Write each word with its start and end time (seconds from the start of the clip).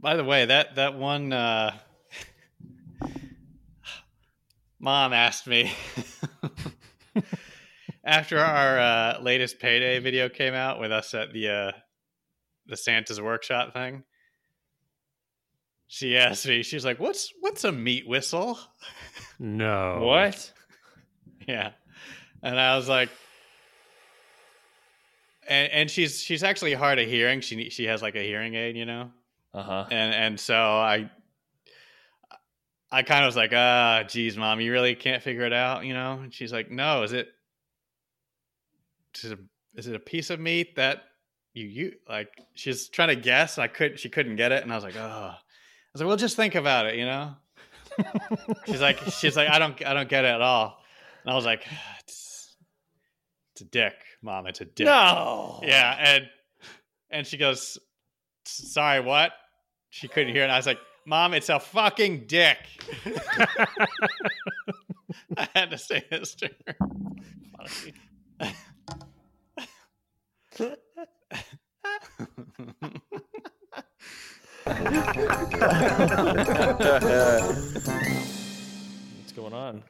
By 0.00 0.16
the 0.16 0.24
way, 0.24 0.44
that 0.44 0.76
that 0.76 0.94
one 0.94 1.32
uh, 1.32 1.76
mom 4.78 5.12
asked 5.12 5.46
me 5.46 5.72
after 8.04 8.38
our 8.38 8.78
uh, 8.78 9.20
latest 9.20 9.58
payday 9.58 9.98
video 9.98 10.28
came 10.28 10.54
out 10.54 10.78
with 10.78 10.92
us 10.92 11.14
at 11.14 11.32
the 11.32 11.48
uh, 11.48 11.72
the 12.66 12.76
Santa's 12.76 13.20
workshop 13.20 13.72
thing. 13.72 14.04
She 15.88 16.16
asked 16.16 16.46
me, 16.46 16.62
she's 16.62 16.84
like, 16.84 17.00
"What's 17.00 17.32
what's 17.40 17.64
a 17.64 17.72
meat 17.72 18.06
whistle?" 18.06 18.58
No. 19.38 20.00
What? 20.04 20.52
Yeah, 21.46 21.70
and 22.42 22.60
I 22.60 22.76
was 22.76 22.88
like, 22.88 23.08
and 25.48 25.72
and 25.72 25.90
she's 25.90 26.20
she's 26.20 26.42
actually 26.44 26.74
hard 26.74 26.98
of 26.98 27.08
hearing. 27.08 27.40
She 27.40 27.70
she 27.70 27.84
has 27.86 28.02
like 28.02 28.14
a 28.16 28.22
hearing 28.22 28.54
aid, 28.54 28.76
you 28.76 28.84
know, 28.84 29.10
Uh 29.54 29.62
huh. 29.62 29.86
and 29.90 30.14
and 30.14 30.40
so 30.40 30.54
I 30.54 31.10
I 32.90 33.02
kind 33.02 33.24
of 33.24 33.28
was 33.28 33.36
like, 33.36 33.52
ah, 33.54 34.04
geez, 34.06 34.36
mom, 34.36 34.60
you 34.60 34.72
really 34.72 34.94
can't 34.94 35.22
figure 35.22 35.44
it 35.44 35.52
out, 35.52 35.84
you 35.84 35.92
know? 35.92 36.20
And 36.22 36.32
she's 36.32 36.52
like, 36.52 36.70
no, 36.70 37.02
is 37.02 37.12
it 37.12 37.28
is 39.16 39.32
it 39.32 39.38
a, 39.38 39.78
is 39.78 39.86
it 39.86 39.94
a 39.94 40.00
piece 40.00 40.30
of 40.30 40.40
meat 40.40 40.76
that 40.76 41.02
you 41.54 41.66
you 41.66 41.92
like? 42.08 42.28
She's 42.54 42.88
trying 42.88 43.08
to 43.08 43.16
guess. 43.16 43.58
I 43.58 43.68
could 43.68 43.98
she 43.98 44.08
couldn't 44.08 44.36
get 44.36 44.52
it, 44.52 44.62
and 44.62 44.72
I 44.72 44.74
was 44.74 44.84
like, 44.84 44.96
oh. 44.96 45.34
I 45.34 45.36
was 45.92 46.02
like, 46.02 46.08
well, 46.08 46.16
just 46.16 46.36
think 46.36 46.54
about 46.54 46.86
it, 46.86 46.96
you 46.96 47.06
know. 47.06 47.34
she's 48.66 48.80
like, 48.80 48.98
she's 49.10 49.36
like, 49.36 49.48
I 49.48 49.58
don't 49.58 49.84
I 49.84 49.94
don't 49.94 50.08
get 50.08 50.24
it 50.24 50.28
at 50.28 50.40
all, 50.40 50.78
and 51.24 51.32
I 51.32 51.34
was 51.34 51.44
like, 51.44 51.66
it's 52.00 52.56
it's 53.52 53.62
a 53.62 53.64
dick, 53.64 53.94
mom. 54.22 54.46
It's 54.46 54.60
a 54.60 54.64
dick. 54.64 54.86
No. 54.86 55.60
Yeah, 55.62 55.96
and 55.98 56.28
and 57.10 57.26
she 57.26 57.36
goes, 57.36 57.78
"Sorry, 58.48 59.00
what?" 59.00 59.32
She 59.90 60.08
couldn't 60.08 60.32
hear 60.32 60.42
it. 60.42 60.46
And 60.46 60.52
I 60.52 60.56
was 60.56 60.66
like, 60.66 60.78
"Mom, 61.06 61.34
it's 61.34 61.48
a 61.48 61.60
fucking 61.60 62.26
dick." 62.26 62.58
I 65.36 65.48
had 65.54 65.70
to 65.70 65.78
say 65.78 66.04
this 66.10 66.34
to 66.36 66.50
her. 66.66 66.76
What's 79.18 79.32
going 79.34 79.52
on? 79.52 79.82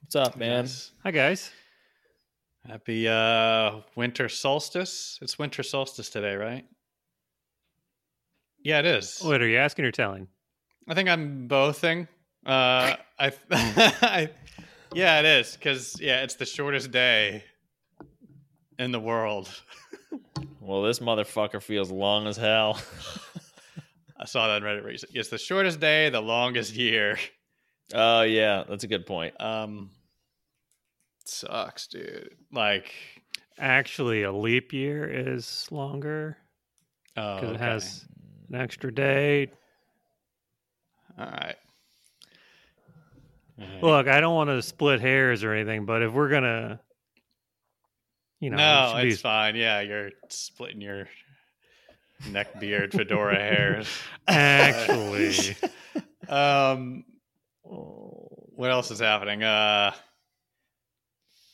What's 0.00 0.16
up, 0.16 0.36
man? 0.36 0.64
Yes. 0.64 0.92
Hi 1.02 1.10
guys. 1.10 1.50
Happy 2.66 3.06
uh, 3.06 3.80
winter 3.94 4.28
solstice. 4.28 5.18
It's 5.20 5.38
winter 5.38 5.62
solstice 5.62 6.08
today, 6.08 6.36
right? 6.36 6.64
Yeah, 8.64 8.78
it 8.78 8.86
is. 8.86 9.20
What 9.20 9.42
are 9.42 9.46
you 9.46 9.58
asking 9.58 9.84
or 9.84 9.92
telling? 9.92 10.26
I 10.88 10.94
think 10.94 11.08
I'm 11.08 11.46
bothing. 11.46 12.08
Uh, 12.44 12.96
I, 13.18 13.32
I, 13.50 14.30
yeah, 14.94 15.20
it 15.20 15.26
is 15.26 15.52
because 15.52 16.00
yeah, 16.00 16.22
it's 16.22 16.34
the 16.34 16.46
shortest 16.46 16.90
day 16.90 17.44
in 18.78 18.90
the 18.90 19.00
world. 19.00 19.48
Well, 20.60 20.80
this 20.80 20.98
motherfucker 20.98 21.62
feels 21.62 21.90
long 21.90 22.26
as 22.26 22.38
hell. 22.38 22.80
I 24.18 24.24
saw 24.24 24.48
that 24.48 24.62
on 24.62 24.62
Reddit 24.62 24.82
recently. 24.82 25.20
It's 25.20 25.28
the 25.28 25.36
shortest 25.36 25.78
day, 25.78 26.08
the 26.08 26.22
longest 26.22 26.74
year. 26.74 27.18
Oh 27.92 28.22
yeah, 28.22 28.64
that's 28.66 28.82
a 28.82 28.86
good 28.86 29.04
point. 29.04 29.38
Um, 29.38 29.90
sucks, 31.26 31.86
dude. 31.88 32.30
Like, 32.50 32.94
Actually, 33.58 34.22
a 34.22 34.32
leap 34.32 34.72
year 34.72 35.04
is 35.04 35.68
longer 35.70 36.38
oh, 37.16 37.34
because 37.34 37.50
okay. 37.50 37.54
it 37.56 37.60
has 37.60 38.06
an 38.54 38.60
extra 38.60 38.92
day. 38.92 39.50
all 41.18 41.26
right. 41.26 41.56
All 43.60 43.66
right. 43.66 43.82
Look, 43.82 44.08
I 44.08 44.20
don't 44.20 44.34
want 44.34 44.50
to 44.50 44.62
split 44.62 45.00
hairs 45.00 45.44
or 45.44 45.52
anything, 45.52 45.86
but 45.86 46.02
if 46.02 46.12
we're 46.12 46.28
gonna, 46.28 46.80
you 48.40 48.50
know, 48.50 48.56
it 48.56 48.58
no, 48.58 48.92
should 48.96 49.02
be- 49.02 49.12
it's 49.12 49.20
fine. 49.20 49.54
Yeah, 49.56 49.80
you're 49.80 50.10
splitting 50.28 50.80
your 50.80 51.08
neck 52.30 52.58
beard 52.60 52.92
fedora 52.92 53.36
hairs. 53.36 53.88
actually, 54.28 55.56
Um, 56.28 57.04
what 57.62 58.70
else 58.70 58.90
is 58.90 58.98
happening? 59.00 59.42
Uh, 59.42 59.92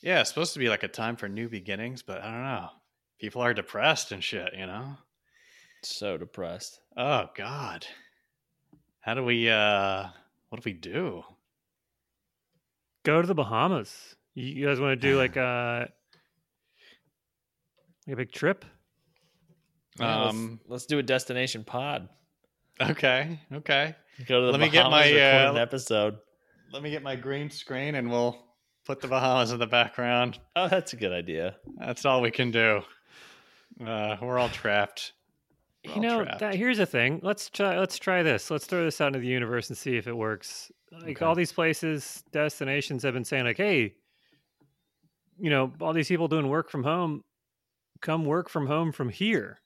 yeah, 0.00 0.20
it's 0.20 0.30
supposed 0.30 0.52
to 0.54 0.58
be 0.58 0.68
like 0.68 0.84
a 0.84 0.88
time 0.88 1.16
for 1.16 1.28
new 1.28 1.48
beginnings, 1.48 2.02
but 2.02 2.22
I 2.22 2.30
don't 2.30 2.44
know. 2.44 2.68
People 3.18 3.42
are 3.42 3.52
depressed 3.52 4.12
and 4.12 4.22
shit, 4.24 4.54
you 4.56 4.66
know. 4.66 4.96
So 5.82 6.16
depressed. 6.18 6.80
Oh 6.96 7.26
God, 7.36 7.86
how 9.00 9.14
do 9.14 9.24
we? 9.24 9.48
uh 9.48 10.08
What 10.48 10.62
do 10.62 10.70
we 10.70 10.74
do? 10.74 11.22
go 13.02 13.22
to 13.22 13.26
the 13.26 13.34
Bahamas. 13.34 14.14
You, 14.34 14.44
you 14.46 14.66
guys 14.66 14.78
want 14.78 15.00
to 15.00 15.08
do 15.08 15.16
like 15.16 15.36
a 15.36 15.88
like 18.06 18.14
a 18.14 18.16
big 18.16 18.32
trip? 18.32 18.64
Yeah, 19.98 20.22
let's- 20.24 20.34
Um, 20.34 20.60
let's, 20.68 20.86
do 20.86 20.98
a 20.98 21.02
destination 21.02 21.64
pod. 21.64 22.08
Okay, 22.80 23.38
okay. 23.52 23.94
Go 24.26 24.40
to 24.40 24.46
the 24.46 24.52
Let 24.52 24.60
me 24.60 24.68
get 24.70 24.90
my, 24.90 25.10
uh, 25.12 25.52
episode. 25.54 26.16
Let 26.72 26.82
me 26.82 26.90
get 26.90 27.02
my 27.02 27.16
green 27.16 27.50
screen, 27.50 27.94
and 27.94 28.10
we'll 28.10 28.42
put 28.86 29.00
the 29.00 29.08
Bahamas 29.08 29.50
in 29.52 29.58
the 29.58 29.66
background. 29.66 30.38
Oh, 30.56 30.68
that's 30.68 30.92
a 30.92 30.96
good 30.96 31.12
idea. 31.12 31.56
That's 31.78 32.04
all 32.06 32.20
we 32.22 32.30
can 32.30 32.50
do. 32.50 32.80
Uh, 33.84 34.16
we're 34.22 34.38
all 34.38 34.48
trapped. 34.50 35.12
We're 35.84 35.94
You 35.94 36.00
know, 36.00 36.24
that, 36.24 36.54
here's 36.56 36.78
the 36.78 36.86
thing. 36.86 37.20
Let's 37.22 37.48
try. 37.48 37.78
Let's 37.78 37.98
try 37.98 38.22
this. 38.22 38.50
Let's 38.50 38.66
throw 38.66 38.84
this 38.84 39.00
out 39.00 39.08
into 39.08 39.20
the 39.20 39.26
universe 39.26 39.68
and 39.68 39.78
see 39.78 39.96
if 39.96 40.06
it 40.06 40.12
works. 40.16 40.70
Like 40.92 41.10
Okay. 41.10 41.24
all 41.26 41.34
these 41.34 41.52
places, 41.52 42.22
destinations 42.32 43.02
have 43.02 43.14
been 43.14 43.24
saying, 43.24 43.44
like, 43.44 43.56
"Hey, 43.56 43.94
you 45.38 45.50
know, 45.50 45.72
all 45.80 45.92
these 45.92 46.08
people 46.08 46.28
doing 46.28 46.48
work 46.48 46.70
from 46.70 46.84
home, 46.84 47.24
come 48.02 48.24
work 48.24 48.48
from 48.48 48.66
home 48.66 48.92
from 48.92 49.10
here." 49.10 49.60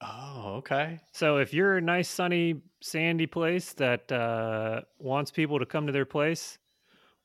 Oh, 0.00 0.56
okay. 0.56 1.00
So 1.12 1.38
if 1.38 1.52
you're 1.52 1.76
a 1.78 1.80
nice, 1.80 2.08
sunny, 2.08 2.62
sandy 2.80 3.26
place 3.26 3.72
that 3.74 4.10
uh, 4.12 4.82
wants 4.98 5.30
people 5.30 5.58
to 5.58 5.66
come 5.66 5.86
to 5.86 5.92
their 5.92 6.04
place, 6.04 6.58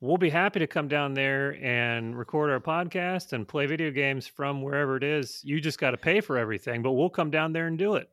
we'll 0.03 0.17
be 0.17 0.29
happy 0.29 0.59
to 0.59 0.67
come 0.67 0.89
down 0.89 1.13
there 1.13 1.55
and 1.63 2.17
record 2.17 2.49
our 2.49 2.59
podcast 2.59 3.31
and 3.31 3.47
play 3.47 3.65
video 3.65 3.89
games 3.89 4.27
from 4.27 4.61
wherever 4.61 4.97
it 4.97 5.03
is. 5.03 5.41
You 5.45 5.61
just 5.61 5.79
got 5.79 5.91
to 5.91 5.97
pay 5.97 6.19
for 6.19 6.37
everything, 6.37 6.81
but 6.81 6.91
we'll 6.91 7.09
come 7.09 7.31
down 7.31 7.53
there 7.53 7.67
and 7.67 7.77
do 7.77 7.95
it. 7.95 8.09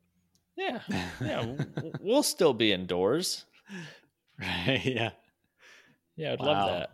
Yeah, 0.56 0.80
yeah. 1.20 1.56
we'll 2.00 2.22
still 2.22 2.54
be 2.54 2.72
indoors. 2.72 3.44
Right. 4.40 4.80
Yeah. 4.86 5.10
Yeah, 6.16 6.32
I'd 6.32 6.40
Wow. 6.40 6.46
love 6.46 6.66
that. 6.66 6.90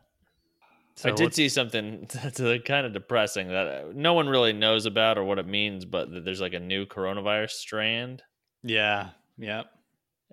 So 0.96 1.10
I 1.10 1.12
did 1.14 1.32
see 1.32 1.48
something 1.48 2.08
that's 2.12 2.40
uh, 2.40 2.58
kind 2.64 2.84
of 2.84 2.92
depressing 2.92 3.48
that 3.48 3.66
uh, 3.68 3.82
no 3.94 4.14
one 4.14 4.28
really 4.28 4.52
knows 4.52 4.84
about 4.84 5.16
or 5.16 5.22
what 5.22 5.38
it 5.38 5.46
means, 5.46 5.84
but 5.84 6.10
that 6.12 6.24
there's 6.24 6.40
like 6.40 6.54
a 6.54 6.58
new 6.58 6.86
coronavirus 6.86 7.50
strand. 7.50 8.24
Yeah. 8.64 9.10
Yep. 9.38 9.66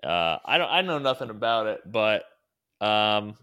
Uh, 0.02 0.38
I 0.44 0.58
don't, 0.58 0.68
I 0.72 0.80
know 0.82 0.98
nothing 0.98 1.30
about 1.30 1.68
it, 1.68 1.82
but 1.86 2.24
um, 2.80 3.36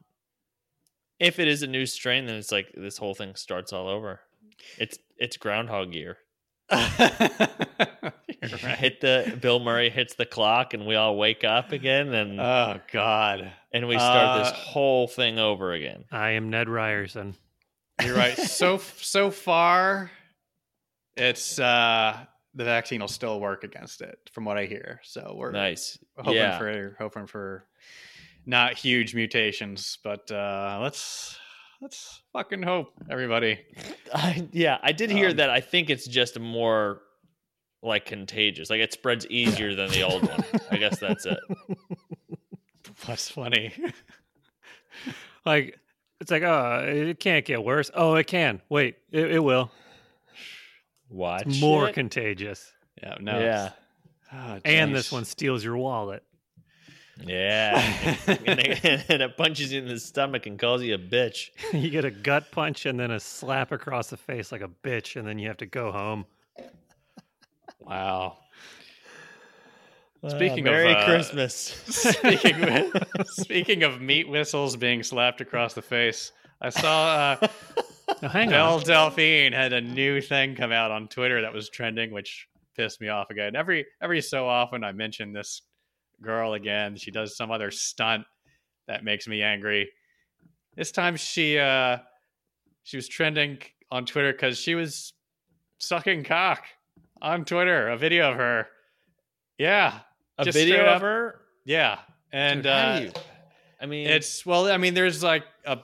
if 1.21 1.39
it 1.39 1.47
is 1.47 1.61
a 1.61 1.67
new 1.67 1.85
strain, 1.85 2.25
then 2.25 2.35
it's 2.35 2.51
like 2.51 2.71
this 2.75 2.97
whole 2.97 3.13
thing 3.13 3.35
starts 3.35 3.71
all 3.71 3.87
over. 3.87 4.19
It's 4.77 4.97
it's 5.17 5.37
Groundhog 5.37 5.93
Year. 5.93 6.17
Right. 8.41 8.77
Hit 8.77 9.01
the 9.01 9.37
Bill 9.39 9.59
Murray 9.59 9.91
hits 9.91 10.15
the 10.15 10.25
clock, 10.25 10.73
and 10.73 10.87
we 10.87 10.95
all 10.95 11.15
wake 11.15 11.43
up 11.43 11.71
again, 11.71 12.11
and 12.11 12.39
Oh 12.39 12.79
God. 12.91 13.51
and 13.71 13.87
we 13.87 13.95
start 13.95 14.39
this 14.43 14.51
uh, 14.51 14.55
whole 14.55 15.07
thing 15.07 15.37
over 15.37 15.73
again. 15.73 16.05
I 16.11 16.31
am 16.31 16.49
Ned 16.49 16.67
Ryerson. 16.67 17.35
You're 18.03 18.15
right. 18.15 18.35
So 18.37 18.79
so 18.79 19.29
far, 19.29 20.09
it's 21.15 21.59
uh 21.59 22.17
the 22.55 22.63
vaccine 22.63 23.01
will 23.01 23.07
still 23.07 23.39
work 23.39 23.63
against 23.63 24.01
it, 24.01 24.17
from 24.33 24.45
what 24.45 24.57
I 24.57 24.65
hear. 24.65 24.99
So 25.03 25.35
we're 25.37 25.51
Nice. 25.51 25.99
hoping 26.17 26.33
yeah. 26.33 26.57
for 26.57 26.95
hoping 26.97 27.27
for 27.27 27.67
not 28.45 28.73
huge 28.77 29.13
mutations, 29.15 29.97
but 30.03 30.29
uh 30.31 30.79
let's 30.81 31.37
let's 31.81 32.21
fucking 32.33 32.61
hope, 32.63 32.93
everybody. 33.09 33.59
I, 34.13 34.47
yeah, 34.51 34.77
I 34.83 34.91
did 34.91 35.09
hear 35.11 35.29
Um, 35.29 35.37
that. 35.37 35.49
I 35.49 35.61
think 35.61 35.89
it's 35.89 36.07
just 36.07 36.39
more 36.39 37.01
like 37.83 38.05
contagious. 38.05 38.69
Like 38.69 38.81
it 38.81 38.93
spreads 38.93 39.25
easier 39.27 39.73
than 39.75 39.89
the 39.89 40.03
old 40.03 40.27
one. 40.27 40.43
I 40.69 40.77
guess 40.77 40.99
that's 40.99 41.25
it. 41.25 41.39
What's 43.05 43.29
funny? 43.29 43.73
Like, 45.43 45.79
it's 46.19 46.29
like, 46.29 46.43
oh, 46.43 46.85
it 46.87 47.19
can't 47.19 47.43
get 47.43 47.63
worse. 47.63 47.89
Oh, 47.95 48.13
it 48.13 48.27
can. 48.27 48.61
Wait, 48.69 48.97
it, 49.11 49.31
it 49.31 49.39
will. 49.43 49.71
Watch 51.09 51.47
It's 51.47 51.59
more 51.59 51.89
it. 51.89 51.93
contagious. 51.93 52.71
yeah, 53.01 53.15
no. 53.19 53.39
Yeah. 53.39 53.69
Oh, 54.31 54.59
And 54.63 54.93
this 54.95 55.11
one 55.11 55.25
steals 55.25 55.63
your 55.63 55.77
wallet. 55.77 56.21
Yeah, 57.23 57.77
and, 58.27 58.59
it, 58.59 59.05
and 59.09 59.21
it 59.21 59.37
punches 59.37 59.71
you 59.71 59.81
in 59.81 59.87
the 59.87 59.99
stomach 59.99 60.45
and 60.47 60.57
calls 60.57 60.81
you 60.81 60.95
a 60.95 60.97
bitch. 60.97 61.49
you 61.73 61.89
get 61.89 62.05
a 62.05 62.11
gut 62.11 62.51
punch 62.51 62.85
and 62.85 62.99
then 62.99 63.11
a 63.11 63.19
slap 63.19 63.71
across 63.71 64.09
the 64.09 64.17
face 64.17 64.51
like 64.51 64.61
a 64.61 64.69
bitch, 64.83 65.15
and 65.17 65.27
then 65.27 65.37
you 65.39 65.47
have 65.47 65.57
to 65.57 65.65
go 65.65 65.91
home. 65.91 66.25
Wow. 67.79 68.37
Speaking 70.27 70.67
Ah, 70.67 70.71
of, 70.71 70.75
Merry 70.75 70.93
uh, 70.93 71.05
Christmas. 71.05 71.53
speaking 71.87 72.63
of, 72.63 73.27
speaking 73.27 73.83
of 73.83 74.01
meat 74.01 74.29
whistles 74.29 74.75
being 74.75 75.01
slapped 75.01 75.41
across 75.41 75.73
the 75.73 75.81
face, 75.81 76.31
I 76.61 76.69
saw 76.69 77.37
uh, 77.41 77.47
Now, 78.21 78.29
hang 78.29 78.49
Belle 78.49 78.75
on. 78.75 78.83
Delphine 78.83 79.51
had 79.53 79.73
a 79.73 79.81
new 79.81 80.21
thing 80.21 80.55
come 80.55 80.71
out 80.71 80.91
on 80.91 81.07
Twitter 81.07 81.41
that 81.41 81.53
was 81.53 81.69
trending, 81.69 82.11
which 82.11 82.47
pissed 82.75 83.01
me 83.01 83.07
off 83.07 83.31
again. 83.31 83.55
Every 83.55 83.85
every 84.01 84.21
so 84.21 84.47
often, 84.47 84.83
I 84.83 84.91
mention 84.91 85.33
this 85.33 85.63
girl 86.21 86.53
again. 86.53 86.95
She 86.95 87.11
does 87.11 87.35
some 87.35 87.51
other 87.51 87.71
stunt 87.71 88.23
that 88.87 89.03
makes 89.03 89.27
me 89.27 89.41
angry. 89.41 89.89
This 90.75 90.91
time, 90.91 91.15
she 91.15 91.57
uh, 91.59 91.97
she 92.83 92.97
was 92.97 93.07
trending 93.07 93.59
on 93.91 94.05
Twitter 94.05 94.31
because 94.31 94.57
she 94.57 94.75
was 94.75 95.13
sucking 95.77 96.23
cock 96.23 96.63
on 97.21 97.45
Twitter. 97.45 97.89
A 97.89 97.97
video 97.97 98.31
of 98.31 98.37
her. 98.37 98.67
Yeah, 99.57 99.99
A 100.37 100.51
video 100.51 100.85
of 100.87 101.01
her. 101.01 101.41
yeah, 101.65 101.99
and 102.31 102.63
Dude, 102.63 102.71
uh, 102.71 102.99
you- 103.03 103.11
I 103.81 103.85
mean, 103.87 104.07
it's 104.07 104.45
well, 104.45 104.67
I 104.71 104.77
mean, 104.77 104.93
there's 104.93 105.23
like 105.23 105.43
a 105.65 105.79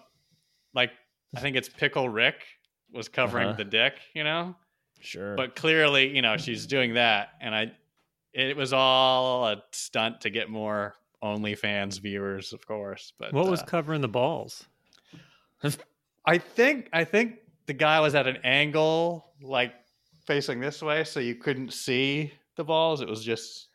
like 0.74 0.92
I 1.36 1.39
think 1.42 1.56
it's 1.57 1.68
Pickle 1.69 2.10
Rick 2.10 2.36
was 2.94 3.10
covering 3.10 3.50
Uh-huh. 3.50 3.57
the 3.57 3.66
dick, 3.66 3.94
you 4.16 4.24
know, 4.24 4.56
sure, 5.01 5.36
but 5.36 5.56
clearly, 5.56 6.16
you 6.16 6.22
know, 6.22 6.38
she's 6.38 6.66
doing 6.66 6.94
that, 6.94 7.30
and 7.42 7.54
I, 7.54 7.72
it 8.33 8.56
was 8.56 8.74
all 8.74 9.47
a 9.47 9.63
stunt 9.71 10.21
to 10.21 10.29
get 10.29 10.50
more 10.50 10.95
OnlyFans 11.24 12.00
viewers, 12.00 12.53
of 12.53 12.65
course. 12.68 13.13
But 13.18 13.33
What 13.33 13.47
was 13.47 13.62
uh, 13.62 13.65
covering 13.65 14.01
the 14.01 14.07
balls? 14.07 14.65
I 16.25 16.38
think 16.38 16.89
I 16.94 17.03
think 17.03 17.38
the 17.65 17.74
guy 17.74 18.00
was 18.00 18.15
at 18.15 18.27
an 18.27 18.38
angle 18.44 19.33
like 19.41 19.74
facing 20.25 20.59
this 20.59 20.81
way, 20.81 21.03
so 21.03 21.19
you 21.19 21.35
couldn't 21.35 21.74
see 21.74 22.31
the 22.56 22.63
balls. 22.63 23.01
It 23.01 23.07
was 23.07 23.24
just 23.24 23.69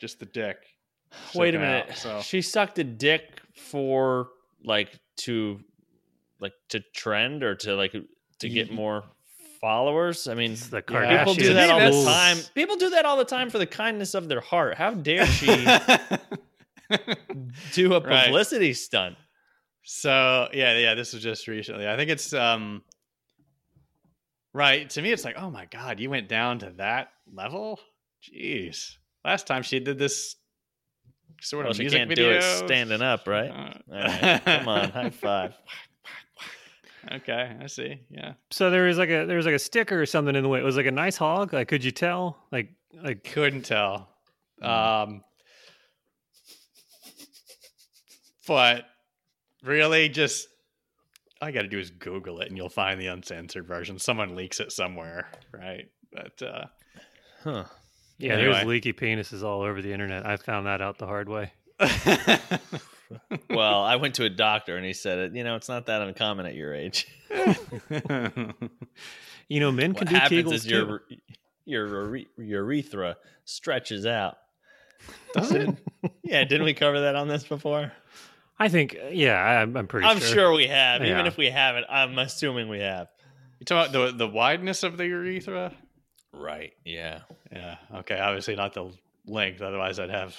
just 0.00 0.20
the 0.20 0.26
dick. 0.26 0.58
wait 1.34 1.54
a 1.54 1.58
minute. 1.58 1.90
out, 1.90 1.96
so 1.96 2.20
She 2.20 2.42
sucked 2.42 2.78
a 2.78 2.84
dick 2.84 3.40
for 3.54 4.28
like 4.64 4.98
to 5.16 5.60
like 6.40 6.52
to 6.68 6.80
trend 6.94 7.42
or 7.42 7.54
to 7.56 7.74
like 7.74 7.94
to 8.40 8.48
get 8.48 8.70
more 8.72 9.04
followers. 9.64 10.28
I 10.28 10.34
mean, 10.34 10.52
It's 10.52 10.68
the 10.68 10.84
Yeah. 10.90 11.18
people 11.18 11.34
do 11.34 11.54
that 11.54 11.70
all 11.70 11.80
the 11.80 12.04
time. 12.04 12.36
People 12.54 12.76
do 12.76 12.90
that 12.90 13.06
all 13.06 13.16
the 13.16 13.24
time 13.24 13.48
for 13.48 13.56
the 13.58 13.66
kindness 13.66 14.12
of 14.14 14.28
their 14.28 14.42
heart. 14.42 14.76
How 14.76 14.90
dare 14.92 15.24
she 15.26 15.46
do 17.72 17.94
a 17.94 18.00
Right. 18.00 18.26
publicity 18.26 18.74
stunt? 18.74 19.16
So 19.82 20.48
yeah, 20.52 20.76
yeah, 20.78 20.94
this 20.94 21.12
was 21.14 21.22
just 21.22 21.48
recently. 21.48 21.88
I 21.88 21.96
think 21.96 22.10
it's 22.10 22.32
um 22.34 22.82
right. 24.52 24.88
To 24.90 25.02
me, 25.02 25.12
it's 25.12 25.24
like, 25.24 25.36
oh 25.38 25.50
my 25.50 25.64
god, 25.66 26.00
you 26.00 26.10
went 26.10 26.28
down 26.28 26.58
to 26.60 26.70
that 26.76 27.08
level. 27.32 27.80
Jeez. 28.22 28.96
Last 29.24 29.46
time 29.46 29.62
she 29.62 29.80
did 29.80 29.98
this 29.98 30.36
sort 31.40 31.64
Well, 31.64 31.70
of 31.70 31.76
she 31.76 31.82
music 31.84 31.98
can't 32.00 32.08
video 32.08 32.30
do 32.32 32.36
it 32.36 32.42
standing 32.42 33.02
up, 33.02 33.26
right? 33.26 33.50
Uh, 33.50 33.94
All 33.94 34.02
right, 34.02 34.42
come 34.44 34.68
on, 34.68 34.90
high 34.90 35.10
five. 35.26 35.54
Okay, 37.12 37.56
I 37.62 37.66
see. 37.66 38.00
Yeah, 38.10 38.34
So 38.50 38.70
there 38.70 38.84
was 38.84 38.98
like 38.98 39.10
a 39.10 39.24
there 39.26 39.36
was 39.36 39.46
like 39.46 39.54
a 39.54 39.58
sticker 39.58 40.00
or 40.00 40.06
something 40.06 40.34
in 40.36 40.42
the 40.42 40.48
way. 40.48 40.58
It 40.60 40.64
was 40.64 40.76
like 40.76 40.86
a 40.86 40.90
nice 40.90 41.16
hog. 41.16 41.52
Like, 41.52 41.68
could 41.68 41.84
you 41.84 41.90
tell? 41.90 42.38
Like, 42.52 42.70
like 43.02 43.24
couldn't 43.24 43.62
tell. 43.62 44.08
Hmm. 44.60 44.66
Um, 44.66 45.24
but 48.46 48.84
really, 49.62 50.08
just 50.08 50.48
all 51.40 51.48
you 51.48 51.54
got 51.54 51.62
to 51.62 51.68
do 51.68 51.78
is 51.78 51.90
Google 51.90 52.40
it, 52.40 52.48
and 52.48 52.56
you'll 52.56 52.68
find 52.68 53.00
the 53.00 53.06
uncensored 53.08 53.66
version. 53.66 53.98
Someone 53.98 54.34
leaks 54.36 54.60
it 54.60 54.72
somewhere, 54.72 55.28
right? 55.52 55.86
But 56.12 56.42
uh, 56.42 56.64
Huh. 57.42 57.64
yeah, 58.18 58.34
Anyway. 58.34 58.52
there's 58.52 58.64
leaky 58.66 58.92
penises 58.92 59.42
all 59.42 59.62
over 59.62 59.82
the 59.82 59.92
internet. 59.92 60.24
I 60.26 60.36
found 60.36 60.66
that 60.66 60.80
out 60.80 60.98
the 60.98 61.06
hard 61.06 61.28
way. 61.28 61.52
Well, 63.50 63.82
I 63.82 63.96
went 63.96 64.14
to 64.16 64.24
a 64.24 64.30
doctor 64.30 64.76
and 64.76 64.84
he 64.84 64.92
said 64.92 65.18
it. 65.18 65.34
You 65.34 65.44
know, 65.44 65.56
it's 65.56 65.68
not 65.68 65.86
that 65.86 66.02
uncommon 66.02 66.46
at 66.46 66.54
your 66.54 66.74
age. 66.74 67.06
You 69.48 69.60
know, 69.60 69.70
men 69.72 69.94
can 69.94 70.06
What 70.06 70.08
do 70.08 70.14
happens 70.16 70.44
Kegels 70.44 70.54
is 70.54 70.64
too. 70.64 71.00
your 71.66 71.86
your 71.98 72.16
urethra 72.38 73.16
stretches 73.44 74.06
out. 74.06 74.38
Does 75.34 75.52
it? 75.52 75.76
Yeah, 76.22 76.44
didn't 76.44 76.64
we 76.64 76.74
cover 76.74 77.00
that 77.02 77.16
on 77.16 77.28
this 77.28 77.44
before? 77.44 77.90
I 78.58 78.68
think, 78.68 78.96
yeah, 79.10 79.36
I'm, 79.42 79.74
I'm 79.76 79.86
pretty 79.86 80.06
I'm 80.06 80.18
sure. 80.18 80.28
sure 80.28 80.52
we 80.52 80.66
have. 80.66 81.02
Even 81.02 81.24
if 81.26 81.36
we 81.38 81.48
haven't, 81.48 81.86
I'm 81.88 82.18
assuming 82.18 82.68
we 82.68 82.80
have. 82.80 83.08
You 83.58 83.64
talking 83.64 83.94
about 83.94 84.12
the 84.12 84.26
the 84.26 84.28
wideness 84.28 84.82
of 84.82 84.96
the 84.98 85.06
urethra? 85.06 85.72
Right. 86.32 86.72
Yeah. 86.84 87.20
Yeah. 87.52 87.76
Okay. 87.96 88.18
Obviously 88.18 88.54
not 88.56 88.74
the 88.74 88.90
length. 89.26 89.62
Otherwise, 89.62 89.98
I'd 89.98 90.10
have 90.10 90.36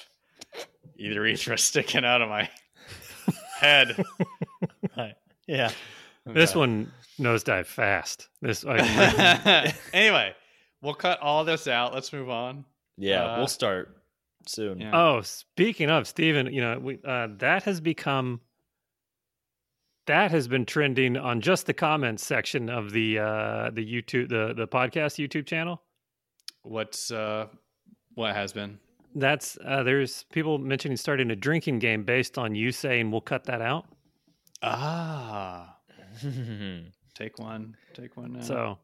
either 0.98 1.16
urethra 1.16 1.58
sticking 1.60 2.06
out 2.06 2.22
of 2.22 2.30
my 2.30 2.50
head. 3.56 4.02
Right. 4.98 5.16
Yeah. 5.48 5.72
This 6.26 6.52
Okay. 6.52 6.60
one 6.60 6.92
nosedive 7.20 7.66
fast. 7.66 8.30
This 8.42 8.64
I, 8.66 9.74
anyway, 9.94 10.34
we'll 10.82 10.94
cut 10.94 11.20
all 11.20 11.44
this 11.44 11.68
out. 11.68 11.94
Let's 11.94 12.14
move 12.14 12.30
on. 12.30 12.64
Yeah. 12.98 13.26
Uh, 13.26 13.38
we'll 13.40 13.48
start 13.48 13.98
soon. 14.48 14.80
Yeah. 14.80 14.92
Oh, 14.94 15.22
speaking 15.22 15.90
of 15.90 16.08
Steven, 16.08 16.52
you 16.54 16.62
know, 16.62 16.80
we, 16.80 17.00
uh, 17.06 17.28
that 17.40 17.64
has 17.64 17.82
become 17.82 18.40
that 20.08 20.32
has 20.32 20.48
been 20.48 20.66
trending 20.66 21.18
on 21.18 21.42
just 21.42 21.66
the 21.66 21.74
comments 21.74 22.26
section 22.26 22.70
of 22.70 22.92
the 22.92 23.20
uh, 23.20 23.70
the 23.74 23.86
YouTube 23.86 24.30
the 24.30 24.54
the 24.56 24.68
podcast 24.68 25.16
YouTube 25.24 25.46
channel. 25.46 25.82
What's 26.64 27.12
uh, 27.12 27.48
what 28.14 28.34
has 28.36 28.54
been? 28.54 28.80
That's 29.16 29.58
uh, 29.66 29.84
there's 29.84 30.24
people 30.32 30.58
mentioning 30.58 30.98
starting 30.98 31.32
a 31.32 31.36
drinking 31.36 31.80
game 31.80 32.04
based 32.04 32.38
on 32.38 32.54
you 32.54 32.72
saying 32.72 33.12
we'll 33.12 33.22
cut 33.22 33.46
that 33.46 33.62
out. 33.62 33.86
Ah, 34.62 35.78
take 37.16 37.40
one. 37.40 37.78
Take 37.94 38.18
one 38.18 38.34
now. 38.34 38.42
So 38.42 38.78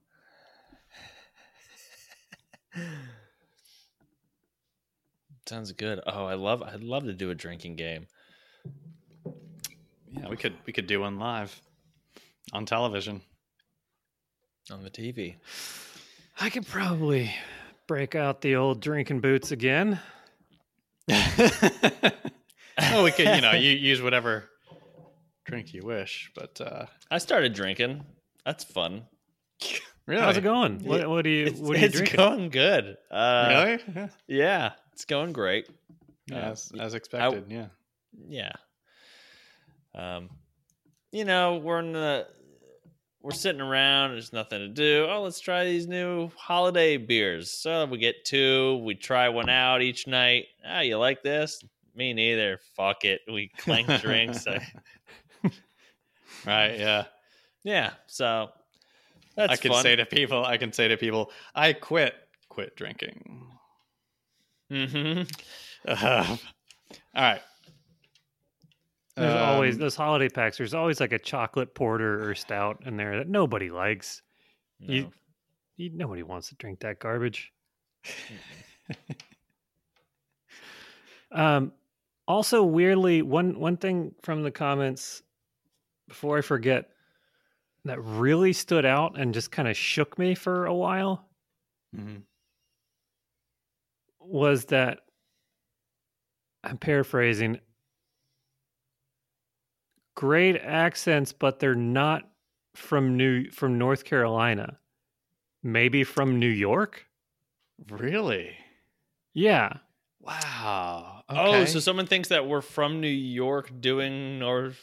Sounds 5.48 5.72
good. 5.74 6.00
Oh, 6.08 6.26
I 6.26 6.36
love. 6.36 6.62
I'd 6.62 6.82
love 6.82 7.04
to 7.04 7.14
do 7.14 7.30
a 7.30 7.36
drinking 7.36 7.76
game. 7.76 8.08
yeah, 10.12 10.30
we 10.30 10.38
could 10.38 10.54
we 10.66 10.72
could 10.72 10.88
do 10.88 11.02
one 11.02 11.20
live 11.20 11.62
on 12.54 12.66
television. 12.66 13.22
on 14.72 14.84
the 14.84 14.90
TV. 14.90 15.36
I 16.40 16.50
could 16.50 16.66
probably 16.66 17.34
break 17.88 18.16
out 18.16 18.42
the 18.42 18.56
old 18.56 18.80
drinking 18.80 19.20
boots 19.20 19.52
again. 19.52 20.00
oh, 22.94 23.04
we 23.04 23.12
could 23.12 23.36
you 23.36 23.42
know 23.42 23.52
you 23.52 23.70
use 23.92 24.02
whatever 24.02 24.46
drink 25.46 25.74
you 25.74 25.82
wish, 25.84 26.32
but 26.36 26.60
uh, 26.62 26.86
I 27.10 27.18
started 27.18 27.54
drinking. 27.54 28.04
That's 28.46 28.64
fun. 28.64 29.04
really, 30.08 30.22
How's 30.22 30.38
it 30.38 30.42
going? 30.44 30.80
What, 30.84 31.08
what 31.10 31.24
do 31.24 31.30
you 31.30 31.46
It's, 31.48 31.60
what 31.60 31.76
are 31.76 31.80
you 31.80 31.86
it's 31.86 31.96
drinking? 31.98 32.18
going 32.18 32.50
good. 32.50 32.98
Uh, 33.12 33.48
Really? 33.50 33.84
Yeah. 33.96 34.08
Yeah, 34.28 34.72
it's 34.94 35.06
going 35.06 35.34
great. 35.34 35.68
As, 36.32 36.72
as 36.80 36.94
expected. 36.94 37.46
yeah. 37.50 37.68
Yeah. 38.28 38.52
Um, 39.94 40.30
you 41.12 41.26
know, 41.26 41.58
we're 41.58 41.80
in 41.80 41.92
the 41.92 42.28
we're 43.22 43.32
sitting 43.32 43.62
around. 43.62 44.12
There's 44.12 44.34
nothing 44.34 44.60
to 44.60 44.68
do. 44.68 45.08
Oh, 45.10 45.22
let's 45.24 45.40
try 45.40 45.64
these 45.66 45.88
new 45.88 46.30
holiday 46.36 46.98
beers. 46.98 47.52
So 47.52 47.86
we 47.86 47.98
get 47.98 48.26
two. 48.26 48.78
We 48.84 48.96
try 48.96 49.30
one 49.30 49.50
out 49.50 49.82
each 49.82 50.08
night. 50.08 50.46
Ah, 50.66 50.82
you 50.82 50.98
like 50.98 51.22
this? 51.24 51.64
Me 51.96 52.14
neither. 52.14 52.60
Fuck 52.76 53.06
it. 53.06 53.22
We 53.32 53.50
clank 53.58 53.88
drinks. 54.02 54.46
Right. 56.46 56.80
Yeah. 56.80 57.06
yeah. 57.64 57.92
So 58.08 58.50
that's 59.36 59.54
I 59.54 59.56
can 59.58 59.72
fun. 59.72 59.84
say 59.84 59.96
to 59.96 60.06
people, 60.06 60.44
I 60.44 60.58
can 60.58 60.74
say 60.74 60.88
to 60.88 60.98
people, 60.98 61.32
I 61.54 61.74
quit, 61.74 62.16
quit 62.50 62.76
drinking. 62.76 63.46
hmm 64.70 65.22
Uh, 65.88 66.26
all 67.16 67.22
right. 67.22 67.42
There's 69.22 69.36
always 69.42 69.76
Um, 69.76 69.82
those 69.82 69.96
holiday 69.96 70.30
packs. 70.30 70.58
There's 70.58 70.74
always 70.74 71.00
like 71.00 71.12
a 71.12 71.20
chocolate 71.20 71.74
porter 71.76 72.30
or 72.30 72.36
stout 72.36 72.84
in 72.86 72.98
there 72.98 73.18
that 73.18 73.28
nobody 73.28 73.70
likes. 73.70 74.22
You- 74.80 75.12
You, 75.78 75.90
nobody 75.94 76.22
wants 76.24 76.50
to 76.50 76.56
drink 76.56 76.80
that 76.82 77.00
garbage. 77.00 77.52
um, 81.32 81.72
also, 82.28 82.64
weirdly, 82.64 83.22
one 83.22 83.60
one 83.60 83.78
thing 83.78 84.14
from 84.22 84.44
the 84.44 84.52
comments 84.52 85.24
before 86.08 86.38
I 86.38 86.42
forget 86.42 86.90
that 87.86 88.00
really 88.02 88.54
stood 88.54 88.86
out 88.86 89.20
and 89.20 89.34
just 89.34 89.52
kind 89.52 89.68
of 89.68 89.76
shook 89.76 90.20
me 90.20 90.36
for 90.36 90.66
a 90.66 90.74
while 90.74 91.28
mhm. 91.96 92.22
was 94.20 94.66
that 94.66 95.00
I'm 96.64 96.78
paraphrasing. 96.78 97.60
Great 100.16 100.58
accents, 100.58 101.32
but 101.32 101.60
they're 101.60 101.76
not 101.76 102.30
from 102.76 103.18
New 103.18 103.50
from 103.52 103.78
North 103.78 104.04
Carolina. 104.04 104.78
Maybe 105.64 106.04
from 106.04 106.40
New 106.40 106.48
York. 106.48 107.06
Really? 107.90 108.56
Yeah, 109.34 109.78
Wow. 110.22 111.24
Wow. 111.30 111.46
Oh, 111.46 111.66
so 111.66 111.80
someone 111.80 112.06
thinks 112.06 112.30
that 112.30 112.48
we're 112.48 112.62
from 112.62 113.02
New 113.02 113.08
York 113.08 113.72
doing 113.80 114.38
North 114.38 114.80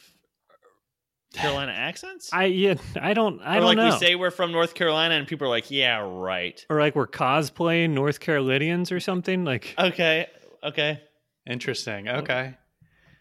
Carolina 1.33 1.71
accents? 1.75 2.29
I 2.33 2.45
yeah, 2.45 2.75
I 2.99 3.13
don't 3.13 3.41
I 3.41 3.57
or 3.57 3.59
don't 3.61 3.65
like 3.65 3.77
know. 3.77 3.85
we 3.91 3.99
say 3.99 4.15
we're 4.15 4.31
from 4.31 4.51
North 4.51 4.73
Carolina 4.73 5.15
and 5.15 5.27
people 5.27 5.47
are 5.47 5.49
like, 5.49 5.71
yeah, 5.71 6.05
right. 6.05 6.63
or 6.69 6.79
like 6.79 6.95
we're 6.95 7.07
cosplaying 7.07 7.91
North 7.91 8.19
Carolinians 8.19 8.91
or 8.91 8.99
something. 8.99 9.45
Like 9.45 9.75
Okay. 9.77 10.27
Okay. 10.63 11.01
Interesting. 11.47 12.09
Okay. 12.09 12.55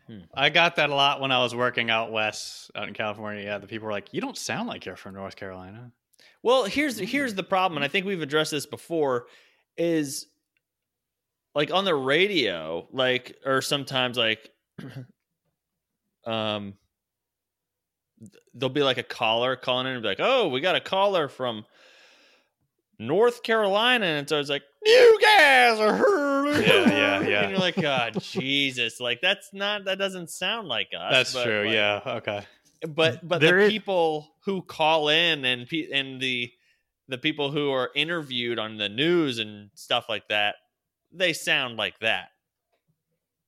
Hmm. 0.09 0.21
I 0.35 0.49
got 0.49 0.77
that 0.77 0.89
a 0.89 0.95
lot 0.95 1.21
when 1.21 1.31
I 1.31 1.43
was 1.43 1.55
working 1.55 1.91
out 1.91 2.11
west, 2.11 2.71
out 2.75 2.89
in 2.89 2.95
California. 2.95 3.45
Yeah, 3.45 3.59
the 3.59 3.67
people 3.67 3.87
were 3.87 3.93
like, 3.93 4.13
"You 4.15 4.23
don't 4.23 4.39
sound 4.39 4.67
like 4.67 4.87
you're 4.87 4.97
from 4.97 5.15
North 5.15 5.37
Carolina." 5.37 5.93
Well, 6.43 6.65
here's 6.65 6.99
here's 6.99 7.35
the 7.35 7.43
problem, 7.43 7.77
and 7.77 7.85
I 7.85 7.89
think 7.89 8.07
we've 8.07 8.23
addressed 8.23 8.51
this 8.51 8.65
before, 8.65 9.27
is 9.77 10.27
like 11.55 11.71
on 11.73 11.85
the 11.85 11.95
radio, 11.95 12.89
like 12.91 13.37
or 13.45 13.61
sometimes 13.61 14.17
like 14.17 14.51
um 16.27 16.75
there'll 18.55 18.73
be 18.73 18.83
like 18.83 18.99
a 18.99 19.03
caller 19.03 19.57
calling 19.57 19.87
in 19.87 19.93
and 19.93 20.03
be 20.03 20.09
like, 20.09 20.21
Oh, 20.21 20.49
we 20.49 20.61
got 20.61 20.75
a 20.75 20.81
caller 20.81 21.29
from 21.29 21.65
North 22.99 23.43
Carolina, 23.43 24.07
and 24.07 24.29
so 24.29 24.41
it's 24.41 24.51
like, 24.51 24.65
You 24.85 25.19
guys 25.21 25.79
are. 25.79 26.28
Yeah, 26.53 26.91
yeah, 26.91 27.21
yeah. 27.29 27.41
And 27.43 27.51
you're 27.51 27.61
like, 27.61 27.77
God, 27.77 28.21
Jesus. 28.21 29.01
Like 29.01 29.21
that's 29.21 29.51
not 29.53 29.85
that 29.87 29.99
doesn't 29.99 30.31
sound 30.31 30.69
like 30.69 30.89
us. 30.99 31.11
That's 31.13 31.33
but, 31.35 31.45
true. 31.45 31.65
like, 31.67 31.75
yeah. 31.75 32.01
Okay. 32.07 32.45
but 32.89 33.27
but 33.27 33.41
There 33.41 33.57
the 33.59 33.65
is- 33.67 33.73
people 33.73 34.29
who 34.45 34.63
call 34.63 35.09
in 35.09 35.45
and 35.45 35.67
pe- 35.69 35.91
and 35.93 36.21
the 36.21 36.51
the 37.09 37.19
people 37.19 37.51
who 37.51 37.71
are 37.71 37.91
interviewed 37.95 38.59
on 38.59 38.77
the 38.77 38.89
news 38.89 39.39
and 39.39 39.71
stuff 39.75 40.07
like 40.09 40.29
that 40.29 40.57
they 41.11 41.33
sound 41.33 41.79
like 41.79 41.99
that 42.01 42.29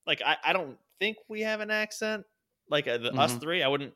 like 0.07 0.19
i, 0.25 0.35
I 0.43 0.51
don't 0.53 0.77
think 0.99 1.17
we 1.29 1.41
have 1.41 1.59
an 1.59 1.69
accent 1.69 2.23
like 2.69 2.87
uh, 2.87 2.97
the, 2.97 3.13
us 3.13 3.33
Mhm. 3.33 3.39
three 3.41 3.61
i 3.63 3.67
wouldn't 3.67 3.93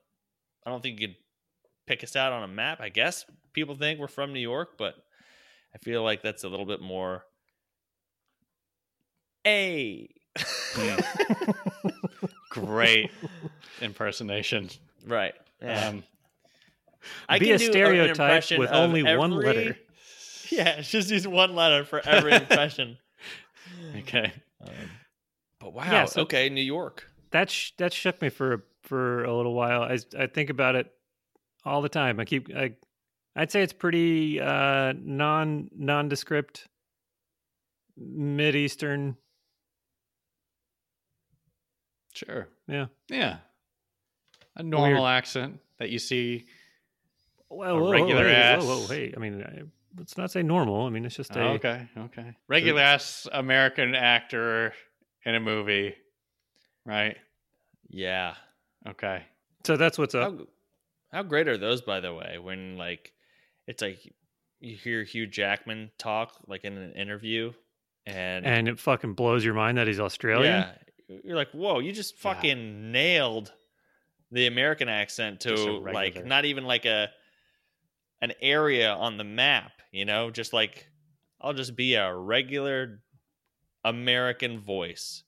i 0.65 0.69
don't 0.69 0.83
think 0.83 0.99
you 0.99 1.07
could 1.07 1.15
pick 1.87 2.03
us 2.03 2.15
out 2.15 2.31
on 2.31 2.43
a 2.43 2.47
map 2.47 2.79
i 2.79 2.89
guess 2.89 3.25
people 3.53 3.73
think 3.75 3.99
we're 3.99 4.07
from 4.07 4.33
new 4.33 4.39
york 4.39 4.77
but 4.77 4.93
i 5.73 5.79
feel 5.79 6.03
like 6.03 6.21
that's 6.21 6.43
a 6.43 6.47
little 6.47 6.67
bit 6.67 6.79
more 6.79 7.23
a 9.45 10.09
Great 12.49 13.11
impersonation. 13.81 14.69
right 15.05 15.33
yeah. 15.61 15.87
Um, 15.89 16.03
I 17.29 17.39
Be 17.39 17.45
can 17.47 17.55
a 17.55 17.57
do 17.59 17.65
an 17.65 17.71
stereotype 17.71 18.43
with 18.57 18.69
of 18.69 18.75
only 18.75 19.03
one 19.03 19.31
letter. 19.31 19.77
Yeah, 20.51 20.79
just 20.81 21.09
use 21.09 21.27
one 21.27 21.55
letter 21.55 21.83
for 21.85 21.99
every 22.07 22.31
impression. 22.43 22.97
okay. 23.97 24.31
Um, 24.61 24.69
but 25.59 25.73
wow, 25.73 25.83
Yeah, 25.91 26.05
so- 26.05 26.21
okay, 26.21 26.49
New 26.49 26.61
York. 26.61 27.09
that 27.31 27.49
sh- 27.49 27.71
that 27.77 27.93
shook 27.93 28.21
me 28.21 28.29
for 28.29 28.63
for 28.83 29.23
a 29.23 29.35
little 29.35 29.53
while. 29.55 29.81
I 29.81 29.97
I 30.17 30.27
think 30.27 30.51
about 30.51 30.75
it 30.75 30.87
all 31.65 31.81
the 31.81 31.89
time. 31.89 32.19
I 32.19 32.25
keep 32.25 32.55
I 32.55 32.73
I'd 33.35 33.51
say 33.51 33.63
it's 33.63 33.73
pretty 33.73 34.39
uh 34.39 34.93
non 34.97 35.69
nondescript 35.75 36.67
mid 37.97 38.55
eastern. 38.55 39.17
Sure. 42.15 42.47
Yeah. 42.67 42.85
Yeah. 43.09 43.37
A 44.55 44.63
normal 44.63 45.03
Weird. 45.03 45.17
accent 45.17 45.59
that 45.79 45.89
you 45.89 45.99
see. 45.99 46.45
Well, 47.49 47.75
A 47.77 47.79
whoa, 47.81 47.91
regular 47.91 48.23
whoa, 48.23 48.29
hey, 48.29 48.35
ass. 48.35 48.63
Whoa, 48.63 48.79
whoa, 48.79 48.87
hey, 48.87 49.13
I 49.15 49.19
mean, 49.19 49.43
I, 49.43 49.61
let's 49.99 50.17
not 50.17 50.31
say 50.31 50.41
normal. 50.41 50.85
I 50.85 50.89
mean, 50.89 51.05
it's 51.05 51.15
just 51.15 51.35
a 51.35 51.41
Oh, 51.41 51.47
okay. 51.53 51.87
Okay. 51.97 52.33
Regular 52.47 52.81
ass 52.81 53.27
American 53.31 53.95
actor 53.95 54.73
in 55.25 55.35
a 55.35 55.39
movie. 55.39 55.93
Right. 56.85 57.17
Yeah. 57.89 58.35
Okay. 58.87 59.23
so 59.65 59.77
that's 59.77 59.97
what's 59.97 60.15
up. 60.15 60.31
How, 60.37 60.45
how 61.11 61.23
great 61.23 61.47
are 61.47 61.57
those, 61.57 61.81
by 61.81 61.99
the 61.99 62.13
way? 62.13 62.37
When 62.41 62.77
like 62.77 63.11
it's 63.67 63.81
like 63.81 63.99
you 64.59 64.75
hear 64.75 65.03
Hugh 65.03 65.27
Jackman 65.27 65.91
talk 65.97 66.33
like 66.47 66.63
in 66.63 66.77
an 66.77 66.93
interview, 66.93 67.51
and 68.05 68.45
and 68.45 68.67
it 68.67 68.79
fucking 68.79 69.13
blows 69.13 69.43
your 69.43 69.53
mind 69.55 69.77
that 69.77 69.87
he's 69.87 69.99
Australian. 69.99 70.53
yeah, 70.53 70.71
you're 71.07 71.35
like, 71.35 71.51
whoa, 71.51 71.79
you 71.79 71.91
just 71.91 72.15
Yeah. 72.15 72.33
fucking 72.33 72.91
nailed 72.91 73.53
the 74.31 74.47
American 74.47 74.89
accent 74.89 75.39
to 75.41 75.55
like 75.93 76.25
not 76.25 76.45
even 76.45 76.65
like 76.65 76.85
a 76.85 77.09
an 78.21 78.33
area 78.41 78.91
on 78.91 79.17
the 79.17 79.23
map, 79.23 79.71
you 79.91 80.05
know, 80.05 80.31
just 80.31 80.53
like 80.53 80.87
I'll 81.41 81.53
just 81.53 81.75
be 81.75 81.95
a 81.95 82.13
regular 82.15 83.01
American 83.83 84.59
voice, 84.59 85.23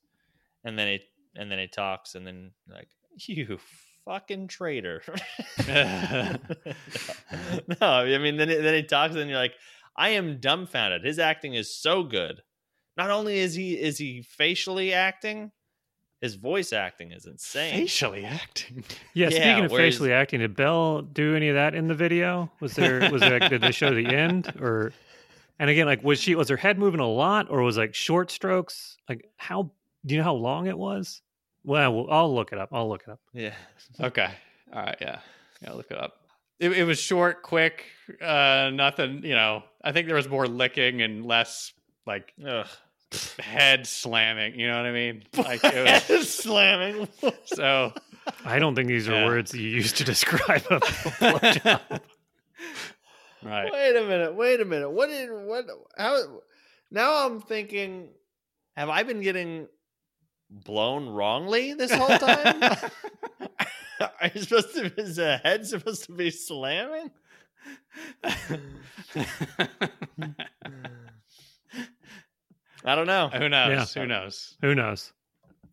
and 0.63 0.77
then 0.79 0.87
it 0.87 1.03
and 1.35 1.51
then 1.51 1.59
it 1.59 1.71
talks, 1.71 2.15
and 2.15 2.25
then 2.25 2.51
like 2.67 2.89
you 3.27 3.59
fucking 4.05 4.47
traitor. 4.47 5.03
no, 5.67 6.37
I 7.81 8.17
mean 8.17 8.37
then 8.37 8.49
it, 8.49 8.61
then 8.61 8.73
he 8.73 8.83
talks, 8.83 9.15
and 9.15 9.29
you're 9.29 9.39
like, 9.39 9.55
I 9.95 10.09
am 10.09 10.39
dumbfounded. 10.39 11.03
His 11.03 11.19
acting 11.19 11.53
is 11.53 11.75
so 11.75 12.03
good. 12.03 12.41
Not 12.95 13.11
only 13.11 13.37
is 13.39 13.53
he 13.53 13.73
is 13.73 13.97
he 13.97 14.23
facially 14.23 14.93
acting, 14.93 15.51
his 16.21 16.35
voice 16.35 16.73
acting 16.73 17.11
is 17.11 17.25
insane. 17.25 17.73
Facially 17.73 18.25
acting. 18.25 18.83
Yeah, 19.13 19.29
Yeah, 19.29 19.29
speaking 19.29 19.65
of 19.65 19.71
whereas- 19.71 19.93
facially 19.95 20.13
acting, 20.13 20.39
did 20.39 20.55
Belle 20.55 21.01
do 21.01 21.35
any 21.35 21.49
of 21.49 21.55
that 21.55 21.73
in 21.75 21.87
the 21.87 21.93
video? 21.95 22.51
Was 22.59 22.73
there 22.73 23.09
was 23.11 23.21
there 23.21 23.39
did 23.39 23.61
they 23.61 23.71
show 23.71 23.93
the 23.93 24.05
end 24.07 24.53
or 24.59 24.93
and 25.59 25.69
again 25.69 25.85
like 25.87 26.03
was 26.03 26.19
she 26.19 26.35
was 26.35 26.49
her 26.49 26.57
head 26.57 26.77
moving 26.79 26.99
a 26.99 27.07
lot 27.07 27.49
or 27.49 27.61
was 27.61 27.77
like 27.77 27.93
short 27.95 28.29
strokes? 28.31 28.97
Like 29.09 29.29
how 29.37 29.71
do 30.05 30.15
you 30.15 30.19
know 30.19 30.25
how 30.25 30.35
long 30.35 30.67
it 30.67 30.77
was? 30.77 31.21
Well, 31.63 31.93
well 31.93 32.07
I'll 32.09 32.33
look 32.33 32.51
it 32.53 32.57
up. 32.59 32.69
I'll 32.71 32.87
look 32.89 33.03
it 33.07 33.09
up. 33.09 33.19
Yeah. 33.33 33.53
Okay. 33.99 34.29
All 34.73 34.81
right. 34.81 34.97
Yeah. 35.01 35.19
Yeah. 35.61 35.73
Look 35.73 35.89
it 35.91 35.97
up. 35.97 36.13
It, 36.59 36.71
it 36.71 36.83
was 36.85 36.99
short, 36.99 37.41
quick. 37.43 37.85
Uh, 38.21 38.69
nothing. 38.73 39.23
You 39.23 39.35
know. 39.35 39.63
I 39.83 39.91
think 39.91 40.07
there 40.07 40.15
was 40.15 40.27
more 40.29 40.47
licking 40.47 41.01
and 41.01 41.25
less 41.25 41.71
like 42.05 42.33
Ugh. 42.45 42.67
Head 43.39 43.87
slamming. 43.87 44.59
You 44.59 44.67
know 44.67 44.77
what 44.77 44.85
I 44.85 44.91
mean? 44.91 45.23
Like 45.37 45.61
it 45.63 46.09
was, 46.09 46.33
slamming. 46.33 47.07
so. 47.45 47.93
I 48.43 48.59
don't 48.59 48.75
think 48.75 48.87
these 48.89 49.07
are 49.07 49.13
Yeah. 49.13 49.25
words 49.25 49.53
you 49.53 49.69
use 49.69 49.93
to 49.93 50.03
describe 50.03 50.63
a 50.69 50.79
blowjob. 50.79 52.01
Right. 53.43 53.71
Wait 53.71 53.95
a 53.95 54.01
minute. 54.05 54.35
Wait 54.35 54.59
a 54.59 54.65
minute. 54.65 54.89
What 54.89 55.09
did 55.09 55.29
what? 55.31 55.65
How? 55.95 56.19
Now 56.91 57.25
I'm 57.25 57.39
thinking. 57.39 58.09
Have 58.75 58.89
I 58.89 59.03
been 59.03 59.21
getting 59.21 59.67
blown 60.49 61.07
wrongly 61.07 61.73
this 61.73 61.91
whole 61.93 62.17
time? 62.17 62.61
Are 64.01 64.31
you 64.33 64.41
supposed 64.41 64.73
to? 64.73 64.91
Is 64.99 65.17
the 65.17 65.37
head 65.37 65.65
supposed 65.67 66.05
to 66.05 66.13
be 66.13 66.31
slamming? 66.31 67.11
I 72.85 72.95
don't 72.95 73.07
know. 73.07 73.29
Who 73.29 73.49
knows? 73.49 73.95
Yeah. 73.95 74.01
Who 74.01 74.07
knows? 74.07 74.55
Who 74.61 74.75
knows? 74.75 75.11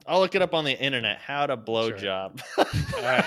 I'll 0.07 0.21
look 0.21 0.35
it 0.35 0.43
up 0.43 0.53
on 0.55 0.65
the 0.65 0.79
internet. 0.79 1.19
How 1.19 1.47
to 1.47 1.57
blow 1.57 1.89
Sure. 1.91 1.97
job. 1.99 2.41
All 2.59 2.65
right. 3.03 3.25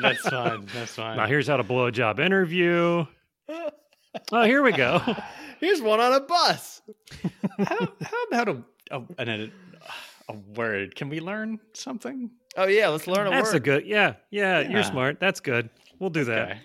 That's 0.00 0.20
fine. 0.28 0.66
That's 0.74 0.94
fine. 0.94 1.16
Now 1.16 1.26
here's 1.26 1.46
how 1.48 1.56
to 1.56 1.62
blow 1.64 1.86
a 1.86 1.92
job 1.92 2.20
interview. 2.20 3.04
Oh, 4.30 4.42
here 4.42 4.62
we 4.62 4.72
go. 4.72 5.00
Here's 5.60 5.80
one 5.80 5.98
on 5.98 6.12
a 6.12 6.20
bus. 6.20 6.82
how, 7.58 7.88
how 8.02 8.22
about 8.30 8.48
a, 8.48 8.62
a, 8.90 9.02
an, 9.18 9.52
a 10.28 10.32
word? 10.54 10.94
Can 10.94 11.08
we 11.08 11.20
learn 11.20 11.58
something? 11.72 12.30
Oh 12.56 12.66
yeah, 12.66 12.88
let's 12.88 13.06
learn 13.06 13.26
a 13.26 13.30
word. 13.30 13.38
That's 13.38 13.54
a 13.54 13.60
good. 13.60 13.86
Yeah, 13.86 14.14
yeah, 14.30 14.60
Yeah. 14.60 14.68
You're 14.68 14.82
smart. 14.84 15.20
That's 15.20 15.40
good. 15.40 15.70
We'll 15.98 16.10
do 16.10 16.24
that. 16.24 16.50
Okay. 16.50 16.60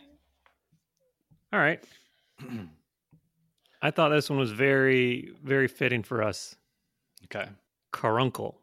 All 1.54 1.60
right. 1.60 1.84
I 3.82 3.92
thought 3.92 4.10
this 4.10 4.30
one 4.30 4.40
was 4.40 4.52
very, 4.52 5.32
very 5.44 5.68
fitting 5.68 6.04
for 6.04 6.22
us. 6.22 6.56
Okay. 7.26 7.48
Caruncle, 7.92 8.60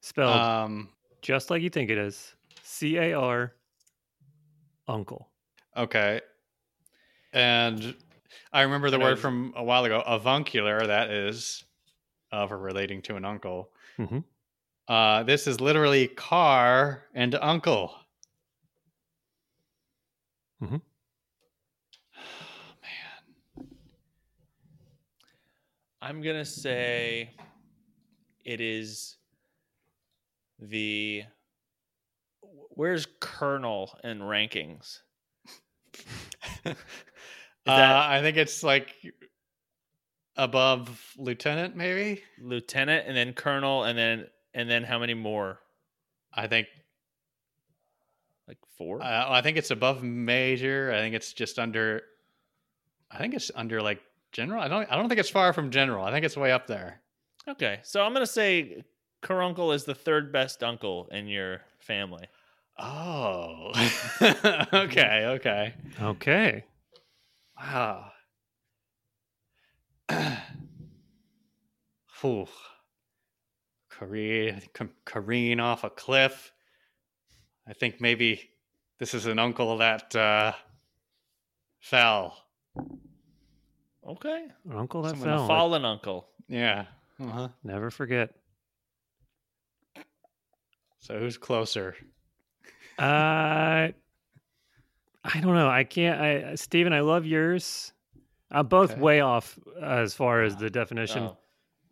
spelled 0.00 0.36
Um. 0.40 0.90
just 1.22 1.50
like 1.50 1.62
you 1.62 1.70
think 1.70 1.90
it 1.90 1.98
is. 1.98 2.34
C 2.62 2.96
A 2.96 3.12
R, 3.14 3.54
uncle. 4.88 5.28
Okay. 5.76 6.20
And 7.32 7.94
I 8.52 8.62
remember 8.62 8.90
the 8.90 8.98
know 8.98 9.04
word 9.06 9.18
from 9.18 9.52
a 9.56 9.64
while 9.64 9.84
ago, 9.84 10.02
avuncular, 10.06 10.86
that 10.86 11.10
is, 11.10 11.64
of 12.30 12.50
for 12.50 12.58
relating 12.58 13.02
to 13.02 13.16
an 13.16 13.24
uncle. 13.24 13.70
Mhm. 13.98 14.24
Uh, 14.88 15.22
this 15.24 15.46
is 15.46 15.60
literally 15.60 16.06
car 16.08 17.06
and 17.14 17.34
uncle. 17.36 17.98
Mhm. 20.62 20.80
I'm 26.04 26.20
gonna 26.20 26.44
say 26.44 27.30
it 28.44 28.60
is 28.60 29.16
the 30.58 31.22
where's 32.42 33.06
Colonel 33.20 33.98
in 34.04 34.18
rankings? 34.18 34.98
uh, 36.66 36.74
I 37.66 38.20
think 38.20 38.36
it's 38.36 38.62
like 38.62 38.94
above 40.36 41.14
lieutenant, 41.16 41.74
maybe. 41.74 42.22
lieutenant, 42.38 43.06
and 43.06 43.16
then 43.16 43.32
colonel, 43.32 43.84
and 43.84 43.96
then 43.96 44.26
and 44.52 44.68
then 44.68 44.84
how 44.84 44.98
many 44.98 45.14
more? 45.14 45.58
I 46.34 46.48
think. 46.48 46.66
Like 48.46 48.58
four? 48.76 49.02
Uh, 49.02 49.30
I 49.30 49.40
think 49.40 49.56
it's 49.56 49.70
above 49.70 50.02
major. 50.02 50.92
I 50.92 50.98
think 50.98 51.14
it's 51.14 51.32
just 51.32 51.58
under. 51.58 52.02
I 53.10 53.16
think 53.16 53.32
it's 53.32 53.50
under 53.54 53.80
like 53.80 54.02
general. 54.34 54.62
I 54.62 54.68
don't. 54.68 54.90
I 54.92 54.96
don't 54.96 55.08
think 55.08 55.20
it's 55.20 55.30
far 55.30 55.54
from 55.54 55.70
general. 55.70 56.04
I 56.04 56.10
think 56.12 56.26
it's 56.26 56.36
way 56.36 56.52
up 56.52 56.66
there. 56.66 57.00
okay, 57.48 57.80
so 57.82 58.02
I'm 58.02 58.12
gonna 58.12 58.26
say 58.26 58.84
Caruncle 59.22 59.72
is 59.72 59.84
the 59.84 59.94
third 59.94 60.30
best 60.32 60.62
uncle 60.62 61.08
in 61.10 61.26
your 61.26 61.62
family. 61.78 62.26
Oh. 62.78 63.72
okay. 64.72 65.24
Okay. 65.26 65.74
Okay. 66.02 66.64
Wow. 67.58 68.10
Whew. 72.20 72.46
Careen, 73.90 74.60
c- 74.76 74.88
careen 75.04 75.60
off 75.60 75.84
a 75.84 75.90
cliff. 75.90 76.52
I 77.66 77.72
think 77.72 78.00
maybe 78.00 78.50
this 78.98 79.14
is 79.14 79.26
an 79.26 79.38
uncle 79.38 79.78
that 79.78 80.14
uh, 80.16 80.52
fell. 81.80 82.36
Okay, 84.06 84.46
An 84.70 84.76
Uncle 84.76 85.02
that 85.02 85.10
Someone 85.10 85.28
a 85.30 85.38
fell. 85.38 85.46
fallen 85.46 85.84
uncle. 85.84 86.28
Yeah. 86.48 86.86
Uh-huh. 87.20 87.48
Never 87.62 87.90
forget. 87.90 88.34
So 90.98 91.18
who's 91.18 91.38
closer? 91.38 91.96
Uh, 92.98 93.88
I 95.26 95.40
don't 95.40 95.54
know. 95.54 95.68
I 95.68 95.84
can't. 95.84 96.20
I 96.20 96.54
Steven, 96.56 96.92
I 96.92 97.00
love 97.00 97.24
yours. 97.26 97.92
I'm 98.50 98.66
both 98.66 98.92
Okay. 98.92 99.00
way 99.00 99.20
off 99.20 99.58
as 99.82 100.14
far 100.14 100.42
as 100.42 100.54
the 100.56 100.70
definition, 100.70 101.24
Oh, 101.24 101.36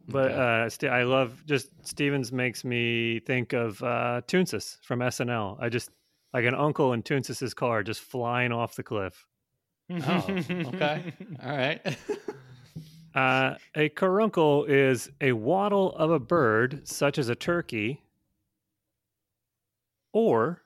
but 0.07 0.31
Okay. 0.33 0.65
uh, 0.67 0.69
St- 0.69 0.93
I 0.93 1.03
love 1.05 1.43
just 1.47 1.71
Stevens 1.87 2.31
makes 2.31 2.63
me 2.65 3.21
think 3.21 3.53
of 3.53 3.83
uh, 3.83 4.21
Toonces 4.29 4.77
from 4.83 5.01
SNL. 5.01 5.57
I 5.61 5.69
just 5.71 5.91
like 6.35 6.45
an 6.45 6.55
uncle 6.55 6.93
in 6.93 7.03
Toonces's 7.03 7.55
car 7.55 7.83
just 7.83 8.01
flying 8.01 8.53
off 8.53 8.77
the 8.77 8.83
cliff. 8.83 9.27
Oh, 9.91 10.25
okay. 10.29 11.13
All 11.43 11.57
right. 11.57 11.81
Uh, 13.15 13.57
a 13.75 13.91
caruncle 13.91 14.65
is 14.65 15.11
a 15.21 15.33
wattle 15.33 15.95
of 15.97 16.11
a 16.11 16.19
bird, 16.19 16.89
such 16.89 17.19
as 17.19 17.29
a 17.29 17.35
turkey, 17.35 18.03
or 20.15 20.63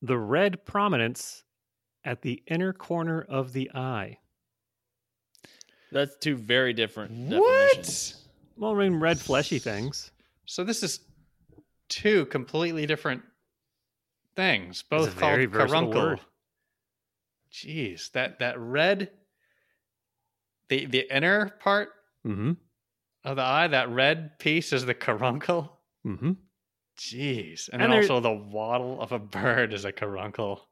the 0.00 0.16
red 0.16 0.64
prominence 0.64 1.44
at 2.02 2.22
the 2.22 2.42
inner 2.46 2.72
corner 2.72 3.20
of 3.28 3.52
the 3.52 3.70
eye. 3.74 4.16
That's 5.92 6.16
two 6.16 6.34
very 6.34 6.72
different 6.72 7.10
What? 7.12 7.42
definitions. 7.74 8.24
Well, 8.56 8.72
I 8.74 8.88
mean, 8.88 8.98
red 8.98 9.18
fleshy 9.20 9.58
things. 9.58 10.12
so 10.46 10.64
this 10.64 10.82
is 10.82 11.00
two 11.90 12.24
completely 12.26 12.86
different 12.86 13.22
things, 14.34 14.82
both 14.82 15.14
called 15.18 15.52
caruncle. 15.52 15.92
word. 15.92 16.20
Jeez, 17.56 18.10
that 18.12 18.38
that 18.40 18.58
red, 18.60 19.10
the 20.68 20.84
the 20.86 21.06
inner 21.14 21.50
part 21.60 21.88
Mm-hmm. 22.26 22.52
of 23.24 23.36
the 23.36 23.42
eye, 23.42 23.68
that 23.68 23.88
red 23.90 24.36
piece 24.40 24.72
is 24.72 24.84
the 24.84 24.94
caruncle. 24.94 25.78
Mm-hmm. 26.04 26.32
Jeez, 26.98 27.68
and, 27.72 27.80
And 27.82 27.92
then 27.92 28.00
also 28.00 28.18
the 28.20 28.32
wattle 28.32 29.00
of 29.00 29.12
a 29.12 29.18
bird 29.38 29.72
is 29.72 29.84
a 29.84 29.92
caruncle. 29.92 30.68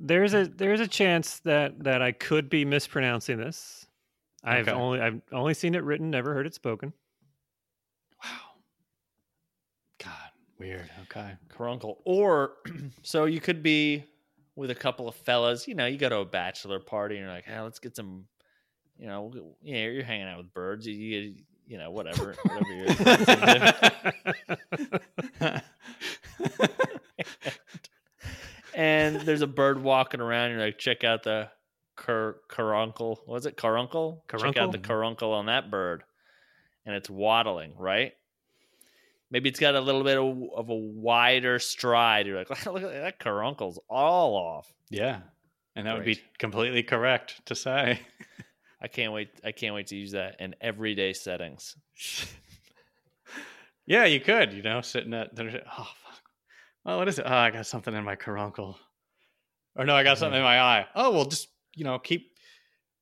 There's 0.00 0.34
a 0.34 0.46
there's 0.46 0.80
a 0.80 0.88
chance 0.88 1.38
that 1.40 1.82
that 1.84 2.02
I 2.02 2.12
could 2.12 2.50
be 2.50 2.64
mispronouncing 2.64 3.38
this. 3.38 3.86
I've 4.44 4.68
Okay. 4.68 4.76
only 4.76 5.00
I've 5.00 5.20
only 5.32 5.54
seen 5.54 5.74
it 5.74 5.84
written, 5.84 6.10
never 6.10 6.34
heard 6.34 6.46
it 6.46 6.54
spoken. 6.54 6.92
Wow. 8.22 8.30
God, 10.04 10.30
weird. 10.58 10.90
Okay. 11.04 11.32
Caruncle. 11.48 12.02
Or 12.04 12.54
so 13.02 13.24
you 13.26 13.40
could 13.40 13.62
be 13.62 14.04
with 14.56 14.70
a 14.70 14.74
couple 14.74 15.08
of 15.08 15.14
fellas. 15.14 15.68
You 15.68 15.74
know, 15.74 15.86
you 15.86 15.98
go 15.98 16.08
to 16.08 16.18
a 16.18 16.24
bachelor 16.24 16.80
party 16.80 17.16
and 17.16 17.24
you're 17.24 17.32
like, 17.32 17.44
hey, 17.44 17.60
let's 17.60 17.78
get 17.78 17.94
some. 17.94 18.24
You 18.98 19.06
know, 19.06 19.30
yeah, 19.62 19.84
you're 19.88 20.02
hanging 20.02 20.26
out 20.26 20.38
with 20.38 20.54
birds. 20.54 20.86
You, 20.86 20.94
you, 20.94 21.34
you 21.66 21.76
know, 21.76 21.90
whatever, 21.90 22.34
whatever 22.42 22.72
you're. 22.72 22.86
and 28.74 29.20
there's 29.20 29.42
a 29.42 29.46
bird 29.46 29.82
walking 29.82 30.20
around. 30.20 30.52
You're 30.52 30.60
like, 30.60 30.78
check 30.78 31.04
out 31.04 31.24
the 31.24 31.50
car 31.96 32.36
caruncle. 32.48 33.20
Was 33.26 33.44
it 33.44 33.56
caruncle? 33.56 34.24
Check 34.30 34.56
out 34.56 34.72
the 34.72 34.78
caruncle 34.78 35.32
on 35.32 35.46
that 35.46 35.70
bird, 35.70 36.04
and 36.86 36.94
it's 36.94 37.10
waddling 37.10 37.74
right. 37.76 38.14
Maybe 39.30 39.48
it's 39.48 39.58
got 39.58 39.74
a 39.74 39.80
little 39.80 40.04
bit 40.04 40.18
of, 40.18 40.36
of 40.54 40.70
a 40.70 40.74
wider 40.74 41.58
stride. 41.58 42.26
You're 42.26 42.38
like, 42.38 42.66
look 42.66 42.82
at 42.82 42.92
that 42.92 43.18
caruncle's 43.18 43.78
all 43.88 44.34
off. 44.34 44.72
yeah, 44.88 45.20
and 45.74 45.86
that 45.86 45.96
would 45.96 46.04
be 46.04 46.20
completely 46.38 46.82
correct 46.82 47.44
to 47.46 47.54
say. 47.54 48.00
I 48.80 48.88
can't 48.88 49.12
wait. 49.12 49.30
I 49.44 49.52
can't 49.52 49.74
wait 49.74 49.88
to 49.88 49.96
use 49.96 50.12
that 50.12 50.36
in 50.38 50.54
everyday 50.60 51.12
settings. 51.12 51.76
yeah, 53.86 54.04
you 54.04 54.20
could. 54.20 54.52
You 54.52 54.62
know, 54.62 54.80
sitting 54.80 55.14
at 55.14 55.34
dinner. 55.34 55.60
Oh 55.66 55.88
fuck. 56.04 56.22
Well, 56.84 56.98
what 56.98 57.08
is 57.08 57.18
it? 57.18 57.26
Oh, 57.26 57.34
I 57.34 57.50
got 57.50 57.66
something 57.66 57.94
in 57.94 58.04
my 58.04 58.16
caruncle. 58.16 58.78
Or 59.74 59.84
no, 59.84 59.94
I 59.94 60.04
got 60.04 60.18
something 60.18 60.38
in 60.38 60.44
my 60.44 60.60
eye. 60.60 60.86
Oh, 60.94 61.10
well, 61.10 61.24
just 61.24 61.48
you 61.74 61.84
know, 61.84 61.98
keep 61.98 62.32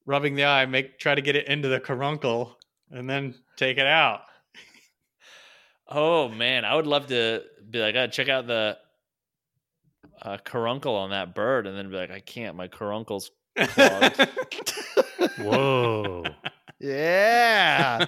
rubbing 0.06 0.34
the 0.34 0.44
eye. 0.44 0.66
Make 0.66 0.98
try 0.98 1.14
to 1.14 1.22
get 1.22 1.36
it 1.36 1.48
into 1.48 1.68
the 1.68 1.80
caruncle, 1.80 2.56
and 2.90 3.08
then 3.08 3.34
take 3.56 3.78
it 3.78 3.86
out. 3.86 4.22
Oh 5.88 6.28
man, 6.28 6.64
I 6.64 6.74
would 6.74 6.86
love 6.86 7.08
to 7.08 7.42
be 7.68 7.80
like, 7.80 7.94
oh, 7.94 8.06
check 8.06 8.28
out 8.28 8.46
the 8.46 8.78
uh, 10.22 10.38
caruncle 10.44 10.94
on 10.96 11.10
that 11.10 11.34
bird, 11.34 11.66
and 11.66 11.76
then 11.76 11.90
be 11.90 11.96
like, 11.96 12.10
I 12.10 12.20
can't. 12.20 12.56
My 12.56 12.68
caruncle's 12.68 13.30
clogged. 13.56 14.28
Whoa. 15.38 16.24
yeah. 16.78 18.06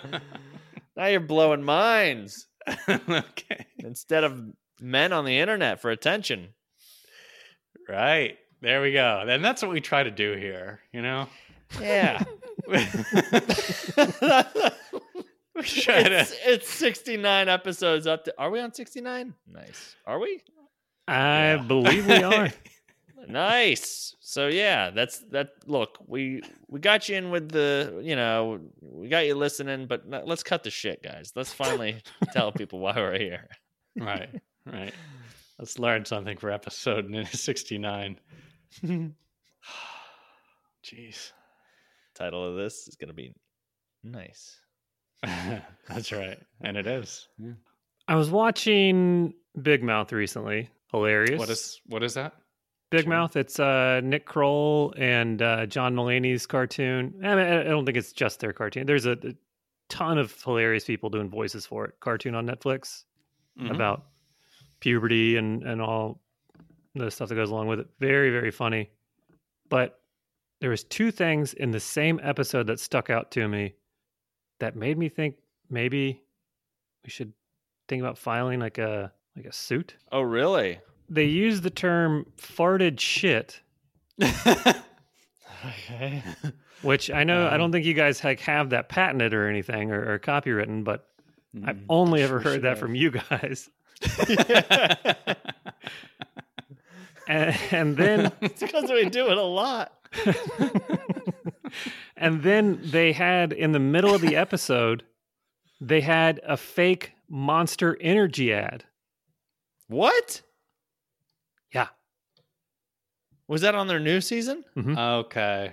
now 0.96 1.06
you're 1.06 1.20
blowing 1.20 1.62
minds 1.62 2.46
okay. 2.88 3.66
instead 3.78 4.24
of 4.24 4.40
men 4.80 5.12
on 5.12 5.24
the 5.24 5.38
internet 5.38 5.80
for 5.80 5.90
attention. 5.90 6.48
Right. 7.88 8.38
There 8.62 8.82
we 8.82 8.92
go. 8.92 9.24
And 9.26 9.44
that's 9.44 9.62
what 9.62 9.70
we 9.70 9.80
try 9.80 10.02
to 10.02 10.10
do 10.10 10.34
here, 10.34 10.80
you 10.92 11.02
know? 11.02 11.28
Yeah. 11.80 12.22
to 15.62 16.20
it's, 16.20 16.34
it's 16.44 16.68
69 16.70 17.48
episodes 17.48 18.06
up 18.06 18.24
to. 18.24 18.34
Are 18.38 18.50
we 18.50 18.60
on 18.60 18.72
69? 18.72 19.34
Nice. 19.52 19.96
Are 20.06 20.18
we? 20.18 20.42
I 21.08 21.54
Yeah. 21.54 21.62
believe 21.62 22.06
we 22.06 22.22
are. 22.22 22.48
Nice. 23.28 24.14
So 24.20 24.46
yeah, 24.46 24.90
that's 24.90 25.18
that. 25.32 25.48
Look, 25.66 25.98
we 26.06 26.42
we 26.68 26.78
got 26.78 27.08
you 27.08 27.16
in 27.16 27.30
with 27.30 27.48
the, 27.50 28.00
you 28.04 28.14
know, 28.14 28.60
we 28.80 29.08
got 29.08 29.26
you 29.26 29.34
listening, 29.34 29.86
but 29.88 30.04
let's 30.08 30.44
cut 30.44 30.62
the 30.62 30.70
shit, 30.70 31.02
guys. 31.02 31.32
Let's 31.34 31.52
finally 31.52 32.02
tell 32.32 32.52
people 32.52 32.78
why 32.78 32.94
we're 32.94 33.18
here. 33.18 33.48
Right. 33.98 34.28
Right. 34.64 34.94
Let's 35.58 35.78
learn 35.80 36.04
something 36.04 36.36
for 36.36 36.50
episode 36.52 37.10
69. 37.32 38.20
Jeez. 40.84 41.32
Title 42.14 42.44
of 42.50 42.56
this 42.56 42.86
is 42.86 42.94
gonna 42.96 43.12
be 43.14 43.32
nice. 44.04 44.60
That's 45.88 46.12
right. 46.12 46.38
And 46.60 46.76
it 46.76 46.86
is. 46.86 47.28
I 48.08 48.14
was 48.16 48.30
watching 48.30 49.34
Big 49.60 49.82
Mouth 49.82 50.12
recently. 50.12 50.70
Hilarious. 50.92 51.38
What 51.38 51.50
is 51.50 51.80
what 51.86 52.02
is 52.02 52.14
that? 52.14 52.34
Big 52.90 53.02
Sure. 53.02 53.10
Mouth? 53.10 53.36
It's 53.36 53.58
uh, 53.58 54.00
Nick 54.04 54.26
Kroll 54.26 54.94
and 54.96 55.42
uh, 55.42 55.66
John 55.66 55.94
Mulaney's 55.96 56.46
cartoon. 56.46 57.14
I, 57.24 57.34
mean, 57.34 57.38
I 57.46 57.60
I 57.60 57.64
don't 57.64 57.84
think 57.84 57.96
it's 57.98 58.12
just 58.12 58.38
their 58.40 58.52
cartoon. 58.52 58.86
There's 58.86 59.06
a, 59.06 59.12
a 59.12 59.34
ton 59.88 60.18
of 60.18 60.40
hilarious 60.42 60.84
people 60.84 61.10
doing 61.10 61.28
voices 61.28 61.66
for 61.66 61.84
it. 61.86 61.94
Cartoon 62.00 62.34
on 62.34 62.46
Netflix 62.46 63.04
Mhm. 63.58 63.74
about 63.74 64.04
puberty 64.80 65.36
and 65.36 65.62
and 65.64 65.80
all 65.80 66.20
the 66.94 67.10
stuff 67.10 67.28
that 67.30 67.34
goes 67.34 67.50
along 67.50 67.66
with 67.68 67.80
it. 67.80 67.88
Very 67.98 68.30
very 68.30 68.50
funny. 68.50 68.90
But 69.68 69.98
there 70.60 70.70
was 70.70 70.84
two 70.84 71.10
things 71.10 71.52
in 71.54 71.70
the 71.72 71.80
same 71.80 72.20
episode 72.22 72.68
that 72.68 72.78
stuck 72.80 73.10
out 73.10 73.30
to 73.32 73.48
me 73.48 73.74
that 74.58 74.76
made 74.76 74.98
me 74.98 75.08
think 75.08 75.36
maybe 75.70 76.22
we 77.04 77.10
should 77.10 77.32
think 77.88 78.00
about 78.00 78.18
filing 78.18 78.60
like 78.60 78.78
a 78.78 79.12
like 79.36 79.46
a 79.46 79.52
suit. 79.52 79.94
Oh 80.12 80.20
really? 80.22 80.80
They 81.08 81.24
use 81.24 81.60
the 81.60 81.70
term 81.70 82.26
farted 82.36 82.98
shit, 82.98 83.60
Okay. 84.20 86.22
which 86.82 87.10
I 87.10 87.22
know 87.24 87.46
I 87.46 87.52
Um, 87.54 87.58
don't 87.58 87.72
think 87.72 87.84
you 87.86 87.94
guys 87.94 88.22
like 88.24 88.40
have 88.40 88.70
that 88.70 88.88
patented 88.88 89.32
or 89.34 89.48
anything 89.48 89.92
or, 89.92 90.12
or 90.14 90.18
copywritten, 90.18 90.82
but 90.84 91.08
I've 91.64 91.76
Mm, 91.76 91.84
only 91.88 92.22
ever 92.22 92.40
heard 92.40 92.62
that 92.62 92.70
have. 92.70 92.78
from 92.78 92.94
you 92.94 93.10
guys. 93.12 93.70
And, 97.28 97.56
and 97.72 97.96
then 97.96 98.30
it's 98.40 98.60
because 98.60 98.88
we 98.88 99.10
do 99.10 99.28
it 99.32 99.36
a 99.36 99.42
lot. 99.42 99.92
And 102.16 102.42
then 102.42 102.80
they 102.82 103.12
had 103.12 103.52
in 103.52 103.72
the 103.72 103.78
middle 103.78 104.14
of 104.14 104.20
the 104.20 104.36
episode, 104.36 105.04
they 105.80 106.00
had 106.00 106.40
a 106.44 106.56
fake 106.56 107.12
Monster 107.28 107.96
Energy 108.00 108.52
ad. 108.52 108.84
What 109.88 110.42
Yeah. 111.72 111.88
was 113.48 113.60
that 113.62 113.74
on 113.74 113.86
their 113.88 114.00
new 114.00 114.20
season? 114.20 114.64
Okay. 114.76 115.72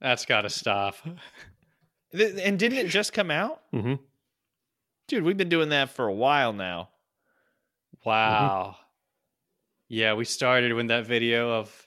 That's 0.00 0.24
got 0.26 0.42
to 0.42 0.50
stop. 0.50 0.96
And 2.12 2.58
didn't 2.58 2.78
it 2.78 2.88
just 2.88 3.12
come 3.12 3.30
out? 3.30 3.62
hmm 3.72 3.94
Dude, 5.08 5.22
we've 5.22 5.36
been 5.36 5.48
doing 5.48 5.68
that 5.68 5.90
for 5.90 6.06
a 6.08 6.12
while 6.12 6.52
now. 6.52 6.88
Wow. 8.04 8.76
Yeah, 9.88 10.14
we 10.14 10.24
started 10.24 10.72
when 10.72 10.88
that 10.88 11.06
video 11.06 11.50
of 11.52 11.85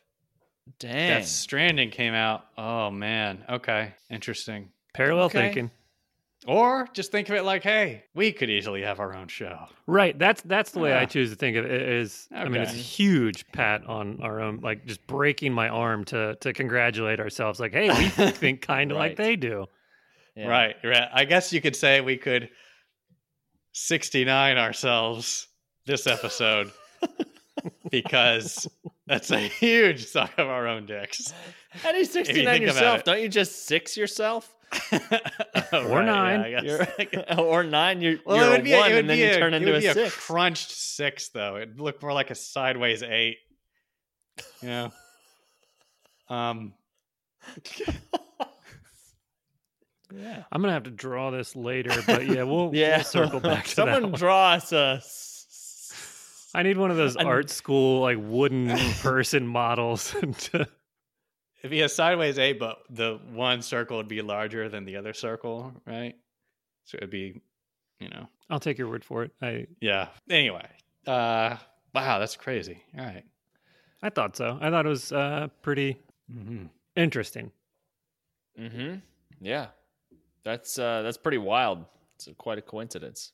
Dang. 0.77 1.09
Death 1.19 1.25
Stranding 1.27 1.89
came 1.89 2.13
out. 2.13 2.45
Oh 2.57 2.91
man. 2.91 3.43
Okay. 3.49 3.93
Interesting. 4.09 4.69
Parallel 4.93 5.25
Okay. 5.25 5.39
thinking. 5.47 5.71
Or 6.47 6.87
just 6.93 7.11
think 7.11 7.27
of 7.27 7.35
it 7.35 7.43
like, 7.43 7.63
hey, 7.63 8.05
we 8.15 8.31
could 8.31 8.49
easily 8.49 8.81
have 8.83 8.99
our 9.01 9.13
own 9.13 9.27
show. 9.27 9.65
Right. 9.87 10.17
That's 10.17 10.41
that's 10.43 10.71
the 10.71 10.79
way 10.79 10.93
I 10.93 11.03
Ah. 11.03 11.05
choose 11.05 11.31
to 11.31 11.35
think 11.35 11.57
of 11.57 11.65
it. 11.65 11.71
Is 11.81 12.27
I 12.33 12.45
mean, 12.45 12.61
it's 12.61 12.71
a 12.73 12.75
huge 12.77 13.45
pat 13.51 13.85
on 13.85 14.19
our 14.21 14.39
own, 14.39 14.59
like 14.61 14.85
just 14.85 15.05
breaking 15.05 15.53
my 15.53 15.67
arm 15.69 16.05
to 16.05 16.35
to 16.41 16.53
congratulate 16.53 17.19
ourselves. 17.19 17.59
Like, 17.59 17.73
hey, 17.73 17.89
we 17.89 18.07
think 18.31 18.61
kind 18.61 18.91
of 18.91 18.97
Right. 18.97 19.09
like 19.09 19.17
they 19.17 19.35
do. 19.35 19.65
Yeah. 20.35 20.47
Right. 20.47 20.75
Right. 20.83 21.09
I 21.13 21.25
guess 21.25 21.51
you 21.51 21.59
could 21.61 21.75
say 21.75 21.99
we 21.99 22.15
could 22.15 22.49
69 23.73 24.57
ourselves 24.57 25.47
this 25.85 26.07
episode 26.07 26.71
because 27.91 28.67
that's 29.07 29.31
a 29.31 29.39
huge 29.39 30.05
suck 30.07 30.31
of 30.37 30.47
our 30.47 30.67
own 30.67 30.85
dicks. 30.85 31.33
How 31.71 31.91
do 31.91 31.97
you 31.99 32.05
69 32.05 32.45
think 32.45 32.63
about 32.63 32.75
yourself? 32.75 33.03
Don't 33.03 33.21
you 33.21 33.29
just 33.29 33.65
six 33.65 33.95
yourself? 33.97 34.53
Or 35.73 36.01
nine. 36.03 36.41
I 36.41 36.61
guess. 36.61 36.87
or 37.37 37.63
nine, 37.63 38.01
you're, 38.01 38.17
well, 38.25 38.37
you're 38.37 38.45
it 38.47 38.49
would 38.51 38.59
a 38.59 38.63
be, 38.63 38.73
a, 38.73 38.77
one, 38.77 38.91
it 38.91 38.97
and 38.99 39.09
then 39.09 39.17
be, 39.17 39.23
you 39.23 39.29
a, 39.31 39.37
turn 39.37 39.53
it 39.53 39.57
into 39.57 39.71
would 39.71 39.77
a 39.77 39.81
be 39.81 39.87
a 39.87 39.93
six. 39.93 40.15
crunched 40.15 40.71
six, 40.71 41.29
though. 41.29 41.57
It'd 41.57 41.79
look 41.79 42.01
more 42.01 42.13
like 42.13 42.29
a 42.31 42.35
sideways 42.35 43.03
eight. 43.03 43.37
You 44.61 44.67
know? 44.69 44.91
Um, 46.29 46.73
yeah. 50.15 50.43
I'm 50.51 50.61
gonna 50.61 50.73
have 50.73 50.83
to 50.83 50.91
draw 50.91 51.29
this 51.31 51.55
later, 51.55 51.91
but 52.07 52.25
yeah, 52.27 52.43
we'll, 52.43 52.71
Yeah. 52.73 52.97
we'll 52.97 53.03
circle 53.05 53.39
back 53.39 53.65
to 53.65 53.71
Someone 53.71 54.11
that. 54.11 54.17
draw 54.19 54.53
us 54.53 54.71
a. 54.71 55.01
I 56.53 56.63
need 56.63 56.77
one 56.77 56.91
of 56.91 56.97
those 56.97 57.15
art 57.15 57.49
school 57.49 58.01
like 58.01 58.17
wooden 58.19 58.67
person 59.01 59.45
models. 59.47 60.11
to- 60.21 60.67
it'd 61.59 61.71
be 61.71 61.81
a 61.81 61.89
sideways 61.89 62.39
eight, 62.39 62.59
but 62.59 62.79
the 62.89 63.19
one 63.31 63.61
circle 63.61 63.97
would 63.97 64.07
be 64.07 64.21
larger 64.21 64.69
than 64.69 64.85
the 64.85 64.95
other 64.95 65.13
circle, 65.13 65.73
right? 65.85 66.15
So 66.85 66.97
it'd 66.97 67.09
be, 67.11 67.41
you 67.99 68.09
know, 68.09 68.27
I'll 68.49 68.59
take 68.59 68.77
your 68.77 68.87
word 68.89 69.05
for 69.05 69.23
it. 69.23 69.31
I 69.41 69.67
yeah. 69.79 70.07
Anyway, 70.29 70.67
uh, 71.05 71.57
wow, 71.93 72.17
that's 72.19 72.35
crazy. 72.35 72.83
All 72.97 73.05
right. 73.05 73.23
I 74.01 74.09
thought 74.09 74.35
so. 74.35 74.57
I 74.61 74.69
thought 74.69 74.85
it 74.85 74.89
was 74.89 75.11
uh, 75.11 75.47
pretty 75.61 75.97
Mm-hmm. 76.33 76.65
interesting. 76.95 77.51
Mm-hmm. 78.59 78.95
Yeah, 79.41 79.67
that's 80.43 80.77
uh, 80.77 81.01
that's 81.01 81.17
pretty 81.17 81.37
wild. 81.39 81.85
It's 82.15 82.27
a, 82.27 82.33
quite 82.33 82.57
a 82.57 82.61
coincidence. 82.61 83.31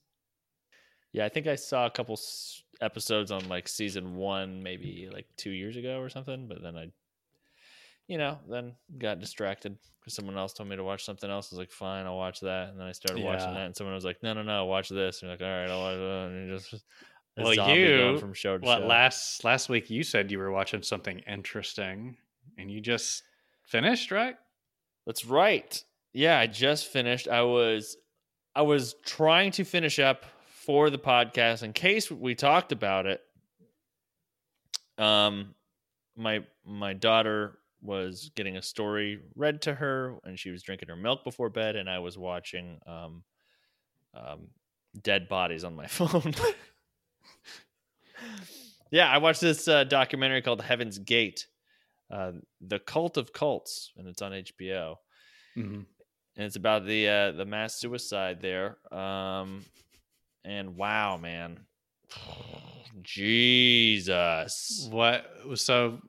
Yeah, 1.12 1.26
I 1.26 1.30
think 1.30 1.48
I 1.48 1.56
saw 1.56 1.86
a 1.86 1.90
couple 1.90 2.14
s- 2.14 2.64
episodes 2.82 3.32
on 3.32 3.48
like 3.50 3.68
season 3.68 4.16
one, 4.16 4.62
maybe 4.64 5.10
like 5.12 5.26
two 5.38 5.52
years 5.52 5.76
ago 5.78 6.00
or 6.00 6.10
something. 6.10 6.48
But 6.48 6.62
then 6.62 6.76
I, 6.76 6.92
you 8.08 8.18
know, 8.18 8.38
then 8.50 8.74
got 8.98 9.20
distracted 9.20 9.78
because 10.00 10.14
someone 10.14 10.38
else 10.38 10.54
told 10.54 10.70
me 10.70 10.76
to 10.76 10.84
watch 10.84 11.04
something 11.06 11.30
else. 11.30 11.52
I 11.52 11.56
was 11.56 11.60
like, 11.60 11.72
fine, 11.72 12.06
I'll 12.06 12.18
watch 12.18 12.40
that. 12.42 12.70
And 12.70 12.80
then 12.80 12.86
I 12.88 12.92
started 12.92 13.24
watching 13.24 13.54
that, 13.56 13.66
and 13.66 13.76
someone 13.76 13.96
was 13.96 14.06
like, 14.06 14.22
no, 14.22 14.34
no, 14.34 14.44
no, 14.44 14.66
watch 14.66 14.90
this. 14.90 15.22
And 15.22 15.30
you're 15.30 15.38
like, 15.38 15.42
all 15.42 15.62
right, 15.62 15.70
I'll 15.70 15.80
watch 15.82 15.98
that. 15.98 16.30
And 16.32 16.48
you 16.50 16.56
just 16.56 16.84
Well, 17.38 17.70
you- 17.76 18.18
from 18.20 18.34
show 18.34 18.58
to 18.58 18.64
What 18.66 18.80
show. 18.80 18.86
last 18.88 19.44
last 19.44 19.70
week 19.70 19.90
you 19.90 20.04
said 20.04 20.32
you 20.32 20.38
were 20.38 20.52
watching 20.52 20.84
something 20.84 21.20
interesting, 21.28 22.18
and 22.58 22.70
you 22.72 22.80
just 22.82 23.24
finished, 23.64 24.12
right? 24.12 24.36
That's 25.08 25.26
right. 25.26 25.84
Yeah, 26.14 26.40
I 26.40 26.48
just 26.48 26.88
finished. 26.88 27.28
I 27.28 27.42
was 27.42 27.98
I 28.56 28.62
was 28.62 28.96
trying 29.04 29.52
to 29.54 29.64
finish 29.66 30.00
up 30.00 30.26
for 30.66 30.90
the 30.90 30.98
podcast 30.98 31.64
in 31.64 31.74
case 31.74 32.10
we 32.12 32.36
talked 32.36 32.72
about 32.72 33.06
it. 33.06 33.22
Um 34.98 35.56
my 36.16 36.44
my 36.66 36.94
daughter 36.94 37.60
was 37.82 38.32
getting 38.36 38.58
a 38.58 38.62
story 38.62 39.20
read 39.36 39.62
to 39.64 39.74
her 39.76 40.16
and 40.24 40.40
she 40.40 40.50
was 40.50 40.64
drinking 40.64 40.88
her 40.90 40.96
milk 40.96 41.24
before 41.24 41.50
bed 41.50 41.76
and 41.76 41.90
I 41.90 42.00
was 42.00 42.18
watching 42.18 42.80
um 42.88 43.24
um 44.14 44.48
dead 45.04 45.28
bodies 45.28 45.64
on 45.64 45.76
my 45.76 45.88
phone. 45.98 46.34
yeah, 48.92 49.10
I 49.10 49.18
watched 49.18 49.42
this 49.42 49.68
uh, 49.68 49.84
documentary 49.84 50.42
called 50.42 50.62
Heaven's 50.62 50.98
Gate. 51.00 51.48
Uh, 52.10 52.34
the 52.62 52.80
Cult 52.80 53.18
of 53.18 53.34
Cults 53.34 53.92
and 53.98 54.08
it's 54.08 54.22
on 54.22 54.32
HBO 54.32 54.96
Mm-hmm. 55.58 55.74
and 55.76 55.86
it's 56.46 56.58
about 56.58 56.86
the 56.86 57.08
uh, 57.08 57.32
the 57.32 57.46
mass 57.46 57.76
suicide 57.76 58.42
there. 58.42 58.78
Um, 58.94 59.64
and 60.46 60.76
wow, 60.78 61.18
man, 61.18 61.60
Jesus, 63.04 64.88
What? 64.92 65.26
So, 65.56 66.00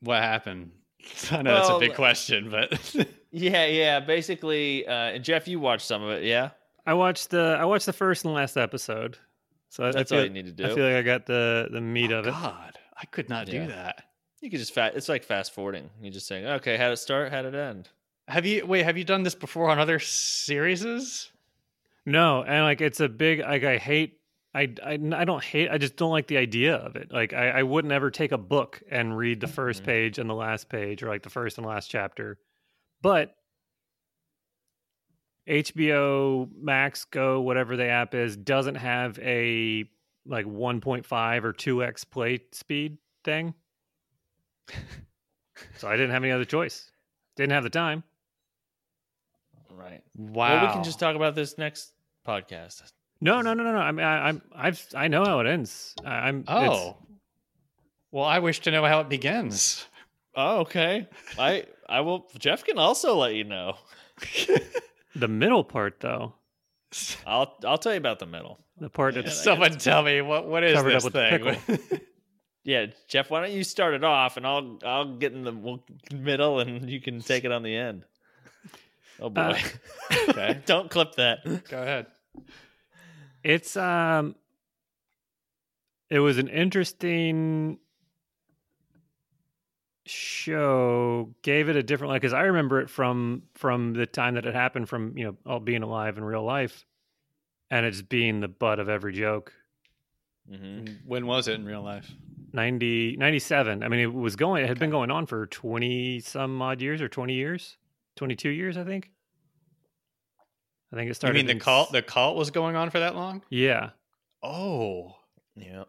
what 0.00 0.22
happened? 0.22 0.70
I 1.30 1.42
know 1.42 1.54
that's 1.54 1.68
a 1.70 1.78
big 1.78 1.94
question, 1.94 2.50
but 2.50 2.94
yeah, 3.30 3.66
yeah. 3.66 4.00
Basically, 4.00 4.86
uh, 4.86 4.92
and 4.92 5.24
Jeff, 5.24 5.48
you 5.48 5.58
watched 5.60 5.86
some 5.86 6.02
of 6.02 6.10
it, 6.10 6.24
yeah? 6.24 6.50
I 6.86 6.94
watched 6.94 7.30
the 7.30 7.56
I 7.60 7.64
watched 7.64 7.86
the 7.86 7.92
first 7.92 8.24
and 8.24 8.32
last 8.34 8.56
episode, 8.56 9.18
so 9.68 9.84
I- 9.84 9.88
I 9.88 9.92
That's 9.92 10.10
feel, 10.10 10.20
all 10.20 10.24
you 10.24 10.30
need 10.30 10.46
to 10.46 10.52
do. 10.52 10.64
I 10.64 10.74
feel 10.74 10.84
like 10.86 10.94
I 10.96 11.02
got 11.02 11.26
the 11.26 11.68
the 11.70 11.80
meat 11.80 12.12
Oh, 12.12 12.20
of 12.20 12.26
it. 12.26 12.30
God, 12.30 12.78
I 12.96 13.04
could 13.06 13.28
not 13.28 13.48
Yeah. 13.48 13.66
do 13.66 13.72
that. 13.72 14.04
you 14.40 14.50
could 14.50 14.58
just 14.60 14.74
fast. 14.74 14.96
It's 14.96 15.08
like 15.08 15.24
fast 15.24 15.52
forwarding. 15.54 15.90
You 16.00 16.10
just 16.10 16.26
saying, 16.26 16.46
okay, 16.46 16.76
how 16.76 16.86
did 16.86 16.94
it 16.94 16.96
start? 16.98 17.30
How 17.32 17.42
did 17.42 17.54
it 17.54 17.58
end? 17.58 17.88
Have 18.28 18.46
you 18.46 18.64
wait? 18.66 18.84
Have 18.84 18.96
you 18.96 19.04
done 19.04 19.22
this 19.24 19.34
before 19.34 19.70
on 19.70 19.78
other 19.78 19.98
serieses? 19.98 21.28
No, 22.04 22.42
and 22.42 22.64
like 22.64 22.80
it's 22.80 23.00
a 23.00 23.08
big 23.08 23.40
like 23.40 23.64
I 23.64 23.78
hate 23.78 24.18
I, 24.54 24.74
I 24.84 24.92
I 24.92 25.24
don't 25.24 25.42
hate 25.42 25.70
I 25.70 25.78
just 25.78 25.96
don't 25.96 26.10
like 26.10 26.26
the 26.26 26.36
idea 26.38 26.74
of 26.74 26.96
it. 26.96 27.12
Like 27.12 27.32
I, 27.32 27.50
I 27.50 27.62
wouldn't 27.62 27.92
ever 27.92 28.10
take 28.10 28.32
a 28.32 28.38
book 28.38 28.82
and 28.90 29.16
read 29.16 29.40
the 29.40 29.46
1st 29.46 29.82
Mhm. 29.82 29.86
page 29.86 30.18
and 30.18 30.28
the 30.28 30.34
last 30.34 30.68
page 30.68 31.02
or 31.02 31.08
like 31.08 31.22
the 31.22 31.30
first 31.30 31.58
and 31.58 31.66
last 31.66 31.88
chapter. 31.88 32.38
But 33.02 33.34
HBO 35.48 36.48
Max 36.54 37.04
Go 37.04 37.40
whatever 37.40 37.76
the 37.76 37.86
app 37.86 38.14
is 38.14 38.36
doesn't 38.36 38.76
have 38.76 39.18
a 39.18 39.84
like 40.24 40.46
1.5 40.46 41.44
or 41.44 41.52
2x 41.52 42.08
play 42.08 42.40
speed 42.52 42.98
thing. 43.24 43.54
so 45.76 45.88
I 45.88 45.92
didn't 45.92 46.10
have 46.12 46.22
any 46.22 46.32
other 46.32 46.44
choice. 46.44 46.90
Didn't 47.36 47.52
have 47.52 47.64
the 47.64 47.70
time. 47.70 48.04
Right. 49.72 50.02
Wow. 50.16 50.48
Well, 50.56 50.66
we 50.66 50.72
can 50.72 50.84
just 50.84 50.98
talk 50.98 51.16
about 51.16 51.34
this 51.34 51.58
next 51.58 51.92
podcast. 52.26 52.82
No, 53.20 53.40
no, 53.40 53.54
no, 53.54 53.62
no, 53.62 53.72
no. 53.72 53.78
I 53.78 53.92
mean, 53.92 54.04
I, 54.04 54.28
I'm, 54.28 54.42
I've, 54.54 54.84
I 54.94 55.08
know 55.08 55.24
how 55.24 55.40
it 55.40 55.46
ends. 55.46 55.94
I, 56.04 56.28
I'm. 56.28 56.40
it's- 56.40 56.56
Oh, 56.70 56.96
well, 58.10 58.24
I 58.24 58.40
wish 58.40 58.60
to 58.60 58.70
know 58.70 58.84
how 58.84 59.00
it 59.00 59.08
begins. 59.08 59.86
Oh, 60.34 60.60
okay. 60.60 61.08
I 61.38 61.64
I 61.88 62.00
will. 62.00 62.28
Jeff 62.38 62.64
can 62.64 62.78
also 62.78 63.16
let 63.16 63.34
you 63.34 63.44
know. 63.44 63.76
the 65.16 65.28
middle 65.28 65.64
part, 65.64 66.00
though, 66.00 66.34
I'll 67.26 67.56
I'll 67.64 67.78
tell 67.78 67.92
you 67.92 67.98
about 67.98 68.18
the 68.18 68.26
middle. 68.26 68.58
the 68.78 68.88
part 68.90 69.14
Yeah, 69.14 69.22
that's 69.22 69.40
I 69.40 69.44
Someone 69.44 69.72
tell 69.78 70.02
me 70.02 70.20
what 70.20 70.46
what 70.46 70.62
is 70.64 70.82
this 70.82 71.06
thing? 71.08 71.56
Yeah, 72.64 72.86
Jeff, 73.08 73.28
why 73.28 73.40
don't 73.40 73.50
you 73.50 73.64
start 73.64 73.94
it 73.94 74.04
off 74.04 74.36
and 74.36 74.46
I'll 74.46 74.78
I'll 74.84 75.16
get 75.16 75.32
in 75.32 75.42
the 75.42 75.80
middle 76.14 76.60
and 76.60 76.88
you 76.88 77.00
can 77.00 77.20
take 77.20 77.44
it 77.44 77.50
on 77.50 77.64
the 77.64 77.74
end. 77.74 78.04
Oh 79.22 79.30
boy. 79.30 79.40
Uh, 79.40 79.58
okay, 80.30 80.60
Don't 80.66 80.90
clip 80.90 81.14
that. 81.14 81.44
go 81.68 81.80
ahead. 81.80 82.06
it's 83.44 83.76
um, 83.76 84.34
it 86.10 86.18
was 86.18 86.38
an 86.38 86.48
interesting 86.48 87.78
show. 90.06 91.34
Gave 91.42 91.68
it 91.68 91.76
a 91.76 91.82
different 91.82 92.10
like 92.10 92.20
because 92.22 92.32
I 92.32 92.42
remember 92.42 92.80
it 92.80 92.90
from 92.90 93.42
from 93.54 93.94
the 93.94 94.06
time 94.06 94.34
that 94.34 94.46
it 94.46 94.54
happened 94.54 94.88
from 94.88 95.16
you 95.16 95.24
know 95.26 95.36
all 95.46 95.60
being 95.60 95.82
alive 95.82 96.18
in 96.18 96.24
real 96.24 96.44
life, 96.44 96.84
and 97.70 97.86
it's 97.86 98.02
being 98.02 98.40
the 98.40 98.48
butt 98.48 98.78
of 98.80 98.88
every 98.88 99.12
joke. 99.12 99.52
hmm 100.50 100.84
When 101.06 101.26
was 101.26 101.46
it 101.48 101.54
in 101.54 101.64
real 101.64 101.82
life? 101.82 102.10
90, 102.54 103.16
97. 103.16 103.82
I 103.82 103.88
mean, 103.88 104.00
it 104.00 104.12
was 104.12 104.36
going. 104.36 104.62
It 104.64 104.68
had 104.68 104.78
been 104.78 104.90
going 104.90 105.10
on 105.10 105.24
for 105.26 105.46
twenty 105.46 106.18
some 106.20 106.60
odd 106.60 106.82
years 106.82 107.00
or 107.00 107.08
twenty 107.08 107.34
years, 107.34 107.76
twenty 108.16 108.34
two 108.36 108.50
years, 108.50 108.76
I 108.76 108.84
think. 108.84 109.11
I 110.92 110.96
think 110.96 111.10
it 111.10 111.14
started. 111.14 111.38
You 111.38 111.40
started. 111.42 111.46
mean 111.48 111.58
the 111.58 111.64
cult? 111.64 111.86
s- 111.88 111.92
The 111.92 112.02
cult 112.02 112.36
was 112.36 112.50
going 112.50 112.76
on 112.76 112.90
for 112.90 112.98
that 113.00 113.14
long? 113.14 113.42
Yeah, 113.50 113.90
Oh, 114.42 115.16
Yeah. 115.56 115.84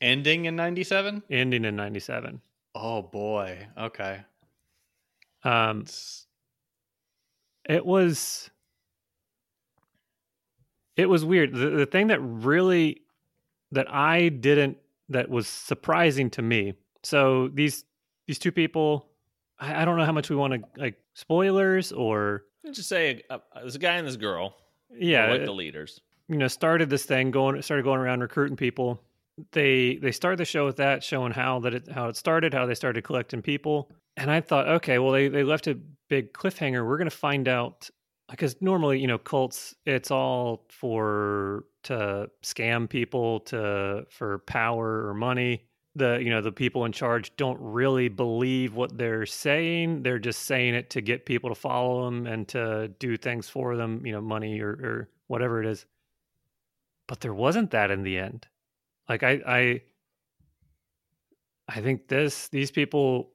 ending 0.00 0.46
in 0.46 0.56
'97. 0.56 1.22
ending 1.30 1.64
in 1.64 1.76
ninety 1.76 2.00
seven. 2.00 2.40
Oh 2.74 3.02
boy. 3.02 3.66
Okay. 3.78 4.22
Um, 5.44 5.80
It's- 5.82 6.26
it 7.68 7.84
was 7.86 8.50
it 10.96 11.08
was 11.08 11.24
weird. 11.24 11.54
The, 11.54 11.70
the 11.70 11.86
thing 11.86 12.08
that 12.08 12.20
really 12.20 13.02
that 13.72 13.92
I 13.92 14.28
didn't 14.28 14.78
that 15.08 15.28
was 15.28 15.46
surprising 15.48 16.30
to 16.30 16.42
me. 16.42 16.74
So 17.02 17.48
these 17.48 17.84
these 18.26 18.38
two 18.38 18.52
people, 18.52 19.08
I, 19.58 19.82
I 19.82 19.84
don't 19.84 19.96
know 19.96 20.04
how 20.04 20.12
much 20.12 20.30
we 20.30 20.36
want 20.36 20.52
to 20.54 20.60
like 20.80 21.00
spoilers 21.14 21.92
or 21.92 22.42
Let's 22.42 22.49
just 22.72 22.88
say 22.88 23.22
uh, 23.30 23.38
there's 23.56 23.76
a 23.76 23.78
guy 23.78 23.96
and 23.96 24.06
this 24.06 24.16
girl. 24.16 24.56
yeah, 24.96 25.30
like 25.30 25.44
the 25.44 25.52
leaders. 25.52 26.00
you 26.28 26.36
know 26.36 26.48
started 26.48 26.90
this 26.90 27.04
thing 27.04 27.30
going 27.30 27.60
started 27.62 27.84
going 27.84 28.00
around 28.00 28.20
recruiting 28.20 28.56
people 28.56 29.00
they 29.52 29.96
they 29.96 30.12
started 30.12 30.38
the 30.38 30.44
show 30.44 30.66
with 30.66 30.76
that 30.76 31.02
showing 31.02 31.32
how 31.32 31.60
that 31.60 31.74
it 31.74 31.88
how 31.88 32.08
it 32.08 32.16
started 32.16 32.52
how 32.52 32.66
they 32.66 32.74
started 32.74 33.02
collecting 33.02 33.40
people 33.40 33.90
and 34.16 34.30
i 34.30 34.40
thought 34.40 34.68
okay 34.68 34.98
well 34.98 35.12
they, 35.12 35.28
they 35.28 35.42
left 35.42 35.66
a 35.66 35.78
big 36.08 36.32
cliffhanger 36.32 36.86
we're 36.86 36.98
going 36.98 37.08
to 37.08 37.16
find 37.16 37.48
out 37.48 37.88
because 38.30 38.54
normally 38.60 38.98
you 38.98 39.06
know 39.06 39.18
cults 39.18 39.74
it's 39.86 40.10
all 40.10 40.66
for 40.68 41.64
to 41.84 42.28
scam 42.42 42.88
people 42.88 43.40
to 43.40 44.04
for 44.10 44.40
power 44.40 45.06
or 45.08 45.14
money 45.14 45.64
the 46.00 46.20
you 46.22 46.30
know 46.30 46.40
the 46.40 46.52
people 46.52 46.84
in 46.84 46.92
charge 46.92 47.34
don't 47.36 47.58
really 47.60 48.08
believe 48.08 48.74
what 48.74 48.98
they're 48.98 49.26
saying. 49.26 50.02
They're 50.02 50.18
just 50.18 50.42
saying 50.42 50.74
it 50.74 50.90
to 50.90 51.00
get 51.00 51.26
people 51.26 51.50
to 51.50 51.54
follow 51.54 52.04
them 52.04 52.26
and 52.26 52.46
to 52.48 52.88
do 52.98 53.16
things 53.16 53.48
for 53.48 53.76
them 53.76 54.04
you 54.04 54.12
know 54.12 54.20
money 54.20 54.60
or, 54.60 54.70
or 54.70 55.08
whatever 55.28 55.62
it 55.62 55.66
is. 55.66 55.86
But 57.06 57.20
there 57.20 57.34
wasn't 57.34 57.70
that 57.70 57.90
in 57.90 58.02
the 58.02 58.18
end. 58.18 58.46
Like 59.08 59.22
i 59.22 59.40
i 59.46 59.82
i 61.68 61.80
think 61.80 62.08
this 62.08 62.48
these 62.48 62.70
people 62.70 63.30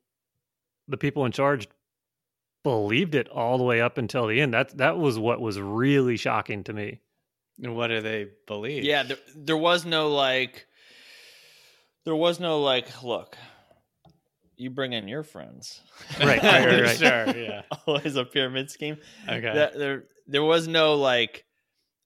the 0.87 0.97
people 0.97 1.25
in 1.25 1.31
charge 1.31 1.67
believed 2.63 3.13
it 3.13 3.29
all 3.29 3.57
the 3.57 3.63
way 3.63 3.79
up 3.79 3.97
until 3.97 4.27
the 4.27 4.41
end. 4.41 4.53
That 4.53 4.77
that 4.77 4.97
was 4.97 5.19
what 5.19 5.39
was 5.39 5.59
really 5.59 6.17
shocking 6.17 6.63
to 6.65 6.73
me. 6.73 6.99
And 7.61 7.75
what 7.75 7.87
do 7.87 8.01
they 8.01 8.27
believe? 8.47 8.83
Yeah, 8.83 9.03
there, 9.03 9.17
there 9.35 9.57
was 9.57 9.85
no 9.85 10.09
like, 10.09 10.67
there 12.05 12.15
was 12.15 12.39
no 12.39 12.61
like, 12.61 13.03
look, 13.03 13.37
you 14.57 14.69
bring 14.69 14.93
in 14.93 15.07
your 15.07 15.23
friends, 15.23 15.81
Right, 16.19 16.41
right, 16.41 16.65
right, 16.65 16.81
right. 16.83 16.97
sure. 16.97 17.35
Yeah. 17.37 17.63
Always 17.85 18.15
a 18.15 18.23
pyramid 18.23 18.71
scheme. 18.71 18.97
Okay. 19.27 19.41
That- 19.53 19.77
there, 19.77 20.03
there 20.27 20.43
was 20.43 20.67
no 20.67 20.95
like, 20.95 21.43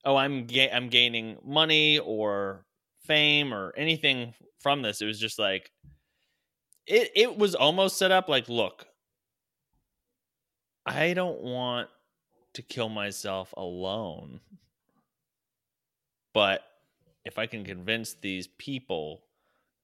oh, 0.05 0.15
I'm 0.15 0.45
ga- 0.47 0.71
I'm 0.71 0.89
gaining 0.89 1.37
money 1.45 1.99
or 1.99 2.65
fame 3.05 3.53
or 3.53 3.73
anything 3.77 4.33
from 4.61 4.81
this. 4.81 5.01
It 5.01 5.05
was 5.05 5.19
just 5.19 5.37
like, 5.39 5.69
it 6.87 7.11
it 7.15 7.37
was 7.37 7.53
almost 7.55 7.97
set 7.97 8.11
up 8.11 8.27
like, 8.29 8.49
look, 8.49 8.87
I 10.85 11.13
don't 11.13 11.41
want 11.41 11.89
to 12.53 12.61
kill 12.63 12.89
myself 12.89 13.53
alone, 13.55 14.39
but 16.33 16.63
if 17.25 17.37
I 17.37 17.45
can 17.45 17.63
convince 17.63 18.15
these 18.15 18.47
people 18.47 19.21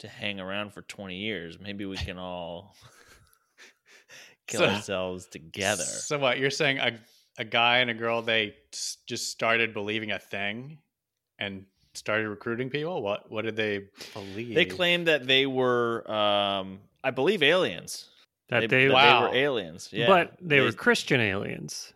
to 0.06 0.12
hang 0.12 0.40
around 0.40 0.74
for 0.74 0.82
20 0.84 1.16
years, 1.18 1.60
maybe 1.60 1.86
we 1.86 1.98
can 1.98 2.18
all 2.18 2.76
kill 4.48 4.62
So- 4.62 4.68
ourselves 4.70 5.26
together. 5.28 5.84
So 5.84 6.18
what 6.20 6.40
you're 6.40 6.50
saying? 6.52 6.80
A 6.80 6.98
a 7.38 7.44
guy 7.44 7.80
and 7.80 7.90
a 7.90 7.94
girl 7.94 8.22
they 8.22 8.56
s- 8.74 8.98
just 9.08 9.30
started 9.30 9.74
believing 9.74 10.12
a 10.12 10.20
thing, 10.20 10.78
and 11.38 11.66
started 11.94 12.30
recruiting 12.30 12.70
people. 12.70 13.02
What 13.02 13.30
what 13.32 13.44
did 13.44 13.56
they 13.56 13.88
believe? 14.14 14.56
They 14.56 14.66
claimed 14.66 15.08
that 15.08 15.28
they 15.28 15.46
were, 15.46 16.10
um, 16.10 16.80
I 17.04 17.12
believe, 17.12 17.44
aliens. 17.44 18.08
that 18.50 18.62
they, 18.62 18.68
they, 18.68 18.88
that 18.88 18.94
Wow. 18.94 19.20
they 19.20 19.28
were 19.28 19.36
aliens. 19.36 19.90
Yeah, 19.92 20.08
but 20.08 20.38
they, 20.40 20.62
were 20.62 20.72
christian 20.72 21.20
aliens 21.20 21.92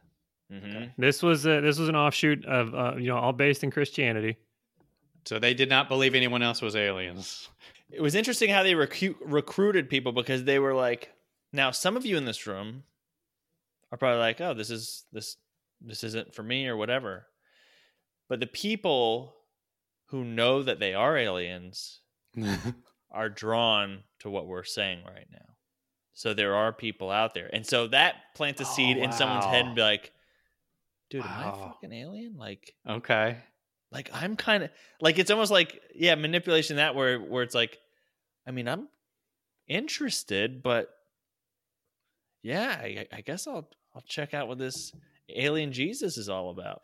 mhm. 0.52 0.92
This 0.98 1.22
was 1.24 1.46
a, 1.46 1.62
this 1.62 1.78
was 1.80 1.88
an 1.90 1.96
offshoot 1.96 2.44
of 2.46 2.74
uh, 2.76 2.96
you 2.98 3.08
know 3.08 3.18
all 3.18 3.32
based 3.34 3.64
in 3.64 3.72
Christianity. 3.72 4.36
So 5.26 5.38
they 5.40 5.54
did 5.54 5.70
not 5.70 5.88
believe 5.90 6.16
anyone 6.16 6.42
else 6.42 6.62
was 6.62 6.76
aliens. 6.76 7.48
It 7.92 8.02
was 8.02 8.16
interesting 8.16 8.50
how 8.50 8.64
they 8.64 8.74
recu- 8.74 9.16
recruited 9.22 9.90
people 9.90 10.12
because 10.12 10.44
they 10.44 10.60
were 10.60 10.74
like, 10.76 11.12
now 11.52 11.72
some 11.72 11.98
of 11.98 12.06
you 12.06 12.18
in 12.18 12.26
this 12.26 12.46
room 12.46 12.84
are 13.92 13.98
probably 13.98 14.20
like, 14.20 14.40
oh, 14.42 14.54
this 14.54 14.70
is 14.70 15.06
this 15.12 15.38
this 15.82 16.04
isn't 16.04 16.36
for 16.36 16.44
me 16.44 16.68
or 16.68 16.78
whatever. 16.78 17.26
But 18.28 18.40
the 18.40 18.48
people 18.48 19.34
who 20.08 20.24
know 20.24 20.62
that 20.64 20.80
they 20.80 20.94
are 20.94 21.18
aliens 21.18 22.02
are 23.12 23.30
drawn 23.30 24.04
to 24.20 24.30
what 24.30 24.46
we're 24.48 24.64
saying 24.64 25.00
right 25.06 25.28
now. 25.32 25.46
So 26.14 26.34
there 26.34 26.54
are 26.56 26.74
people 26.74 27.10
out 27.10 27.34
there. 27.34 27.50
And 27.54 27.66
so 27.66 27.88
that 27.88 28.16
plants 28.36 28.60
a 28.62 28.66
Oh, 28.66 28.68
seed 28.68 28.98
in 28.98 29.12
someone's 29.12 29.46
head 29.46 29.66
and 29.66 29.76
be 29.76 29.82
like, 29.82 30.12
dude, 31.10 31.24
am 31.24 31.30
I 31.32 31.50
a 31.50 31.52
fucking 31.70 31.94
alien? 31.94 32.36
Like 32.38 32.76
okay. 32.88 33.38
Like 33.92 34.10
I'm 34.14 34.36
kind 34.36 34.64
of 34.64 34.70
like 35.02 35.18
it's 35.20 35.32
almost 35.32 35.52
like 35.52 35.80
yeah, 35.96 36.16
manipulation 36.16 36.78
that 36.78 36.96
where 36.96 37.20
where 37.20 37.44
it's 37.44 37.56
like 37.56 37.78
I 38.48 38.52
mean, 38.52 38.68
I'm 38.68 38.88
interested, 39.68 40.64
but 40.64 40.90
yeah, 42.42 42.78
I, 42.82 43.08
I 43.12 43.22
guess 43.22 43.48
I'll 43.48 43.70
I'll 43.96 44.04
check 44.08 44.34
out 44.34 44.48
what 44.48 44.60
this 44.60 44.92
alien 45.36 45.72
Jesus 45.72 46.18
is 46.18 46.30
all 46.30 46.50
about. 46.50 46.82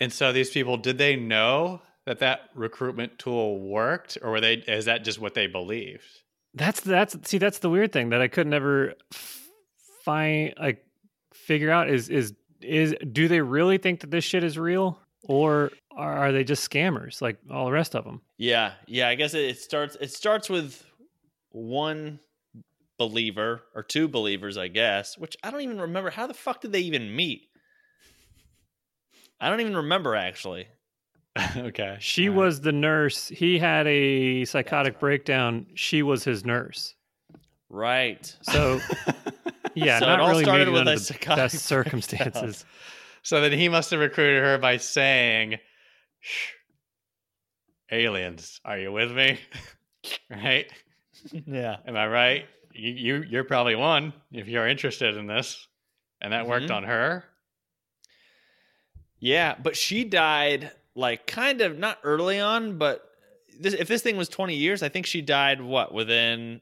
And 0.00 0.12
so 0.12 0.32
these 0.32 0.50
people 0.50 0.76
did 0.76 0.98
they 0.98 1.16
know 1.16 1.82
that 2.06 2.18
that 2.18 2.40
recruitment 2.54 3.18
tool 3.18 3.60
worked, 3.60 4.18
or 4.22 4.32
were 4.32 4.40
they? 4.40 4.54
Is 4.54 4.86
that 4.86 5.04
just 5.04 5.20
what 5.20 5.34
they 5.34 5.46
believed? 5.46 6.04
That's 6.54 6.80
that's 6.80 7.16
see 7.28 7.38
that's 7.38 7.60
the 7.60 7.70
weird 7.70 7.92
thing 7.92 8.10
that 8.10 8.20
I 8.20 8.28
could 8.28 8.46
never 8.46 8.94
f- 9.12 9.48
find 10.04 10.54
like 10.58 10.84
figure 11.32 11.70
out 11.70 11.88
is 11.88 12.08
is 12.08 12.34
is 12.60 12.94
do 13.10 13.28
they 13.28 13.40
really 13.40 13.78
think 13.78 14.00
that 14.00 14.10
this 14.10 14.24
shit 14.24 14.44
is 14.44 14.58
real 14.58 14.98
or 15.24 15.70
are, 15.96 16.18
are 16.18 16.32
they 16.32 16.44
just 16.44 16.68
scammers 16.68 17.20
like 17.20 17.38
all 17.50 17.66
the 17.66 17.72
rest 17.72 17.94
of 17.94 18.04
them? 18.04 18.20
Yeah, 18.38 18.72
yeah. 18.86 19.08
I 19.08 19.14
guess 19.14 19.34
it, 19.34 19.44
it 19.44 19.58
starts. 19.58 19.96
It 20.00 20.10
starts 20.10 20.48
with 20.48 20.84
one 21.50 22.20
believer 22.98 23.62
or 23.74 23.82
two 23.82 24.08
believers, 24.08 24.56
I 24.56 24.68
guess. 24.68 25.18
Which 25.18 25.36
I 25.42 25.50
don't 25.50 25.62
even 25.62 25.80
remember. 25.80 26.10
How 26.10 26.26
the 26.26 26.34
fuck 26.34 26.60
did 26.60 26.72
they 26.72 26.80
even 26.80 27.14
meet? 27.14 27.48
I 29.40 29.50
don't 29.50 29.60
even 29.60 29.76
remember 29.76 30.14
actually. 30.14 30.68
okay. 31.56 31.96
She 31.98 32.28
All 32.28 32.34
right. 32.34 32.44
was 32.44 32.60
the 32.60 32.72
nurse. 32.72 33.28
He 33.28 33.58
had 33.58 33.86
a 33.86 34.44
psychotic 34.44 34.94
right. 34.94 35.00
breakdown. 35.00 35.66
She 35.74 36.02
was 36.02 36.24
his 36.24 36.44
nurse. 36.44 36.94
Right. 37.68 38.34
So 38.42 38.80
yeah, 39.74 39.98
So 39.98 40.04
it 40.04 40.08
not 40.08 40.20
all 40.20 40.28
really 40.28 40.44
started 40.44 40.68
with 40.68 40.80
under 40.80 40.92
a 40.92 40.96
the 40.96 41.18
best 41.26 41.58
circumstances. 41.66 42.64
So 43.22 43.40
then 43.40 43.52
he 43.52 43.68
must 43.68 43.90
have 43.90 44.00
recruited 44.00 44.42
her 44.42 44.58
by 44.58 44.76
saying, 44.76 45.58
Shh, 46.22 46.52
"Aliens, 47.90 48.60
are 48.64 48.78
you 48.78 48.92
with 48.92 49.10
me?" 49.12 49.38
right? 50.30 50.72
yeah. 51.46 51.76
Am 51.86 51.96
I 51.96 52.06
right? 52.06 52.46
You, 52.72 52.90
you 52.92 53.22
you're 53.28 53.44
probably 53.44 53.74
one 53.74 54.12
if 54.32 54.48
you're 54.48 54.66
interested 54.66 55.16
in 55.16 55.26
this, 55.26 55.66
and 56.20 56.32
that 56.32 56.46
worked 56.46 56.68
Mhm. 56.68 56.76
on 56.76 56.84
her. 56.84 57.24
Yeah, 59.18 59.56
but 59.62 59.76
she 59.76 60.04
died 60.04 60.70
like 60.94 61.26
kind 61.26 61.60
of 61.60 61.78
not 61.78 61.98
early 62.02 62.40
on, 62.40 62.78
but 62.78 63.08
this, 63.60 63.74
if 63.74 63.88
this 63.88 64.02
thing 64.02 64.16
was 64.16 64.28
20 64.28 64.54
years, 64.56 64.82
I 64.82 64.88
think 64.88 65.06
she 65.06 65.20
died 65.22 65.60
what 65.60 65.92
within 65.92 66.60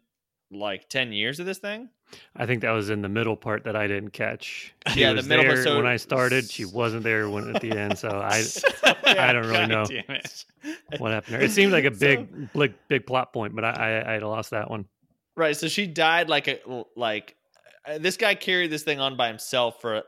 like 0.50 0.88
10 0.88 1.12
years 1.12 1.38
of 1.38 1.46
this 1.46 1.58
thing. 1.58 1.88
I 2.36 2.46
think 2.46 2.62
that 2.62 2.70
was 2.70 2.90
in 2.90 3.02
the 3.02 3.08
middle 3.08 3.36
part 3.36 3.64
that 3.64 3.76
I 3.76 3.86
didn't 3.86 4.10
catch. 4.10 4.72
She 4.92 5.00
Yeah, 5.00 5.12
the 5.12 5.22
middle 5.22 5.44
part, 5.44 5.56
there 5.56 5.64
so- 5.64 5.76
when 5.76 5.86
I 5.86 5.96
started. 5.96 6.50
She 6.50 6.64
wasn't 6.64 7.02
there 7.02 7.28
when 7.28 7.54
at 7.54 7.60
the 7.62 7.70
end. 7.72 7.98
So 7.98 8.08
I 8.24 8.42
I 9.06 9.32
don't 9.32 9.46
really 9.46 9.66
know. 9.66 9.84
what 10.98 11.12
happened 11.12 11.34
there. 11.34 11.42
It 11.42 11.50
seemed 11.50 11.72
like 11.72 11.84
a 11.84 11.94
So- 11.94 11.98
big 11.98 12.52
big 12.52 12.74
big 12.88 13.06
plot 13.06 13.32
point, 13.32 13.54
but 13.54 13.64
I 13.64 13.70
I, 13.70 14.10
I 14.10 14.12
had 14.14 14.22
lost 14.22 14.50
that 14.50 14.70
one. 14.70 14.86
Right, 15.36 15.56
so 15.56 15.68
she 15.68 15.86
died 15.86 16.28
like 16.28 16.48
a 16.48 16.58
like 16.96 17.36
uh, 17.86 17.98
this 17.98 18.16
guy 18.16 18.34
carried 18.34 18.70
this 18.70 18.82
thing 18.82 19.00
on 19.00 19.16
by 19.16 19.28
himself 19.28 19.80
for 19.80 20.02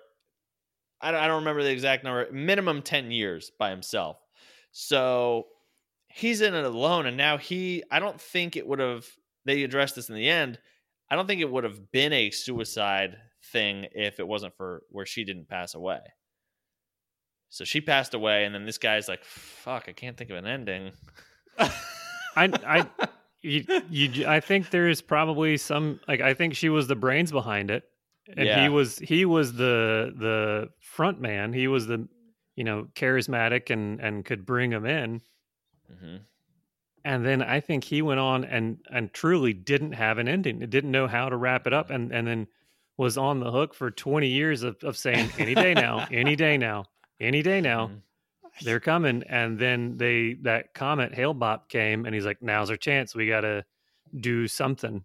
I 1.01 1.11
don't, 1.11 1.21
I 1.21 1.27
don't 1.27 1.41
remember 1.41 1.63
the 1.63 1.71
exact 1.71 2.05
number, 2.05 2.29
minimum 2.31 2.83
10 2.83 3.11
years 3.11 3.51
by 3.59 3.71
himself. 3.71 4.19
So 4.73 5.47
he's 6.09 6.41
in 6.43 6.55
it 6.55 6.65
alone 6.65 7.07
and 7.07 7.17
now 7.17 7.39
he 7.39 7.83
I 7.91 7.99
don't 7.99 8.21
think 8.21 8.57
it 8.57 8.67
would 8.67 8.79
have 8.79 9.07
they 9.45 9.63
addressed 9.65 9.97
this 9.97 10.09
in 10.09 10.15
the 10.15 10.29
end. 10.29 10.59
I 11.13 11.15
don't 11.15 11.27
think 11.27 11.43
it 11.43 11.51
would 11.51 11.65
have 11.65 11.93
been 11.93 12.11
a 12.15 12.31
suicide 12.31 13.19
thing 13.53 13.85
if 13.93 14.19
it 14.19 14.27
wasn't 14.27 14.57
for 14.57 14.83
where 14.89 15.05
she 15.05 15.25
didn't 15.25 15.47
pass 15.47 15.75
away. 15.75 15.99
So 17.51 17.65
she 17.67 17.83
passed 17.83 18.15
away 18.15 18.47
and 18.47 18.55
then 18.55 18.65
this 18.65 18.79
guy's 18.79 19.09
like 19.09 19.23
fuck, 19.23 19.85
I 19.89 19.93
can't 19.93 20.17
think 20.17 20.31
of 20.31 20.37
an 20.39 20.47
ending. 20.47 20.93
I 21.59 21.69
I 22.35 22.87
you, 23.43 23.65
you 23.91 24.27
I 24.27 24.41
think 24.41 24.71
there's 24.71 25.03
probably 25.03 25.59
some 25.59 26.01
like 26.09 26.23
I 26.23 26.33
think 26.33 26.55
she 26.55 26.71
was 26.71 26.87
the 26.87 26.97
brains 26.97 27.31
behind 27.31 27.71
it, 27.71 27.85
and 28.35 28.47
Yeah. 28.47 28.63
he 28.63 28.71
was 28.71 28.99
he 28.99 29.27
was 29.27 29.53
the 29.53 30.15
the 30.19 30.71
front 30.81 31.21
man. 31.21 31.53
He 31.53 31.69
was 31.69 31.87
the 31.89 32.09
you 32.57 32.65
know 32.65 32.89
charismatic 32.95 33.69
and 33.69 34.01
and 34.01 34.25
could 34.25 34.47
bring 34.47 34.71
them 34.71 34.87
in. 34.87 35.21
hmm 36.01 36.17
And 37.05 37.27
then 37.27 37.43
I 37.43 37.61
think 37.61 37.85
he 37.85 38.01
went 38.03 38.21
on 38.21 38.45
and 38.45 38.79
and 38.91 39.13
truly 39.13 39.53
didn't 39.53 39.93
have 39.93 40.19
an 40.19 40.29
ending. 40.29 40.63
It 40.63 40.71
didn't 40.71 40.91
know 40.93 41.07
how 41.09 41.29
to 41.29 41.37
wrap 41.37 41.67
it 41.67 41.73
up. 41.73 41.91
And 41.91 42.13
and 42.13 42.27
then 42.27 42.47
was 42.97 43.17
on 43.19 43.41
the 43.41 43.51
hook 43.51 43.75
for 43.75 43.91
20 43.91 44.29
years 44.29 44.63
of, 44.63 44.77
of 44.85 44.97
saying 44.97 45.31
any 45.39 45.55
day 45.55 45.75
now, 45.75 46.07
any 46.13 46.37
day 46.37 46.57
now, 46.59 46.85
any 47.19 47.43
day 47.43 47.61
now, 47.61 47.89
Mhm. 47.89 48.01
they're 48.63 48.81
coming. 48.81 49.25
And 49.29 49.59
then 49.59 49.97
they 49.97 50.35
that 50.43 50.75
comet 50.75 51.13
Hale-Bopp 51.15 51.69
came 51.69 52.05
and 52.07 52.15
he's 52.15 52.27
like, 52.27 52.43
now's 52.43 52.71
our 52.71 52.77
chance. 52.77 53.15
We 53.15 53.27
gotta 53.27 53.65
do 54.21 54.47
something. 54.47 55.05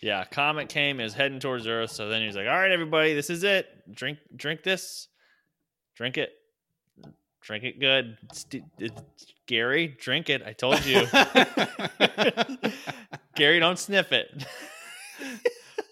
Yeah, 0.00 0.22
comet 0.24 0.68
came, 0.68 1.00
is 1.00 1.14
heading 1.14 1.40
towards 1.40 1.66
Earth. 1.66 1.90
So 1.90 2.08
then 2.08 2.22
he's 2.22 2.36
like, 2.36 2.46
"All 2.46 2.52
right, 2.54 2.70
everybody, 2.70 3.14
this 3.14 3.30
is 3.30 3.42
it. 3.42 3.66
Drink, 3.92 4.18
drink 4.36 4.62
this, 4.62 5.08
drink 5.96 6.16
it, 6.18 6.30
drink 7.40 7.64
it 7.64 7.80
good." 7.80 8.16
St- 8.32 8.62
it's, 8.78 9.02
Gary, 9.48 9.96
drink 10.00 10.30
it. 10.30 10.42
I 10.46 10.52
told 10.52 10.84
you, 10.84 11.06
Gary, 13.34 13.58
don't 13.58 13.78
sniff 13.78 14.12
it. 14.12 14.44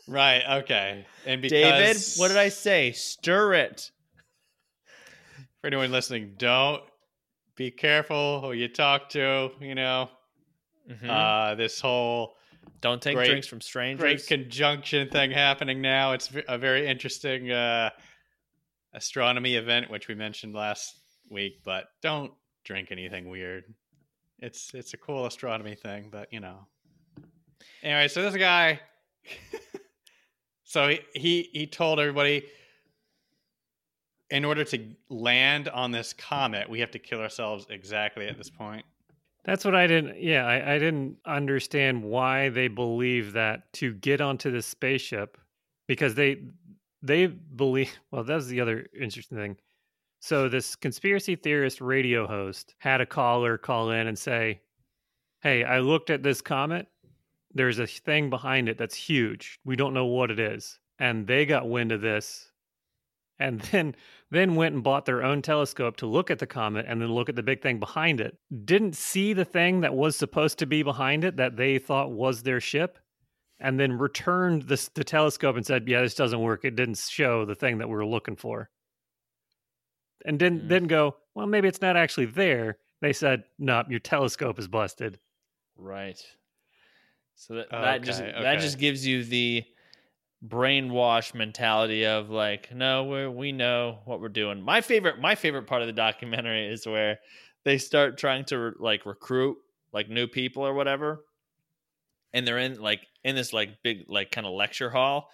right. 0.06 0.42
Okay. 0.62 1.06
And 1.24 1.42
because 1.42 1.62
David, 1.62 1.96
what 2.20 2.28
did 2.28 2.36
I 2.36 2.50
say? 2.50 2.92
Stir 2.92 3.54
it. 3.54 3.90
For 5.60 5.66
anyone 5.68 5.90
listening, 5.90 6.34
don't 6.36 6.82
be 7.56 7.70
careful 7.70 8.42
who 8.42 8.52
you 8.52 8.68
talk 8.68 9.08
to. 9.10 9.50
You 9.60 9.74
know, 9.74 10.10
Mhm. 10.88 11.08
uh, 11.08 11.54
this 11.54 11.80
whole 11.80 12.36
don't 12.82 13.00
take 13.00 13.16
great- 13.16 13.28
drinks 13.30 13.46
from 13.48 13.62
strangers. 13.62 14.00
great 14.02 14.26
conjunction 14.26 15.08
thing 15.08 15.30
happening 15.30 15.80
now. 15.80 16.12
It's 16.12 16.30
a 16.46 16.58
very 16.58 16.86
interesting 16.86 17.50
uh, 17.50 17.88
astronomy 18.92 19.56
event, 19.56 19.90
which 19.90 20.08
we 20.08 20.14
mentioned 20.14 20.54
last 20.54 20.94
week. 21.30 21.62
But 21.64 21.86
don't 22.02 22.34
drink 22.66 22.90
anything 22.90 23.30
weird. 23.30 23.64
It's 24.40 24.74
it's 24.74 24.92
a 24.92 24.98
cool 24.98 25.24
astronomy 25.24 25.74
thing, 25.74 26.08
but 26.10 26.30
you 26.30 26.40
know. 26.40 26.66
Anyway, 27.82 28.08
so 28.08 28.22
this 28.22 28.36
guy, 28.36 28.80
so 30.64 30.88
he, 30.88 31.00
he 31.14 31.48
he 31.52 31.66
told 31.66 31.98
everybody, 31.98 32.44
in 34.30 34.44
order 34.44 34.64
to 34.64 34.78
land 35.08 35.68
on 35.68 35.92
this 35.92 36.12
comet, 36.12 36.68
we 36.68 36.80
have 36.80 36.90
to 36.90 36.98
kill 36.98 37.20
ourselves 37.20 37.66
exactly 37.70 38.28
at 38.28 38.36
this 38.36 38.50
point. 38.50 38.84
That's 39.44 39.64
what 39.64 39.76
I 39.76 39.86
didn't. 39.86 40.20
Yeah, 40.20 40.44
I, 40.44 40.74
I 40.74 40.78
didn't 40.78 41.18
understand 41.24 42.02
why 42.02 42.48
they 42.48 42.66
believe 42.66 43.32
that 43.34 43.72
to 43.74 43.94
get 43.94 44.20
onto 44.20 44.50
this 44.50 44.66
spaceship, 44.66 45.38
because 45.86 46.14
they 46.14 46.42
they 47.00 47.28
believe. 47.28 47.96
Well, 48.10 48.24
that's 48.24 48.46
the 48.46 48.60
other 48.60 48.86
interesting 48.98 49.38
thing. 49.38 49.56
So 50.26 50.48
this 50.48 50.74
conspiracy 50.74 51.36
theorist 51.36 51.80
radio 51.80 52.26
host 52.26 52.74
had 52.78 53.00
a 53.00 53.06
caller 53.06 53.56
call 53.56 53.92
in 53.92 54.08
and 54.08 54.18
say, 54.18 54.60
"Hey, 55.40 55.62
I 55.62 55.78
looked 55.78 56.10
at 56.10 56.24
this 56.24 56.40
comet. 56.40 56.88
There's 57.54 57.78
a 57.78 57.86
thing 57.86 58.28
behind 58.28 58.68
it 58.68 58.76
that's 58.76 58.96
huge. 58.96 59.60
We 59.64 59.76
don't 59.76 59.94
know 59.94 60.06
what 60.06 60.32
it 60.32 60.40
is." 60.40 60.80
And 60.98 61.28
they 61.28 61.46
got 61.46 61.68
wind 61.68 61.92
of 61.92 62.00
this, 62.00 62.50
and 63.38 63.60
then 63.70 63.94
then 64.28 64.56
went 64.56 64.74
and 64.74 64.82
bought 64.82 65.04
their 65.04 65.22
own 65.22 65.42
telescope 65.42 65.96
to 65.98 66.08
look 66.08 66.28
at 66.28 66.40
the 66.40 66.46
comet 66.48 66.86
and 66.88 67.00
then 67.00 67.12
look 67.12 67.28
at 67.28 67.36
the 67.36 67.44
big 67.44 67.62
thing 67.62 67.78
behind 67.78 68.20
it. 68.20 68.36
Didn't 68.64 68.96
see 68.96 69.32
the 69.32 69.44
thing 69.44 69.82
that 69.82 69.94
was 69.94 70.16
supposed 70.16 70.58
to 70.58 70.66
be 70.66 70.82
behind 70.82 71.22
it 71.22 71.36
that 71.36 71.56
they 71.56 71.78
thought 71.78 72.10
was 72.10 72.42
their 72.42 72.60
ship, 72.60 72.98
and 73.60 73.78
then 73.78 73.96
returned 73.96 74.62
the, 74.62 74.90
the 74.94 75.04
telescope 75.04 75.54
and 75.54 75.64
said, 75.64 75.86
"Yeah, 75.86 76.02
this 76.02 76.16
doesn't 76.16 76.40
work. 76.40 76.64
It 76.64 76.74
didn't 76.74 76.98
show 76.98 77.44
the 77.44 77.54
thing 77.54 77.78
that 77.78 77.88
we 77.88 77.94
were 77.94 78.04
looking 78.04 78.34
for." 78.34 78.70
And 80.24 80.38
didn't 80.38 80.62
Mm. 80.64 80.68
didn't 80.68 80.88
go, 80.88 81.16
"Well, 81.34 81.46
maybe 81.46 81.68
it's 81.68 81.80
not 81.80 81.96
actually 81.96 82.26
there." 82.26 82.78
They 83.00 83.12
said, 83.12 83.44
"No, 83.58 83.84
your 83.88 84.00
telescope 84.00 84.58
is 84.58 84.68
busted." 84.68 85.20
Right. 85.76 86.36
So 87.34 87.54
that, 87.54 87.70
that 87.70 88.02
just 88.02 88.20
Okay, 88.20 88.42
that 88.42 88.56
just 88.60 88.78
gives 88.78 89.06
you 89.06 89.22
the 89.24 89.64
brainwash 90.46 91.34
mentality 91.34 92.06
of 92.06 92.30
like, 92.30 92.74
no, 92.74 93.04
we 93.04 93.28
we 93.28 93.52
know 93.52 94.00
what 94.04 94.20
we're 94.20 94.28
doing. 94.28 94.62
My 94.62 94.80
favorite 94.80 95.20
my 95.20 95.34
favorite 95.34 95.66
part 95.66 95.82
of 95.82 95.88
the 95.88 95.92
documentary 95.92 96.68
is 96.68 96.86
where 96.86 97.20
they 97.64 97.78
start 97.78 98.18
trying 98.18 98.44
to 98.46 98.58
re- 98.58 98.72
like 98.78 99.06
recruit 99.06 99.58
like 99.92 100.08
new 100.10 100.26
people 100.28 100.66
or 100.66 100.74
whatever, 100.74 101.24
and 102.32 102.46
they're 102.46 102.58
in 102.58 102.80
like 102.80 103.06
in 103.24 103.34
this 103.34 103.52
like 103.52 103.82
big 103.82 104.04
like 104.08 104.30
kind 104.30 104.46
of 104.46 104.52
lecture 104.52 104.90
hall, 104.90 105.30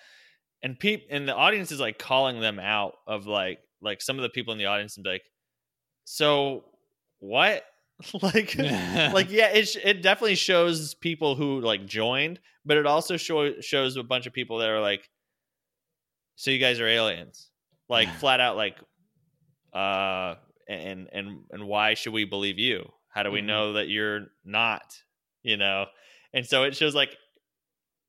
and 0.63 0.79
peop 0.79 1.07
and 1.11 1.29
the 1.29 1.35
audience 1.35 1.73
is 1.73 1.81
like 1.81 1.99
calling 1.99 2.41
them 2.41 2.59
out 2.59 2.95
of 3.07 3.27
like 3.27 3.61
like 3.83 4.01
some 4.01 4.17
of 4.19 4.23
the 4.23 4.29
people 4.31 4.53
in 4.53 4.59
the 4.59 4.67
audience 4.67 4.97
and 4.97 5.05
be 5.05 5.11
like, 5.11 5.25
so 6.05 6.65
what? 7.19 7.65
like 8.23 8.57
like 8.59 9.31
yeah 9.31 9.49
it, 9.51 9.69
sh- 9.69 9.77
it 9.85 10.03
definitely 10.03 10.35
shows 10.35 10.95
people 10.95 11.37
who 11.37 11.61
like 11.61 11.87
joined 11.87 12.41
but 12.65 12.77
it 12.77 12.85
also 12.87 13.17
show- 13.17 13.61
shows 13.61 13.97
a 13.97 14.03
bunch 14.03 14.27
of 14.27 14.33
people 14.33 14.59
that 14.59 14.69
are 14.71 14.81
like 14.81 15.09
so 16.35 16.51
you 16.51 16.59
guys 16.59 16.81
are 16.81 16.89
aliens 16.89 17.51
like 17.89 18.09
flat 18.19 18.41
out 18.41 18.57
like 18.57 18.77
uh 19.73 20.35
and 20.69 21.09
and 21.13 21.45
and 21.51 21.65
why 21.65 21.95
should 21.95 22.13
we 22.13 22.25
believe 22.25 22.59
you 22.59 22.91
how 23.09 23.23
do 23.23 23.31
we 23.31 23.41
Mhm. 23.41 23.45
know 23.47 23.73
that 23.75 23.89
you're 23.89 24.27
not 24.45 24.97
you 25.45 25.57
know 25.57 25.87
and 26.33 26.45
so 26.47 26.65
it 26.65 26.75
shows 26.75 26.95
like 26.95 27.17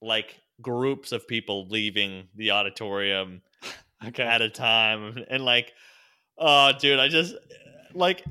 like 0.01 0.39
groups 0.61 1.11
of 1.11 1.27
people 1.27 1.67
leaving 1.67 2.27
the 2.35 2.51
auditorium 2.51 3.41
okay. 4.07 4.23
at 4.23 4.41
a 4.41 4.49
time 4.49 5.23
and 5.29 5.43
like 5.43 5.73
oh 6.37 6.71
dude 6.79 6.99
i 6.99 7.07
just 7.07 7.35
like 7.93 8.23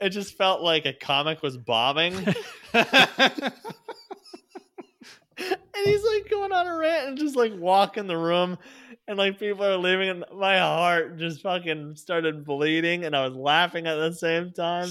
it 0.00 0.10
just 0.10 0.36
felt 0.36 0.62
like 0.62 0.86
a 0.86 0.92
comic 0.92 1.42
was 1.42 1.56
bombing 1.56 2.14
and 2.74 3.52
he's 5.84 6.04
like 6.04 6.28
going 6.30 6.52
on 6.52 6.66
a 6.66 6.76
rant 6.76 7.08
and 7.08 7.18
just 7.18 7.36
like 7.36 7.52
walking 7.56 8.06
the 8.06 8.16
room 8.16 8.58
and 9.08 9.18
like 9.18 9.38
people 9.38 9.64
are 9.64 9.76
leaving 9.76 10.08
and 10.08 10.24
my 10.34 10.58
heart 10.58 11.18
just 11.18 11.42
fucking 11.42 11.96
started 11.96 12.44
bleeding 12.44 13.04
and 13.04 13.16
i 13.16 13.26
was 13.26 13.34
laughing 13.34 13.86
at 13.86 13.96
the 13.96 14.12
same 14.12 14.52
time. 14.52 14.88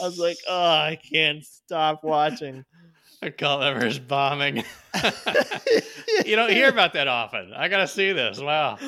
I 0.00 0.06
was 0.06 0.18
like 0.18 0.38
oh 0.48 0.64
i 0.64 0.98
can't 1.12 1.44
stop 1.44 2.02
watching 2.02 2.64
I 3.22 3.30
call 3.30 3.60
that 3.60 3.78
verse 3.80 3.98
bombing. 3.98 4.56
you 6.26 6.34
don't 6.34 6.50
hear 6.50 6.68
about 6.68 6.92
that 6.94 7.06
often. 7.06 7.52
I 7.54 7.68
gotta 7.68 7.86
see 7.86 8.12
this. 8.12 8.40
Wow. 8.40 8.78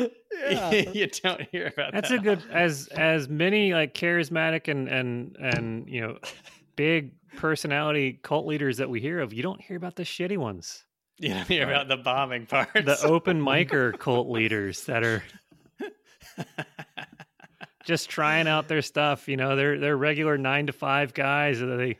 yeah. 0.48 0.70
you 0.92 1.06
don't 1.06 1.42
hear 1.52 1.68
about 1.68 1.92
that. 1.92 2.02
That's 2.02 2.08
that. 2.08 2.18
a 2.18 2.22
good 2.22 2.42
as 2.50 2.88
as 2.88 3.28
many 3.28 3.72
like 3.72 3.94
charismatic 3.94 4.68
and 4.68 4.88
and 4.88 5.36
and 5.38 5.88
you 5.88 6.00
know 6.00 6.18
big 6.74 7.12
personality 7.36 8.18
cult 8.22 8.46
leaders 8.46 8.78
that 8.78 8.90
we 8.90 9.00
hear 9.00 9.20
of. 9.20 9.32
You 9.32 9.42
don't 9.44 9.60
hear 9.60 9.76
about 9.76 9.94
the 9.94 10.02
shitty 10.02 10.36
ones. 10.36 10.84
You 11.18 11.30
don't 11.30 11.46
hear 11.46 11.62
about 11.62 11.86
the 11.86 11.96
bombing 11.96 12.46
part. 12.46 12.72
the 12.74 13.00
open 13.04 13.40
micer 13.40 13.96
cult 13.96 14.28
leaders 14.28 14.84
that 14.86 15.04
are 15.04 15.22
just 17.84 18.08
trying 18.08 18.48
out 18.48 18.66
their 18.66 18.82
stuff. 18.82 19.28
You 19.28 19.36
know, 19.36 19.54
they're 19.54 19.78
they're 19.78 19.96
regular 19.96 20.36
nine 20.36 20.66
to 20.66 20.72
five 20.72 21.14
guys. 21.14 21.60
and 21.60 21.78
They 21.78 21.98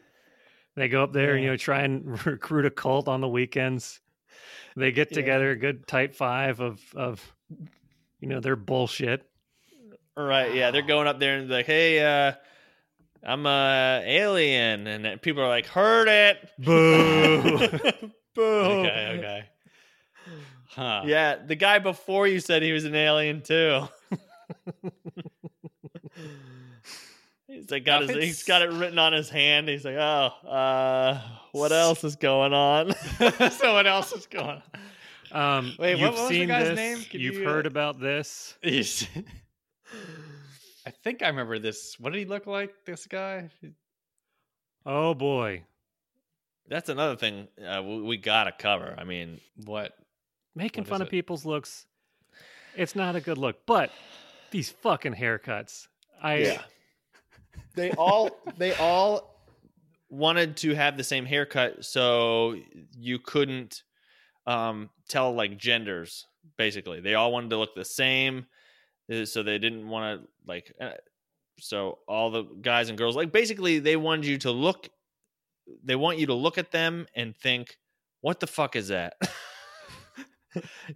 they 0.77 0.89
go 0.89 1.03
up 1.03 1.13
there 1.13 1.35
and 1.35 1.45
you 1.45 1.51
know 1.51 1.57
try 1.57 1.83
and 1.83 2.25
recruit 2.27 2.67
a 2.67 2.71
cult 2.71 3.09
on 3.09 3.21
the 3.21 3.29
weekends. 3.29 4.01
They 4.77 4.91
get 4.93 5.11
Yeah. 5.11 5.17
together 5.17 5.51
a 5.51 5.57
good 5.57 5.87
tight 5.87 6.15
five 6.17 6.61
of 6.61 6.81
of 6.95 7.35
you 8.21 8.29
know 8.29 8.41
their 8.41 8.57
bullshit. 8.57 9.29
Right. 10.17 10.55
Yeah. 10.55 10.71
They're 10.71 10.83
going 10.83 11.07
up 11.09 11.19
there 11.19 11.39
and 11.39 11.49
like, 11.51 11.67
hey, 11.67 12.01
uh, 12.01 12.33
I'm 13.27 13.47
a 13.47 14.03
alien, 14.05 14.87
and 14.87 15.21
people 15.23 15.43
are 15.43 15.49
like, 15.49 15.67
heard 15.67 16.09
it. 16.09 16.51
Boo. 16.59 17.59
Boo. 18.35 18.43
okay, 18.43 19.15
okay. 19.19 19.45
Huh. 20.69 21.03
Yeah, 21.07 21.37
the 21.37 21.55
guy 21.55 21.79
before 21.79 22.27
you 22.27 22.41
said 22.41 22.63
he 22.63 22.73
was 22.73 22.85
an 22.85 22.95
alien 22.97 23.43
too. 23.43 23.89
He's 27.55 27.71
like 27.71 27.85
got 27.85 28.03
his, 28.03 28.11
he's 28.11 28.43
got 28.45 28.62
it 28.62 28.71
written 28.71 28.99
on 28.99 29.12
his 29.12 29.29
hand. 29.29 29.69
He's 29.69 29.85
like, 29.85 29.97
oh, 29.97 30.33
uh, 30.49 31.21
what 31.53 31.73
else 31.73 32.05
is 32.05 32.17
going 32.17 32.53
on? 32.53 32.93
so 33.51 33.75
what 33.75 33.87
else 33.87 34.12
is 34.12 34.27
going 34.27 34.62
on? 35.33 35.59
Um, 35.59 35.75
Wait, 35.79 35.95
what- 35.95 36.01
you've 36.01 36.01
what 36.01 36.12
was 36.12 36.29
the 36.29 36.35
seen 36.35 36.49
guy's 36.49 36.69
this. 36.69 36.77
name? 36.77 36.99
Could 37.11 37.21
You've 37.21 37.37
you, 37.37 37.49
uh, 37.49 37.53
heard 37.53 37.67
about 37.67 38.01
this. 38.01 38.55
I 38.64 38.83
think 41.02 41.23
I 41.23 41.29
remember 41.29 41.59
this. 41.59 41.96
What 41.98 42.13
did 42.13 42.19
he 42.19 42.25
look 42.25 42.46
like? 42.46 42.75
This 42.85 43.07
guy? 43.07 43.50
Oh 44.87 45.15
boy, 45.15 45.63
That's 46.69 46.90
another 46.90 47.17
thing 47.17 47.48
uh, 47.67 47.83
we, 47.83 48.02
we 48.02 48.17
gotta 48.19 48.52
cover. 48.52 48.94
I 48.98 49.05
mean, 49.05 49.40
What? 49.65 49.92
making 50.55 50.83
What 50.83 50.88
is 50.88 50.90
fun 50.90 51.02
of 51.02 51.09
it? 51.09 51.11
people's 51.11 51.46
looks. 51.46 51.87
It's 52.77 52.94
not 52.94 53.17
a 53.17 53.21
good 53.21 53.38
look, 53.38 53.65
but 53.67 53.90
these 54.50 54.71
fucking 54.71 55.15
haircuts. 55.15 55.87
I 56.23 56.59
they 57.75 57.90
all 57.92 58.31
they 58.57 58.75
all 58.75 59.35
wanted 60.11 60.57
to 60.59 60.75
have 60.75 60.96
the 60.96 61.05
same 61.05 61.25
haircut 61.25 61.85
so 61.85 62.57
you 62.96 63.19
couldn't 63.19 63.83
um 64.46 64.90
tell 65.09 65.35
like 65.35 65.57
genders 65.57 66.27
basically. 66.59 67.00
They 67.00 67.15
all 67.15 67.33
wanted 67.33 67.50
to 67.50 67.57
look 67.57 67.75
the 67.75 67.85
same 67.85 68.46
uh, 69.13 69.25
so 69.25 69.42
they 69.42 69.59
didn't 69.59 69.88
want 69.88 70.23
to 70.23 70.29
like 70.46 70.73
uh, 70.81 70.90
so 71.59 71.98
all 72.07 72.31
the 72.31 72.44
guys 72.61 72.88
and 72.88 72.98
girls 72.98 73.17
like 73.17 73.33
basically 73.33 73.79
they 73.79 73.96
wanted 73.96 74.27
you 74.27 74.38
to 74.38 74.50
look 74.50 74.88
they 75.83 75.96
want 75.96 76.19
you 76.19 76.27
to 76.27 76.35
look 76.35 76.59
at 76.59 76.71
them 76.71 77.07
and 77.15 77.37
think 77.37 77.79
what 78.21 78.40
the 78.40 78.46
fuck 78.46 78.77
is 78.77 78.88
that? 78.88 79.15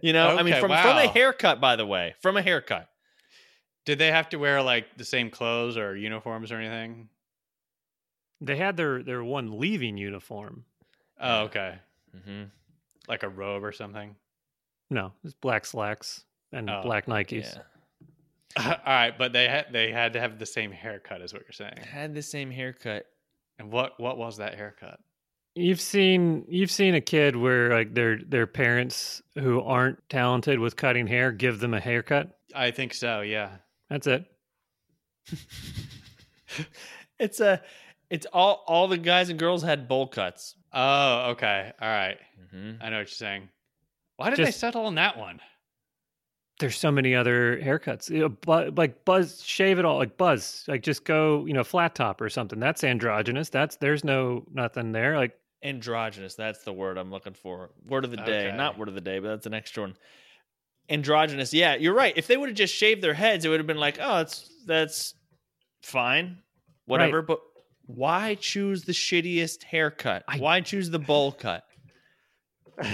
You 0.01 0.13
know, 0.13 0.29
I 0.29 0.43
mean, 0.43 0.53
Okay, 0.53 0.61
from 0.61 0.71
from 0.71 0.97
a 0.97 1.07
haircut, 1.07 1.59
by 1.59 1.75
the 1.75 1.85
way, 1.85 2.15
from 2.21 2.37
a 2.37 2.41
haircut. 2.41 2.87
Did 3.89 3.97
they 3.97 4.11
have 4.11 4.29
to 4.29 4.37
wear 4.37 4.61
like 4.61 4.97
the 4.97 5.03
same 5.03 5.31
clothes 5.31 5.75
or 5.75 5.95
uniforms 5.95 6.51
or 6.51 6.57
anything? 6.57 7.09
They 8.39 8.55
had 8.55 8.77
their 8.77 9.01
their 9.01 9.23
one 9.23 9.57
leaving 9.57 9.97
uniform. 9.97 10.65
Oh, 11.19 11.45
okay. 11.45 11.79
Mm-hmm. 12.15 12.43
Like 13.07 13.23
a 13.23 13.29
robe 13.29 13.63
or 13.63 13.71
something. 13.71 14.15
No, 14.91 15.13
it's 15.23 15.33
black 15.33 15.65
slacks 15.65 16.23
and 16.51 16.69
Oh, 16.69 16.81
black 16.83 17.07
Nikes. 17.07 17.57
Yeah, 18.55 18.63
All 18.85 18.93
right, 18.93 19.17
but 19.17 19.33
they 19.33 19.47
had 19.47 19.73
they 19.73 19.91
had 19.91 20.13
to 20.13 20.19
have 20.19 20.37
the 20.37 20.45
same 20.45 20.71
haircut, 20.71 21.23
is 21.23 21.33
what 21.33 21.41
you're 21.41 21.51
saying. 21.53 21.79
had 21.83 22.13
the 22.13 22.21
same 22.21 22.51
haircut. 22.51 23.07
And 23.57 23.71
what 23.71 23.99
what 23.99 24.19
was 24.19 24.37
that 24.37 24.53
haircut? 24.53 24.99
You've 25.55 25.81
seen 25.81 26.45
you've 26.47 26.69
seen 26.69 26.93
a 26.93 27.01
kid 27.01 27.35
where 27.35 27.73
like 27.73 27.95
their 27.95 28.19
their 28.19 28.45
parents 28.45 29.23
who 29.33 29.61
aren't 29.61 30.07
talented 30.09 30.59
with 30.59 30.75
cutting 30.75 31.07
hair 31.07 31.31
give 31.31 31.59
them 31.59 31.73
a 31.73 31.79
haircut. 31.79 32.37
I 32.53 32.69
think 32.69 32.93
so. 32.93 33.21
Yeah. 33.21 33.57
That's 33.89 34.07
it. 34.07 34.25
It's 37.19 37.41
a, 37.41 37.61
it's 38.09 38.25
all 38.31 38.63
all 38.65 38.87
the 38.87 38.97
guys 38.97 39.29
and 39.29 39.37
girls 39.37 39.61
had 39.61 39.87
bowl 39.89 40.07
cuts. 40.07 40.55
Oh, 40.73 41.31
okay. 41.31 41.73
All 41.81 41.87
right. 41.89 42.17
Mm-hmm. 42.41 42.81
I 42.81 42.89
know 42.89 42.95
what 42.97 42.99
you're 42.99 43.07
saying. 43.07 43.49
Why 44.15 44.29
did 44.29 44.39
they 44.45 44.51
settle 44.51 44.85
on 44.85 44.95
that 44.95 45.17
one? 45.17 45.39
There's 46.59 46.77
so 46.77 46.91
many 46.91 47.15
other 47.15 47.57
haircuts. 47.61 48.09
You 48.09 48.19
know, 48.21 48.29
bu- 48.29 48.71
like 48.75 49.03
buzz, 49.05 49.43
shave 49.43 49.79
it 49.79 49.85
all. 49.85 49.97
Like 49.97 50.17
buzz, 50.17 50.63
like 50.67 50.81
just 50.81 51.03
go, 51.03 51.45
you 51.45 51.53
know, 51.53 51.63
flat 51.63 51.93
top 51.93 52.21
or 52.21 52.29
something. 52.29 52.59
That's 52.59 52.83
androgynous. 52.83 53.49
That's 53.49 53.75
there's 53.75 54.03
no 54.05 54.45
nothing 54.53 54.91
there. 54.93 55.17
Like 55.17 55.37
Androgynous. 55.61 56.35
That's 56.35 56.63
the 56.63 56.71
word 56.73 56.97
I'm 56.97 57.11
looking 57.11 57.33
for. 57.33 57.69
Word 57.85 58.05
of 58.05 58.11
the 58.11 58.17
day, 58.17 58.47
Okay. 58.47 58.57
not 58.57 58.77
word 58.77 58.87
of 58.87 58.95
the 58.95 59.01
day, 59.01 59.19
but 59.19 59.27
that's 59.27 59.45
an 59.45 59.53
extra 59.53 59.83
one. 59.83 59.97
Androgynous. 60.89 61.53
Yeah, 61.53 61.75
you're 61.75 61.93
right. 61.93 62.13
If 62.15 62.27
they 62.27 62.37
would 62.37 62.49
have 62.49 62.57
just 62.57 62.73
shaved 62.73 63.01
their 63.01 63.13
heads, 63.13 63.45
it 63.45 63.49
would 63.49 63.59
have 63.59 63.67
been 63.67 63.77
like, 63.77 63.97
oh, 64.01 64.17
that's 64.17 64.49
that's 64.65 65.13
fine, 65.81 66.37
whatever. 66.85 67.21
But 67.21 67.39
why 67.85 68.35
choose 68.35 68.83
the 68.83 68.91
shittiest 68.91 69.63
haircut? 69.63 70.23
I- 70.27 70.37
why 70.37 70.61
choose 70.61 70.89
the 70.89 70.99
bowl 70.99 71.31
cut? 71.31 71.63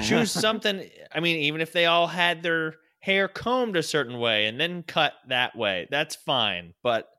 choose 0.03 0.31
something. 0.41 0.89
I 1.13 1.19
mean, 1.19 1.37
even 1.37 1.61
if 1.61 1.71
they 1.71 1.85
all 1.85 2.07
had 2.07 2.41
their 2.43 2.75
hair 2.99 3.27
combed 3.27 3.77
a 3.77 3.83
certain 3.83 4.19
way 4.19 4.47
and 4.47 4.59
then 4.59 4.83
cut 4.83 5.13
that 5.27 5.55
way, 5.55 5.87
that's 5.91 6.15
fine. 6.15 6.73
But 6.81 7.09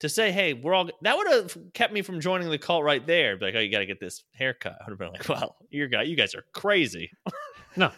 to 0.00 0.08
say, 0.08 0.30
hey, 0.30 0.52
we're 0.52 0.74
all 0.74 0.90
that 1.02 1.16
would 1.16 1.26
have 1.28 1.56
kept 1.74 1.92
me 1.92 2.02
from 2.02 2.20
joining 2.20 2.50
the 2.50 2.58
cult 2.58 2.84
right 2.84 3.04
there. 3.06 3.36
Be 3.36 3.46
like, 3.46 3.54
oh, 3.56 3.60
you 3.60 3.70
got 3.70 3.80
to 3.80 3.86
get 3.86 4.00
this 4.00 4.22
haircut. 4.32 4.76
I 4.80 4.84
would 4.84 4.92
have 4.92 4.98
been 4.98 5.12
like, 5.12 5.28
well, 5.28 5.56
you 5.70 5.88
guys, 5.88 6.08
you 6.08 6.16
guys 6.16 6.34
are 6.34 6.44
crazy. 6.52 7.10
no, 7.78 7.92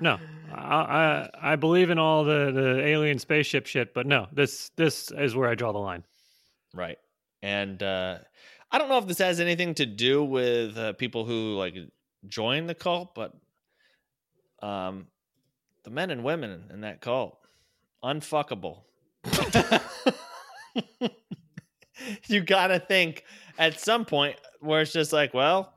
no. 0.00 0.18
I, 0.54 0.58
I 0.60 1.30
I 1.52 1.56
believe 1.56 1.90
in 1.90 1.98
all 1.98 2.24
the 2.24 2.52
the 2.52 2.86
alien 2.86 3.18
spaceship 3.18 3.66
shit, 3.66 3.92
but 3.92 4.06
no, 4.06 4.28
this 4.32 4.70
this 4.76 5.10
is 5.10 5.34
where 5.34 5.48
I 5.48 5.54
draw 5.54 5.72
the 5.72 5.78
line. 5.78 6.04
Right. 6.72 6.98
And 7.42 7.82
uh, 7.82 8.18
I 8.70 8.78
don't 8.78 8.88
know 8.88 8.98
if 8.98 9.06
this 9.06 9.18
has 9.18 9.38
anything 9.38 9.74
to 9.74 9.86
do 9.86 10.24
with 10.24 10.78
uh, 10.78 10.94
people 10.94 11.24
who 11.24 11.56
like 11.56 11.74
join 12.26 12.66
the 12.66 12.74
cult, 12.74 13.14
but 13.14 13.32
um, 14.62 15.08
the 15.82 15.90
men 15.90 16.10
and 16.10 16.24
women 16.24 16.64
in 16.72 16.80
that 16.80 17.00
cult, 17.00 17.38
unfuckable. 18.02 18.82
you 22.26 22.40
got 22.40 22.68
to 22.68 22.78
think 22.78 23.24
at 23.58 23.78
some 23.78 24.04
point 24.04 24.36
where 24.60 24.80
it's 24.80 24.92
just 24.92 25.12
like, 25.12 25.34
well, 25.34 25.73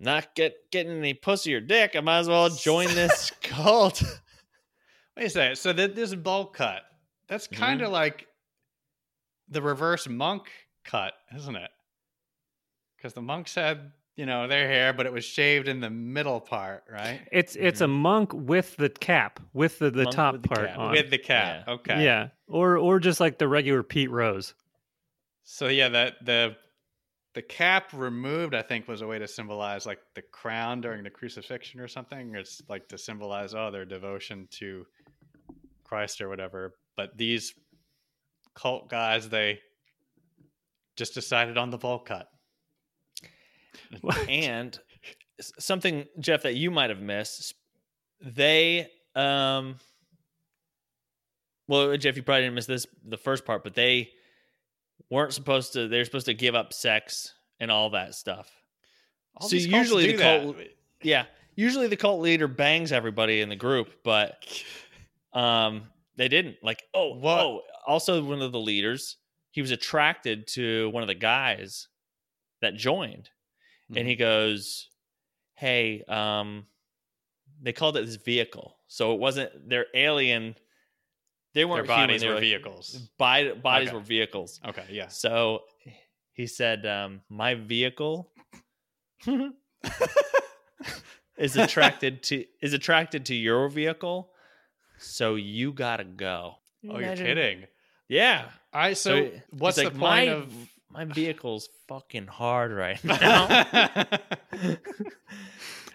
not 0.00 0.34
get 0.34 0.54
getting 0.72 0.98
any 0.98 1.14
pussy 1.14 1.54
or 1.54 1.60
dick. 1.60 1.94
I 1.94 2.00
might 2.00 2.20
as 2.20 2.28
well 2.28 2.48
join 2.48 2.86
this 2.88 3.30
cult. 3.42 4.02
Wait 5.16 5.26
a 5.26 5.30
second. 5.30 5.56
So 5.56 5.72
th- 5.72 5.94
this 5.94 6.14
bowl 6.14 6.46
cut, 6.46 6.82
that's 7.28 7.46
mm-hmm. 7.46 7.62
kind 7.62 7.82
of 7.82 7.90
like 7.90 8.26
the 9.48 9.60
reverse 9.60 10.08
monk 10.08 10.44
cut, 10.84 11.12
isn't 11.36 11.54
it? 11.54 11.70
Because 12.96 13.12
the 13.12 13.22
monks 13.22 13.54
had, 13.54 13.92
you 14.16 14.24
know, 14.24 14.48
their 14.48 14.66
hair, 14.68 14.92
but 14.92 15.06
it 15.06 15.12
was 15.12 15.24
shaved 15.24 15.68
in 15.68 15.80
the 15.80 15.90
middle 15.90 16.40
part, 16.40 16.84
right? 16.90 17.20
It's 17.30 17.54
it's 17.56 17.82
a 17.82 17.84
mm-hmm. 17.84 17.92
monk 17.92 18.32
with 18.32 18.76
the 18.76 18.88
cap, 18.88 19.38
with 19.52 19.78
the, 19.78 19.90
the 19.90 20.04
Monk 20.04 20.16
top 20.16 20.32
with 20.32 20.42
the 20.42 20.48
part 20.48 20.68
cap. 20.68 20.78
on. 20.78 20.90
With 20.92 21.10
the 21.10 21.18
cap. 21.18 21.64
Yeah. 21.66 21.74
Okay. 21.74 22.04
Yeah, 22.04 22.28
or 22.48 22.78
or 22.78 22.98
just 22.98 23.20
like 23.20 23.38
the 23.38 23.48
regular 23.48 23.82
Pete 23.82 24.10
Rose. 24.10 24.54
So 25.42 25.68
yeah, 25.68 25.88
that 25.90 26.24
the 26.24 26.56
the 27.34 27.42
cap 27.42 27.92
removed, 27.92 28.54
I 28.54 28.62
think, 28.62 28.88
was 28.88 29.02
a 29.02 29.06
way 29.06 29.18
to 29.18 29.28
symbolize 29.28 29.86
like 29.86 30.00
the 30.14 30.22
crown 30.22 30.80
during 30.80 31.04
the 31.04 31.10
crucifixion 31.10 31.80
or 31.80 31.88
something. 31.88 32.34
It's 32.34 32.60
like 32.68 32.88
to 32.88 32.98
symbolize 32.98 33.54
oh 33.54 33.70
their 33.70 33.84
devotion 33.84 34.48
to 34.58 34.84
Christ 35.84 36.20
or 36.20 36.28
whatever. 36.28 36.74
But 36.96 37.16
these 37.16 37.54
cult 38.54 38.88
guys, 38.88 39.28
they 39.28 39.60
just 40.96 41.14
decided 41.14 41.56
on 41.56 41.70
the 41.70 41.78
bowl 41.78 42.00
cut. 42.00 42.28
and 44.28 44.78
something 45.58 46.06
jeff 46.18 46.42
that 46.42 46.54
you 46.54 46.70
might 46.70 46.90
have 46.90 47.00
missed 47.00 47.54
they 48.20 48.86
um 49.14 49.76
well 51.66 51.96
jeff 51.96 52.16
you 52.16 52.22
probably 52.22 52.42
didn't 52.42 52.54
miss 52.54 52.66
this 52.66 52.86
the 53.06 53.16
first 53.16 53.44
part 53.44 53.64
but 53.64 53.74
they 53.74 54.10
weren't 55.10 55.32
supposed 55.32 55.72
to 55.74 55.88
they're 55.88 56.04
supposed 56.04 56.26
to 56.26 56.34
give 56.34 56.54
up 56.54 56.72
sex 56.72 57.34
and 57.58 57.70
all 57.70 57.90
that 57.90 58.14
stuff 58.14 58.48
All 59.36 59.48
So 59.48 59.56
usually 59.56 60.12
the 60.12 60.16
that. 60.18 60.42
cult- 60.42 60.56
yeah 61.02 61.24
usually 61.56 61.88
the 61.88 61.96
cult 61.96 62.20
leader 62.20 62.48
bangs 62.48 62.92
everybody 62.92 63.40
in 63.40 63.48
the 63.48 63.56
group 63.56 63.88
but 64.04 64.36
um 65.32 65.82
they 66.16 66.28
didn't 66.28 66.56
like 66.62 66.82
oh 66.94 67.14
whoa! 67.14 67.38
oh 67.38 67.60
also 67.86 68.22
one 68.22 68.42
of 68.42 68.52
the 68.52 68.60
leaders 68.60 69.16
he 69.52 69.60
was 69.60 69.70
attracted 69.72 70.46
to 70.46 70.88
one 70.90 71.02
of 71.02 71.08
the 71.08 71.14
guys 71.14 71.88
that 72.62 72.74
joined 72.74 73.28
Mm-hmm. 73.90 73.98
and 73.98 74.08
he 74.08 74.14
goes 74.14 74.88
hey 75.54 76.04
um 76.06 76.64
they 77.60 77.72
called 77.72 77.96
it 77.96 78.06
this 78.06 78.14
vehicle 78.16 78.76
so 78.86 79.12
it 79.14 79.18
wasn't 79.18 79.50
their 79.68 79.86
alien 79.94 80.54
they 81.54 81.60
their 81.62 81.68
weren't 81.68 81.86
bodies 81.88 82.22
human, 82.22 82.34
were 82.36 82.40
they 82.40 82.46
were 82.54 82.58
vehicles. 82.58 83.08
Body, 83.18 83.52
bodies 83.52 83.88
Okay. 83.88 83.96
were 83.96 84.02
vehicles 84.02 84.60
Okay, 84.66 84.84
yeah. 84.90 85.08
so 85.08 85.60
he 86.32 86.46
said 86.46 86.86
um 86.86 87.20
my 87.28 87.54
vehicle 87.54 88.30
is 91.38 91.56
attracted 91.56 92.22
to 92.24 92.44
is 92.60 92.72
attracted 92.72 93.26
to 93.26 93.34
your 93.34 93.68
vehicle 93.68 94.30
so 94.98 95.34
you 95.34 95.72
gotta 95.72 96.04
go 96.04 96.54
Oh, 96.88 96.98
you're 96.98 97.14
kidding. 97.14 97.64
yeah 98.08 98.48
I 98.72 98.94
so, 98.94 99.10
So 99.26 99.30
what's 99.50 99.76
He's 99.76 99.84
the 99.90 99.90
like, 99.90 99.98
point 100.00 100.28
my, 100.28 100.32
of 100.34 100.52
my 100.90 101.04
vehicle's 101.04 101.68
fucking 101.88 102.26
hard 102.26 102.72
right 102.72 103.02
now 103.04 103.46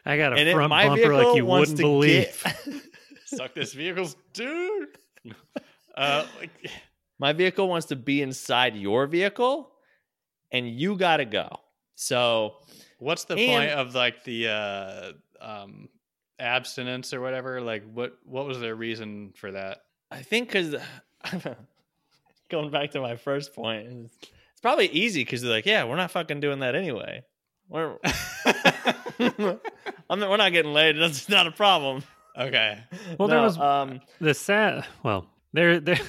I 0.05 0.17
got 0.17 0.33
a 0.33 0.35
and 0.37 0.51
front 0.51 0.69
bumper 0.69 1.15
like 1.15 1.35
you 1.35 1.45
wouldn't 1.45 1.77
believe. 1.79 2.43
get 2.43 2.83
suck 3.25 3.53
this 3.55 3.73
vehicle's 3.73 4.15
dude? 4.33 4.89
Uh, 5.97 6.25
like, 6.39 6.51
my 7.19 7.31
vehicle 7.31 7.69
wants 7.69 7.87
to 7.87 7.95
be 7.95 8.21
inside 8.21 8.75
your 8.75 9.07
vehicle 9.07 9.71
and 10.51 10.69
you 10.69 10.97
gotta 10.97 11.23
go 11.23 11.47
so 11.95 12.55
what's 12.99 13.23
the 13.23 13.35
And- 13.35 13.51
point 13.51 13.69
of 13.71 13.95
like 13.95 14.25
the 14.25 14.49
uh, 14.49 15.11
um, 15.39 15.87
abstinence 16.37 17.13
or 17.13 17.21
whatever? 17.21 17.61
Like, 17.61 17.83
what 17.93 18.17
what 18.25 18.45
was 18.45 18.59
their 18.59 18.75
reason 18.75 19.31
for 19.37 19.51
that? 19.53 19.83
i 20.11 20.21
think 20.21 20.49
because 20.49 20.75
going 22.49 22.69
back 22.71 22.91
to 22.91 22.99
my 23.01 23.15
first 23.15 23.55
point 23.55 23.87
it's, 23.87 24.17
it's 24.51 24.61
probably 24.61 24.87
easy 24.87 25.21
because 25.23 25.41
they're 25.41 25.51
like 25.51 25.65
yeah 25.65 25.83
we're 25.85 25.95
not 25.95 26.11
fucking 26.11 26.39
doing 26.41 26.59
that 26.59 26.75
anyway 26.75 27.23
we're 27.69 27.97
I'm 30.09 30.19
not, 30.19 30.29
we're 30.29 30.37
not 30.37 30.51
getting 30.51 30.73
laid 30.73 30.97
that's 30.97 31.27
not 31.29 31.47
a 31.47 31.51
problem 31.51 32.03
okay, 32.37 32.79
Well, 33.19 33.27
there 33.27 33.41
was- 33.41 33.57
um 33.57 34.01
the 34.21 34.33
sad. 34.33 34.85
Well, 35.03 35.27
there 35.53 35.79
there. 35.79 35.99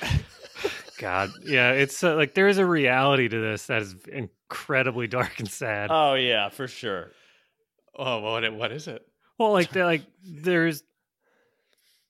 God, 0.98 1.30
yeah, 1.44 1.72
it's 1.72 2.02
uh, 2.04 2.14
like 2.14 2.34
there 2.34 2.46
is 2.48 2.58
a 2.58 2.64
reality 2.66 3.28
to 3.28 3.38
this 3.40 3.66
that 3.66 3.82
is 3.82 3.96
incredibly 4.10 5.06
dark 5.08 5.38
and 5.40 5.48
sad. 5.50 5.90
oh 5.90 6.14
yeah 6.14 6.48
for 6.48 6.68
sure 6.68 7.10
oh, 7.96 8.20
what 8.20 8.52
what 8.54 8.72
is 8.72 8.86
it? 8.88 9.04
well, 9.38 9.52
like 9.52 9.70
they're 9.72 9.84
like 9.84 10.02
there's 10.24 10.84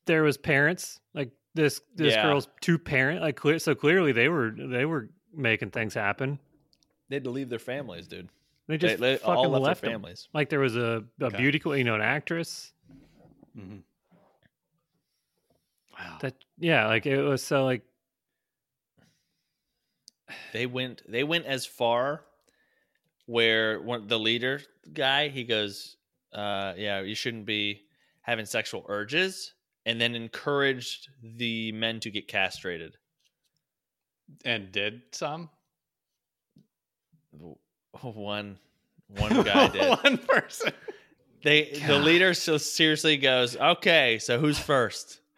there 0.06 0.22
was 0.22 0.36
parents 0.36 1.00
like 1.14 1.30
this 1.54 1.80
this 1.96 2.12
Yeah. 2.14 2.22
girl's 2.24 2.46
two 2.60 2.78
parent 2.78 3.22
like 3.22 3.36
clear 3.36 3.58
so 3.58 3.74
clearly 3.74 4.12
they 4.12 4.28
were 4.28 4.54
they 4.56 4.84
were 4.84 5.08
making 5.34 5.70
things 5.70 5.94
happen. 5.94 6.38
they 7.08 7.16
had 7.16 7.24
to 7.24 7.30
leave 7.30 7.48
their 7.48 7.58
families 7.58 8.06
dude 8.06 8.28
They 8.68 8.76
just 8.76 8.98
they, 9.00 9.12
they 9.12 9.16
fucking 9.16 9.34
all 9.34 9.48
left, 9.48 9.64
left 9.64 9.80
their 9.82 9.90
them. 9.92 10.02
families 10.02 10.28
Like 10.34 10.50
there 10.50 10.60
was 10.60 10.76
a, 10.76 11.04
a 11.20 11.24
Okay. 11.24 11.36
beauty 11.38 11.58
queen, 11.58 11.78
you 11.78 11.84
know, 11.84 11.94
an 11.94 12.02
actress 12.02 12.72
Mhm. 13.56 13.82
Wow. 15.98 16.18
that 16.20 16.34
yeah, 16.58 16.86
like 16.86 17.06
it 17.06 17.22
was 17.22 17.42
so 17.42 17.64
like 17.64 17.82
they 20.52 20.66
went 20.66 21.02
they 21.08 21.22
went 21.22 21.46
as 21.46 21.64
far 21.66 22.24
where 23.26 23.80
one 23.80 24.06
the 24.08 24.18
leader 24.18 24.60
guy 24.92 25.28
he 25.28 25.44
goes 25.44 25.96
uh, 26.34 26.74
yeah, 26.76 27.00
you 27.00 27.14
shouldn't 27.14 27.46
be 27.46 27.82
having 28.22 28.44
sexual 28.44 28.84
urges, 28.88 29.54
and 29.86 30.00
then 30.00 30.14
encouraged 30.14 31.08
the 31.22 31.70
men 31.72 32.00
to 32.00 32.10
get 32.10 32.26
castrated. 32.26 32.96
And 34.44 34.72
did 34.72 35.02
some? 35.12 35.48
One, 38.02 38.58
one 39.08 39.42
guy 39.44 39.68
did. 39.72 39.90
One 40.02 40.18
person. 40.18 40.72
They 41.44 41.80
the 41.86 41.98
leader 41.98 42.34
so 42.34 42.58
seriously 42.58 43.16
goes, 43.16 43.56
okay, 43.56 44.18
so 44.18 44.38
who's 44.38 44.58
first? 44.58 45.20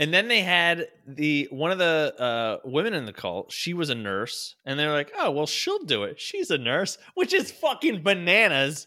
And 0.00 0.14
then 0.14 0.28
they 0.28 0.40
had 0.40 0.88
the 1.06 1.46
one 1.50 1.70
of 1.72 1.76
the 1.76 2.14
uh, 2.18 2.66
women 2.66 2.94
in 2.94 3.04
the 3.04 3.12
cult. 3.12 3.52
She 3.52 3.74
was 3.74 3.90
a 3.90 3.94
nurse, 3.94 4.56
and 4.64 4.80
they're 4.80 4.94
like, 4.94 5.12
"Oh, 5.14 5.30
well, 5.30 5.44
she'll 5.44 5.84
do 5.84 6.04
it. 6.04 6.18
She's 6.18 6.50
a 6.50 6.56
nurse," 6.56 6.96
which 7.12 7.34
is 7.34 7.52
fucking 7.52 8.02
bananas. 8.02 8.86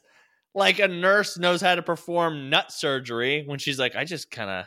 Like 0.56 0.80
a 0.80 0.88
nurse 0.88 1.38
knows 1.38 1.62
how 1.62 1.76
to 1.76 1.84
perform 1.84 2.50
nut 2.50 2.72
surgery 2.72 3.44
when 3.46 3.60
she's 3.60 3.78
like, 3.78 3.96
"I 3.96 4.06
just 4.06 4.32
kind 4.32 4.50
of, 4.50 4.66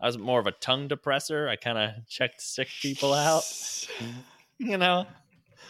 I 0.00 0.06
was 0.06 0.18
more 0.18 0.38
of 0.38 0.46
a 0.46 0.52
tongue 0.52 0.88
depressor. 0.88 1.48
I 1.48 1.56
kind 1.56 1.78
of 1.78 2.06
checked 2.08 2.40
sick 2.40 2.68
people 2.80 3.12
out, 3.12 3.42
you 4.58 4.78
know." 4.78 5.04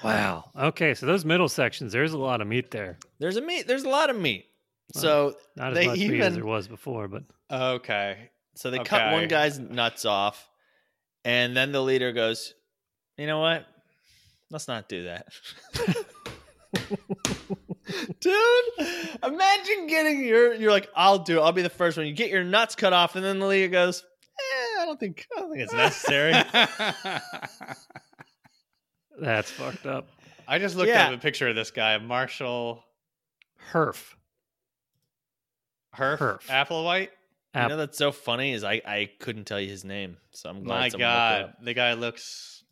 Wow. 0.02 0.50
Okay, 0.58 0.94
so 0.94 1.06
those 1.06 1.24
middle 1.24 1.48
sections, 1.48 1.92
there's 1.92 2.12
a 2.12 2.18
lot 2.18 2.40
of 2.40 2.46
meat 2.46 2.70
there. 2.70 2.98
There's 3.18 3.36
a 3.36 3.42
meat. 3.42 3.66
There's 3.66 3.84
a 3.84 3.88
lot 3.88 4.10
of 4.10 4.16
meat. 4.16 4.46
Wow. 4.94 5.00
So 5.00 5.36
Not 5.56 5.72
as 5.72 5.74
They 5.78 5.86
much 5.86 5.98
meat 5.98 6.20
as 6.20 6.34
there 6.34 6.44
was 6.44 6.68
before, 6.68 7.08
but 7.08 7.22
okay. 7.50 8.30
So 8.54 8.70
they 8.70 8.78
cut 8.80 9.12
one 9.12 9.28
guy's 9.28 9.58
nuts 9.58 10.04
off, 10.04 10.48
and 11.24 11.56
then 11.56 11.72
the 11.72 11.82
leader 11.82 12.12
goes, 12.12 12.54
"You 13.16 13.26
know 13.26 13.40
what? 13.40 13.66
Let's 14.50 14.68
not 14.68 14.88
do 14.88 15.04
that." 15.04 15.26
Dude, 18.20 18.34
imagine 19.22 19.86
getting 19.86 20.24
your 20.24 20.54
you're 20.54 20.70
like, 20.70 20.88
"I'll 20.94 21.18
do 21.18 21.38
it. 21.38 21.42
I'll 21.42 21.52
be 21.52 21.62
the 21.62 21.70
first 21.70 21.96
one." 21.96 22.06
You 22.06 22.12
get 22.12 22.30
your 22.30 22.44
nuts 22.44 22.74
cut 22.74 22.92
off, 22.92 23.16
and 23.16 23.24
then 23.24 23.38
the 23.38 23.46
leader 23.46 23.68
goes, 23.68 24.04
eh, 24.38 24.82
"I 24.82 24.84
don't 24.86 24.98
think 24.98 25.26
I 25.36 25.40
don't 25.40 25.50
think 25.50 25.62
it's 25.62 25.72
necessary." 25.72 26.32
that's 29.20 29.50
fucked 29.50 29.86
up. 29.86 30.08
I 30.48 30.58
just 30.58 30.74
looked 30.76 30.88
Yeah. 30.88 31.08
up 31.08 31.14
a 31.14 31.18
picture 31.18 31.48
of 31.48 31.54
this 31.56 31.70
guy, 31.70 31.96
Marshall 31.98 32.84
Herff. 33.72 34.14
Herff, 35.96 36.18
Herff. 36.18 36.46
Applewhite. 36.46 37.08
you 37.54 37.68
know 37.68 37.76
that's 37.76 37.98
so 37.98 38.12
funny 38.12 38.52
is 38.52 38.62
I 38.64 38.80
I 38.86 39.10
couldn't 39.20 39.44
tell 39.44 39.60
you 39.60 39.68
his 39.68 39.84
name, 39.84 40.16
so 40.32 40.48
I'm 40.50 40.62
glad 40.62 40.78
My 40.78 40.88
someone 40.88 41.08
looked 41.08 41.14
it 41.14 41.14
God, 41.20 41.42
up. 41.42 41.64
the 41.64 41.74
guy 41.74 41.92
looks. 41.94 42.64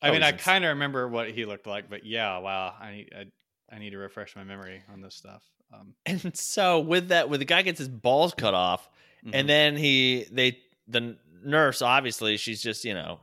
I 0.00 0.08
Oh, 0.08 0.12
mean, 0.12 0.22
I 0.22 0.32
kind 0.32 0.64
of 0.64 0.70
remember 0.70 1.06
what 1.08 1.30
he 1.30 1.44
looked 1.44 1.66
like, 1.66 1.88
but 1.88 2.04
yeah, 2.04 2.38
wow, 2.38 2.74
I 2.80 2.92
need 2.92 3.08
I, 3.16 3.74
I 3.74 3.78
need 3.78 3.90
to 3.90 3.98
refresh 3.98 4.34
my 4.36 4.44
memory 4.44 4.82
on 4.92 5.00
this 5.00 5.14
stuff. 5.14 5.42
Um, 5.72 5.94
And 6.06 6.36
so 6.36 6.80
with 6.80 7.08
that, 7.08 7.28
with 7.28 7.40
the 7.40 7.44
guy 7.46 7.62
gets 7.62 7.78
his 7.78 7.88
balls 7.88 8.34
cut 8.34 8.54
off, 8.54 8.88
mhm. 9.24 9.30
and 9.34 9.48
then 9.48 9.76
he 9.76 10.26
they 10.30 10.58
the 10.88 11.16
nurse 11.44 11.82
obviously 11.82 12.36
she's 12.36 12.62
just 12.62 12.84
you 12.84 12.94
know 12.94 13.18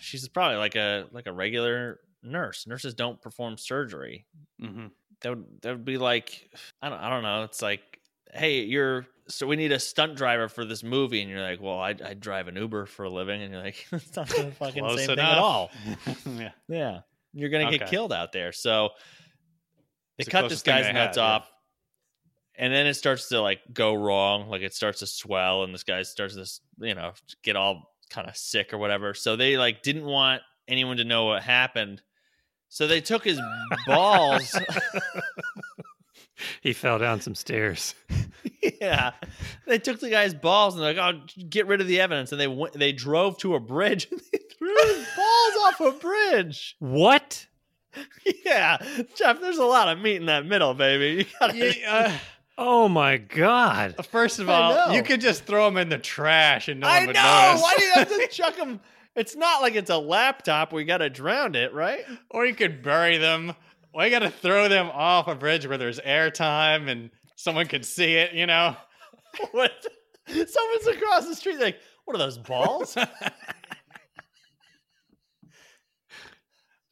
she's 0.00 0.28
probably 0.28 0.56
like 0.56 0.76
a 0.76 1.06
like 1.12 1.26
a 1.26 1.32
regular 1.32 2.00
nurse. 2.22 2.66
Nurses 2.66 2.94
don't 2.94 3.20
perform 3.20 3.56
surgery. 3.58 4.26
Mhm. 4.62 4.90
that 5.22 5.30
would 5.30 5.44
that 5.62 5.70
would 5.70 5.84
be 5.84 5.98
like 5.98 6.50
i 6.82 6.88
don't 6.88 6.98
i 7.00 7.08
don't 7.10 7.22
know. 7.22 7.42
It's 7.44 7.62
like 7.62 7.82
hey 8.32 8.60
you're 8.62 9.06
so 9.28 9.46
we 9.46 9.56
need 9.56 9.72
a 9.72 9.78
stunt 9.78 10.16
driver 10.16 10.48
for 10.48 10.64
this 10.64 10.82
movie. 10.82 11.20
And 11.22 11.30
you're 11.30 11.40
like 11.42 11.60
well 11.60 11.78
i 11.78 11.94
i 12.04 12.14
drive 12.14 12.48
an 12.48 12.56
uber 12.56 12.86
for 12.86 13.04
a 13.04 13.10
living. 13.10 13.42
And 13.42 13.52
you're 13.52 13.62
like 13.62 13.86
it's 13.92 14.14
not 14.16 14.28
the 14.28 14.52
fucking 14.58 14.82
Close 14.84 14.98
same 14.98 15.16
thing 15.16 15.18
at 15.18 15.38
all. 15.38 15.70
Yeah, 16.26 16.50
yeah. 16.68 17.00
You're 17.32 17.50
gonna 17.50 17.70
get 17.76 17.88
killed 17.88 18.12
out 18.12 18.32
there. 18.32 18.52
So 18.52 18.90
they 20.16 20.22
It's 20.22 20.26
the 20.26 20.30
cut 20.30 20.48
this 20.48 20.62
guy's 20.62 20.84
nuts 20.92 21.16
had, 21.16 21.22
yeah. 21.22 21.28
off. 21.28 21.50
And 22.56 22.72
then 22.72 22.86
it 22.86 22.94
starts 22.94 23.28
to 23.30 23.40
like 23.40 23.60
go 23.72 23.94
wrong. 23.94 24.48
Like 24.48 24.62
it 24.62 24.72
starts 24.74 25.00
to 25.00 25.06
swell. 25.08 25.64
And 25.64 25.74
this 25.74 25.82
guy 25.82 26.02
starts 26.02 26.36
to 26.36 26.86
you 26.86 26.94
know 26.94 27.12
get 27.42 27.56
all 27.56 27.93
kind 28.10 28.28
of 28.28 28.36
sick 28.36 28.72
or 28.72 28.78
whatever 28.78 29.14
so 29.14 29.36
they 29.36 29.56
like 29.56 29.82
didn't 29.82 30.04
want 30.04 30.42
anyone 30.68 30.96
to 30.98 31.04
know 31.04 31.26
what 31.26 31.42
happened. 31.42 32.02
So 32.68 32.86
they 32.86 33.00
took 33.00 33.24
his 33.24 33.40
balls 33.86 34.58
he 36.60 36.72
fell 36.72 36.98
down 36.98 37.20
some 37.20 37.34
stairs. 37.34 37.94
yeah. 38.80 39.12
They 39.66 39.78
took 39.78 40.00
the 40.00 40.10
guy's 40.10 40.34
balls 40.34 40.74
and 40.74 40.82
they're 40.82 40.94
like 40.94 41.16
oh 41.16 41.26
get 41.48 41.66
rid 41.66 41.80
of 41.80 41.86
the 41.86 42.00
evidence. 42.00 42.32
And 42.32 42.40
they 42.40 42.48
went 42.48 42.74
they 42.74 42.92
drove 42.92 43.38
to 43.38 43.54
a 43.54 43.60
bridge 43.60 44.08
and 44.10 44.20
they 44.32 44.38
threw 44.58 44.74
his 44.74 45.06
balls 45.16 45.54
off 45.66 45.80
a 45.80 45.92
bridge. 45.92 46.76
What? 46.78 47.46
yeah. 48.44 48.78
Jeff 49.14 49.40
there's 49.40 49.58
a 49.58 49.64
lot 49.64 49.88
of 49.88 50.00
meat 50.00 50.16
in 50.16 50.26
that 50.26 50.46
middle 50.46 50.74
baby. 50.74 51.22
You 51.22 51.26
gotta 51.38 51.56
Yeah, 51.56 51.90
uh, 51.90 52.18
Oh 52.56 52.88
my 52.88 53.16
god. 53.16 53.96
uh, 53.98 54.02
first 54.02 54.38
of 54.38 54.48
I 54.48 54.52
all, 54.60 54.74
know. 54.88 54.94
you 54.94 55.02
could 55.02 55.20
just 55.20 55.44
throw 55.44 55.64
them 55.66 55.76
in 55.76 55.88
the 55.88 55.98
trash 55.98 56.68
and 56.68 56.80
no 56.80 56.86
I 56.86 56.98
one 57.00 57.06
would 57.08 57.16
know. 57.16 57.22
notice. 57.48 57.62
Why 57.62 57.74
do 57.76 57.84
you 57.84 57.92
have 57.94 58.08
to 58.08 58.28
chuck 58.30 58.56
them? 58.56 58.80
It's 59.16 59.34
not 59.36 59.60
like 59.62 59.74
it's 59.74 59.90
a 59.90 59.98
laptop 59.98 60.72
We 60.72 60.84
got 60.84 60.98
to 60.98 61.10
drown 61.10 61.54
it, 61.54 61.72
right? 61.74 62.04
or 62.30 62.46
you 62.46 62.54
could 62.54 62.82
bury 62.82 63.18
them. 63.18 63.54
Why 63.92 64.06
you 64.06 64.10
got 64.10 64.20
to 64.20 64.30
throw 64.30 64.68
them 64.68 64.88
off 64.92 65.28
a 65.28 65.34
bridge 65.34 65.66
where 65.66 65.78
there's 65.78 66.00
airtime 66.00 66.88
and 66.88 67.10
someone 67.36 67.66
could 67.66 67.84
see 67.84 68.14
it? 68.14 68.32
You 68.34 68.46
know. 68.46 68.76
What? 69.50 69.72
Someone's 70.28 70.86
across 70.86 71.26
the 71.26 71.34
street, 71.34 71.58
like, 71.58 71.76
what 72.04 72.14
are 72.14 72.18
those 72.20 72.38
balls? 72.38 72.96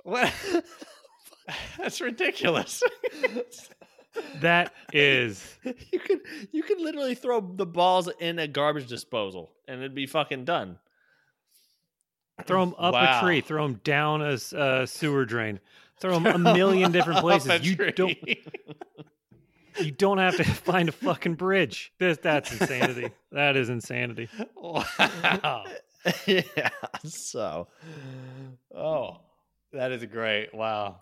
What? 0.05 0.33
That's 1.79 2.01
ridiculous. 2.01 2.83
That 4.41 4.73
is 4.93 5.59
you 5.91 5.99
could 6.01 6.21
you 6.53 6.63
could 6.63 6.81
literally 6.81 7.15
throw 7.15 7.41
the 7.41 7.67
balls 7.67 8.09
in 8.21 8.39
a 8.39 8.47
garbage 8.49 8.87
disposal 8.89 9.51
and 9.67 9.81
it'd 9.81 9.95
be 9.95 10.07
fucking 10.07 10.45
done. 10.45 10.79
throw 12.45 12.65
them 12.65 12.75
up 12.79 12.95
Wow. 12.95 13.19
a 13.21 13.23
tree, 13.25 13.41
throw 13.41 13.67
them 13.67 13.81
down 13.85 14.21
a, 14.23 14.39
uh, 14.57 14.87
sewer 14.87 15.25
drain, 15.25 15.61
throw 15.99 16.19
them 16.19 16.27
a 16.27 16.39
million 16.55 16.93
different 16.93 17.21
places. 17.21 17.67
You 17.67 17.77
tree. 17.77 17.93
don't 17.93 18.19
you 19.81 19.91
don't 19.91 20.19
have 20.19 20.37
to 20.37 20.45
find 20.69 20.89
a 20.89 20.93
fucking 20.93 21.35
bridge. 21.35 21.93
This 21.99 22.19
that's 22.19 22.53
insanity. 22.53 23.11
that 23.31 23.57
is 23.57 23.69
insanity. 23.71 24.29
wow. 24.57 25.65
yeah. 26.27 26.69
So, 27.05 27.69
Oh, 28.75 29.21
that 29.73 29.93
is 29.93 30.05
great. 30.07 30.53
Wow. 30.53 31.01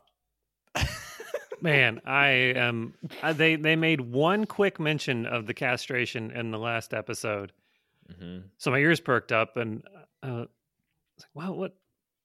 Man, 1.62 2.00
I 2.04 2.28
am. 2.28 2.94
I, 3.22 3.32
they 3.32 3.56
they 3.56 3.76
made 3.76 4.00
one 4.00 4.46
quick 4.46 4.78
mention 4.80 5.26
of 5.26 5.46
the 5.46 5.54
castration 5.54 6.30
in 6.30 6.50
the 6.50 6.58
last 6.58 6.94
episode, 6.94 7.52
mhm. 8.11 8.44
so 8.58 8.70
my 8.70 8.78
ears 8.78 9.00
perked 9.00 9.32
up, 9.32 9.56
and 9.56 9.82
uh, 10.22 10.26
I 10.26 10.30
was 10.30 10.48
like, 11.18 11.34
"Wow, 11.34 11.52
what?" 11.52 11.76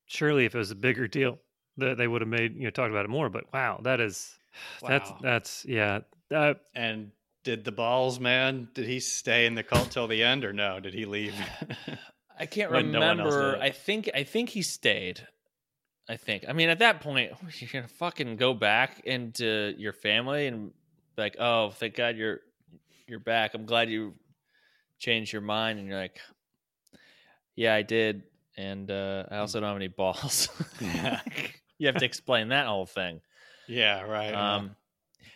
Surely, 0.06 0.46
if 0.46 0.54
it 0.56 0.58
was 0.58 0.72
a 0.72 0.76
bigger 0.76 1.08
deal, 1.08 1.40
that 1.78 1.98
they 1.98 2.08
would 2.08 2.22
have 2.22 2.30
made 2.30 2.56
you 2.56 2.64
know 2.66 2.70
talked 2.70 2.92
about 2.92 3.06
it 3.06 3.10
more. 3.10 3.30
But 3.30 3.52
wow, 3.54 3.80
that 3.84 4.00
is 4.00 4.34
that's 4.88 5.10
Wow. 5.10 5.20
that's 5.22 5.66
yeah. 5.66 6.00
Uh, 6.34 6.54
And 6.74 7.12
did 7.44 7.64
the 7.66 7.72
balls 7.72 8.20
man? 8.20 8.70
Did 8.74 8.88
he 8.88 9.00
stay 9.00 9.46
in 9.46 9.56
the 9.56 9.64
cult 9.64 9.92
till 9.92 10.08
the 10.08 10.24
end, 10.24 10.44
or 10.46 10.54
no? 10.54 10.80
Did 10.80 10.94
he 10.94 11.06
leave? 11.06 11.34
I 12.40 12.46
can't 12.46 12.72
When 12.72 12.92
no 12.92 13.00
one 13.00 13.20
else 13.20 13.34
remember. 13.34 13.52
did. 13.54 13.62
I 13.62 13.70
think 13.72 14.10
I 14.14 14.24
think 14.24 14.50
he 14.50 14.62
stayed. 14.62 15.28
I 16.08 16.18
think. 16.18 16.46
I 16.48 16.54
mean, 16.54 16.70
at 16.70 16.80
that 16.80 17.02
point, 17.02 17.32
you're 17.60 17.70
gonna 17.72 17.88
fucking 17.88 18.38
go 18.38 18.54
back 18.54 19.02
into 19.06 19.74
your 19.78 19.94
family 19.94 20.48
and 20.48 20.72
like, 21.18 21.36
oh, 21.40 21.72
thank 21.72 21.96
God 21.96 22.18
you're 22.18 22.42
you're 23.08 23.20
back. 23.20 23.54
I'm 23.54 23.66
glad 23.66 23.90
you 23.90 24.14
changed 25.00 25.32
your 25.32 25.42
mind. 25.42 25.80
And 25.80 25.88
you're 25.88 25.98
like, 25.98 26.20
yeah, 27.56 27.74
I 27.74 27.82
did, 27.84 28.24
and 28.58 28.90
uh, 28.90 29.26
I 29.32 29.38
also 29.38 29.60
don't 29.60 29.70
have 29.70 29.78
any 29.78 29.88
balls. 29.88 30.50
You 31.78 31.88
have 31.88 31.98
to 31.98 32.06
explain 32.06 32.48
that 32.50 32.68
whole 32.68 32.86
thing. 32.86 33.20
yeah, 33.68 34.02
right. 34.04 34.34
Um, 34.34 34.78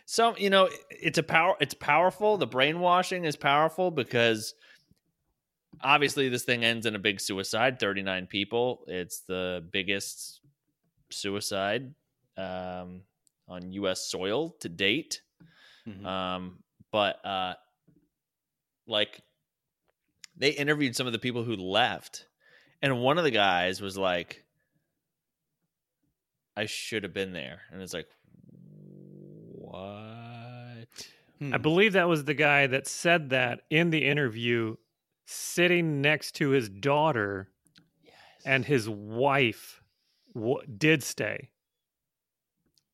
so 0.06 0.38
you 0.38 0.50
know, 0.50 0.70
it's 0.90 1.18
a 1.18 1.24
power. 1.24 1.56
It's 1.60 1.74
powerful. 1.74 2.38
The 2.38 2.48
brainwashing 2.48 3.26
is 3.26 3.36
powerful 3.36 3.92
because 3.92 4.56
obviously 5.82 6.30
this 6.30 6.44
thing 6.44 6.64
ends 6.64 6.86
in 6.86 6.96
a 6.96 7.00
big 7.00 7.20
suicide. 7.20 7.78
Thirty 7.78 8.04
nine 8.04 8.26
people. 8.26 8.86
It's 8.88 9.20
the 9.28 9.66
biggest 9.72 10.40
suicide 11.12 11.94
um, 12.38 13.02
on 13.48 13.72
U.S. 13.74 14.06
soil 14.06 14.56
to 14.60 14.70
date. 14.70 15.22
Mhm. 15.88 16.06
Um, 16.06 16.60
but 16.92 17.24
uh, 17.26 17.54
like 18.88 19.22
they 20.36 20.50
interviewed 20.52 20.96
some 20.96 21.08
of 21.08 21.14
the 21.14 21.20
people 21.20 21.44
who 21.44 21.56
left, 21.56 22.26
and 22.82 23.02
one 23.02 23.18
of 23.18 23.24
the 23.24 23.32
guys 23.32 23.82
was 23.82 23.98
like, 23.98 24.44
"I 26.56 26.66
should 26.66 27.04
have 27.04 27.14
been 27.14 27.34
there," 27.34 27.62
and 27.72 27.82
it's 27.82 27.94
like, 27.94 28.08
what? 29.52 30.88
I 31.42 31.58
believe 31.58 31.94
that 31.94 32.10
was 32.10 32.26
the 32.26 32.34
guy 32.34 32.68
that 32.68 32.86
said 32.88 33.30
that 33.30 33.62
in 33.70 33.92
the 33.92 34.06
interview, 34.06 34.76
sitting 35.26 36.02
next 36.02 36.34
to 36.36 36.50
his 36.50 36.68
daughter, 36.68 37.50
and 38.46 38.66
his 38.66 38.90
wife 38.90 39.79
w- 40.40 40.62
did 40.78 41.04
stay. 41.04 41.50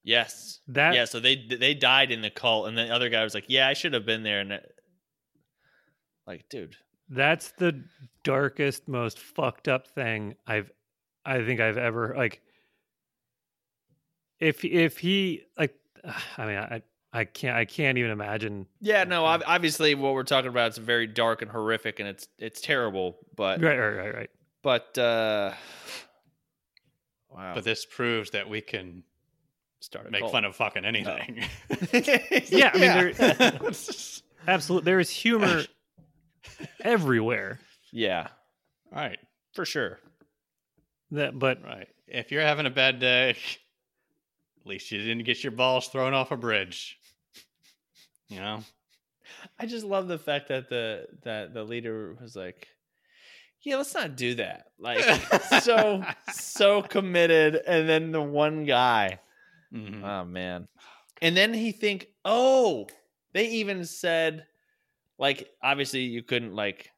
Yes. 0.04 0.60
That 0.68 0.94
yeah, 0.94 1.06
so 1.06 1.20
they 1.20 1.36
they 1.36 1.74
died 1.74 2.12
in 2.12 2.22
the 2.22 2.30
cult, 2.30 2.68
and 2.68 2.78
the 2.78 2.94
other 2.94 3.10
guy 3.10 3.24
was 3.24 3.34
like, 3.34 3.46
"Yeah, 3.48 3.68
I 3.68 3.74
should 3.74 3.94
have 3.94 4.06
been 4.06 4.24
there." 4.24 4.40
And 4.40 4.52
it- 4.52 4.72
like, 6.28 6.48
dude, 6.50 6.76
that's 7.10 7.52
the 7.58 7.84
darkest, 8.24 8.88
most 8.88 9.20
fucked 9.20 9.68
up 9.68 9.88
thing 9.88 10.36
I've 10.48 10.72
I 11.26 11.44
think 11.44 11.60
I've 11.60 11.78
ever 11.78 12.14
like 12.18 12.42
if 14.40 14.64
if 14.66 14.98
he 14.98 15.44
like 15.58 15.76
I 16.38 16.46
mean 16.46 16.58
I 16.58 16.82
I 17.14 17.24
can't 17.26 17.56
I 17.56 17.66
can't 17.66 17.98
even 17.98 18.12
imagine 18.12 18.68
yeah, 18.82 19.06
no, 19.06 19.26
ob- 19.26 19.44
obviously, 19.48 19.96
what 19.96 20.14
we're 20.14 20.24
talking 20.24 20.50
about 20.50 20.72
is 20.72 20.78
very 20.78 21.08
dark 21.08 21.42
and 21.42 21.50
horrific, 21.50 22.00
and 22.00 22.08
it's 22.10 22.28
it's 22.38 22.62
terrible. 22.62 23.18
But 23.36 23.62
right 23.62 23.78
right 23.78 23.96
right 23.96 24.14
right 24.16 24.30
but 24.62 24.98
uh, 24.98 25.54
wow, 27.36 27.54
But 27.56 27.64
this 27.64 27.86
proves 27.86 28.32
that 28.32 28.50
we 28.50 28.62
can 28.62 29.04
start 29.82 30.10
make 30.12 30.22
cult. 30.22 30.32
fun 30.32 30.46
of 30.46 30.56
fucking 30.56 30.86
anything. 30.86 31.44
Yeah, 32.50 32.72
I 32.74 32.78
mean, 32.78 33.14
there- 33.18 33.72
absolutely 34.48 34.86
there 34.86 35.00
is 35.00 35.10
humor 35.10 35.64
everywhere 36.84 37.60
yeah, 37.92 38.28
All 38.94 39.00
right, 39.02 39.20
for 39.54 39.64
sure. 39.66 40.00
that 41.12 41.38
but 41.40 41.64
right. 41.64 41.88
If 42.08 42.32
you're 42.32 42.42
having 42.42 42.66
a 42.66 42.70
bad 42.72 43.00
day, 43.00 43.30
at 43.32 44.68
least 44.68 44.92
you 44.92 45.00
didn't 45.02 45.24
get 45.24 45.44
your 45.44 45.52
balls 45.52 45.88
thrown 45.88 46.14
off 46.14 46.32
a 46.32 46.38
bridge. 46.38 46.98
You 48.28 48.40
know, 48.42 48.64
I 49.58 49.66
just 49.66 49.86
love 49.86 50.08
the 50.08 50.18
fact 50.20 50.50
that 50.50 50.68
the 50.70 51.08
that 51.24 51.54
the 51.54 51.64
leader 51.64 52.16
was 52.22 52.36
like, 52.36 52.68
"Yeah, 53.66 53.78
let's 53.78 53.94
not 53.94 54.16
do 54.16 54.36
that." 54.36 54.68
Like 54.80 55.04
so 55.62 56.04
so 56.34 56.82
committed, 56.82 57.56
and 57.56 57.88
then 57.90 58.12
the 58.12 58.22
one 58.22 58.66
guy, 58.66 59.20
Mhm. 59.74 60.04
oh 60.04 60.26
man, 60.26 60.68
and 61.22 61.36
then 61.36 61.54
he 61.54 61.72
think, 61.72 62.08
oh, 62.24 62.88
they 63.34 63.48
even 63.48 63.84
said, 63.86 64.46
like, 65.18 65.50
obviously 65.62 66.02
you 66.02 66.24
couldn't 66.24 66.54
like 66.56 66.92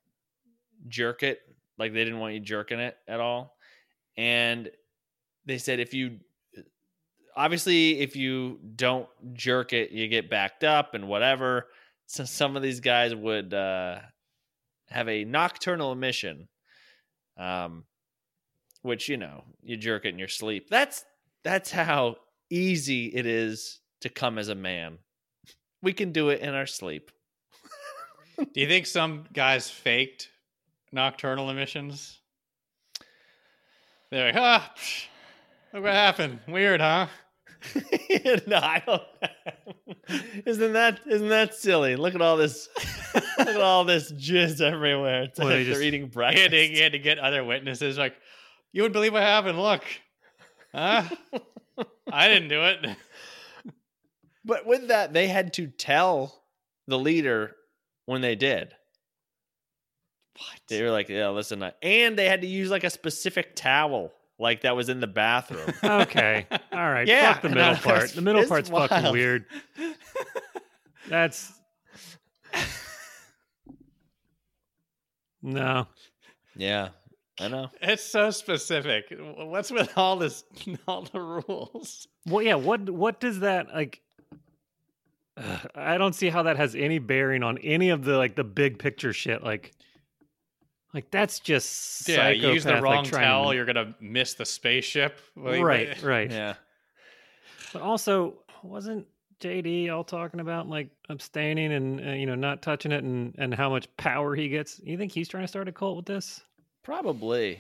jerk 0.88 1.24
it, 1.24 1.40
like 1.78 1.94
they 1.94 2.04
didn't 2.04 2.20
want 2.20 2.34
you 2.34 2.40
jerking 2.40 2.80
it 2.80 2.98
at 3.08 3.20
all, 3.20 3.56
and 4.18 4.70
they 5.46 5.58
said 5.58 5.80
if 5.80 5.94
you 5.94 6.20
obviously 7.36 8.00
if 8.00 8.16
you 8.16 8.60
don't 8.76 9.08
jerk 9.34 9.72
it 9.72 9.92
you 9.92 10.08
get 10.08 10.30
backed 10.30 10.64
up 10.64 10.94
and 10.96 11.08
whatever. 11.08 11.68
So 12.08 12.24
some 12.26 12.56
of 12.56 12.64
these 12.64 12.80
guys 12.80 13.14
would 13.14 13.54
uh 13.54 14.00
have 14.90 15.08
a 15.08 15.24
nocturnal 15.26 15.92
emission 15.92 16.48
um 17.38 17.84
which 18.82 19.10
you 19.10 19.18
know 19.18 19.44
you 19.62 19.78
jerk 19.78 20.06
it 20.06 20.10
in 20.10 20.20
your 20.20 20.28
sleep 20.28 20.70
that's 20.70 21.06
that's 21.44 21.72
how 21.72 22.16
easy 22.50 23.08
it 23.08 23.26
is 23.26 23.80
to 24.02 24.10
come 24.10 24.38
as 24.38 24.50
a 24.50 24.56
man 24.56 24.98
we 25.82 25.94
can 25.94 26.12
do 26.12 26.30
it 26.30 26.42
in 26.42 26.54
our 26.54 26.66
sleep 26.66 27.12
Do 28.54 28.62
you 28.62 28.68
think 28.68 28.86
some 28.86 29.26
guys 29.34 29.70
faked 29.70 30.30
nocturnal 30.92 31.50
emissions? 31.50 32.20
They're 34.12 34.28
like, 34.28 34.42
ah, 34.42 34.74
psh, 34.78 35.06
look 35.74 35.84
what 35.84 35.94
happened. 35.94 36.40
Weird, 36.48 36.80
huh? 36.80 37.08
no, 38.48 38.58
I 38.58 38.82
don't. 38.86 39.04
isn't 40.46 40.74
that 40.74 41.00
isn't 41.10 41.30
that 41.30 41.54
silly? 41.56 41.96
Look 41.96 42.16
at 42.16 42.22
all 42.22 42.38
this. 42.38 42.70
look 43.38 43.48
at 43.48 43.62
all 43.62 43.84
this 43.84 44.12
jizz 44.12 44.62
everywhere. 44.62 45.24
It's 45.24 45.40
Well, 45.40 45.48
like 45.48 45.58
they 45.58 45.64
they're 45.64 45.74
just- 45.74 45.84
eating 45.84 46.08
breakfast. 46.08 46.52
to, 46.52 46.58
he 46.68 46.80
had 46.80 46.92
to 46.94 47.00
get 47.00 47.20
other 47.20 47.44
witnesses. 47.44 47.98
Like, 47.98 48.16
you 48.72 48.84
would 48.84 48.94
believe 48.94 49.14
what 49.14 49.24
happened. 49.24 49.60
Look, 49.62 49.84
huh? 50.74 51.04
I 52.12 52.28
didn't 52.28 52.50
do 52.50 52.64
it. 52.64 52.86
But 54.46 54.66
with 54.66 54.88
that, 54.88 55.14
they 55.14 55.28
had 55.28 55.54
to 55.54 55.68
tell 55.68 56.42
the 56.88 56.98
leader 56.98 57.56
when 58.06 58.22
they 58.22 58.36
did. 58.36 58.74
What? 60.38 60.60
They 60.70 60.82
were 60.84 60.92
like, 60.92 61.10
"Yeah, 61.10 61.30
listen," 61.30 61.64
I-" 61.64 61.74
and 61.82 62.18
they 62.18 62.28
had 62.28 62.42
to 62.42 62.48
use 62.48 62.70
like 62.70 62.84
a 62.84 62.90
specific 62.90 63.56
towel, 63.56 64.14
like 64.40 64.62
that 64.62 64.76
was 64.76 64.90
in 64.90 65.00
the 65.00 65.08
bathroom. 65.08 65.74
okay 65.84 66.46
all 66.72 66.92
right 66.92 67.08
Yeah, 67.08 67.34
fuck 67.34 67.42
the 67.42 67.50
middle 67.50 67.64
I 67.64 67.76
part 67.76 68.10
the 68.12 68.22
middle 68.22 68.42
it's 68.42 68.50
part's 68.50 68.70
fucking 68.70 69.12
weird 69.12 69.46
that's 71.10 71.54
no 75.42 75.88
yeah, 76.58 76.90
I 77.40 77.48
know. 77.48 77.70
It's 77.82 78.04
so 78.04 78.32
specific. 78.32 79.14
What's 79.38 79.72
with 79.72 79.96
all 79.96 80.18
this, 80.18 80.44
all 80.88 81.04
the 81.04 81.22
rules? 81.22 82.08
Well, 82.26 82.42
yeah. 82.44 82.56
What 82.56 82.90
what 82.90 83.20
does 83.20 83.40
that 83.42 83.68
like? 83.74 84.02
I 85.76 85.98
don't 85.98 86.14
see 86.14 86.30
how 86.30 86.44
that 86.44 86.58
has 86.58 86.76
any 86.76 87.00
bearing 87.00 87.44
on 87.44 87.58
any 87.60 87.90
of 87.90 88.04
the 88.04 88.18
like 88.18 88.36
the 88.36 88.44
big 88.44 88.80
picture 88.80 89.14
shit. 89.14 89.44
Like, 89.44 89.74
like 90.98 91.12
that's 91.12 91.40
just 91.40 92.10
Yeah, 92.10 92.30
you 92.30 92.50
use 92.54 92.64
the 92.64 92.70
psychopath, 92.72 92.84
like, 92.84 92.84
wrong 92.84 93.04
trying 93.06 93.22
to- 93.22 93.28
towel, 93.28 93.54
you're 93.54 93.66
gonna 93.66 93.96
miss 94.00 94.34
the 94.34 94.46
spaceship. 94.46 95.20
Like, 95.36 95.62
right, 95.62 96.02
right. 96.16 96.32
Yeah, 96.32 96.56
But 97.72 97.84
also, 97.84 98.34
wasn't 98.64 99.06
JD 99.40 99.92
all 99.92 100.04
talking 100.04 100.40
about 100.40 100.68
like 100.68 100.90
abstaining 101.10 101.72
and 101.72 102.00
uh, 102.00 102.12
you 102.14 102.26
know 102.26 102.34
not 102.34 102.64
touching 102.64 102.92
it 102.92 103.04
and 103.04 103.36
and 103.38 103.54
how 103.54 103.70
much 103.70 103.88
power 103.98 104.34
he 104.36 104.50
gets? 104.50 104.80
You 104.84 104.98
think 104.98 105.12
he's 105.12 105.28
trying 105.28 105.44
to 105.44 105.48
start 105.48 105.68
a 105.68 105.72
cult 105.72 105.96
with 105.98 106.06
this? 106.08 106.42
probably. 106.84 107.60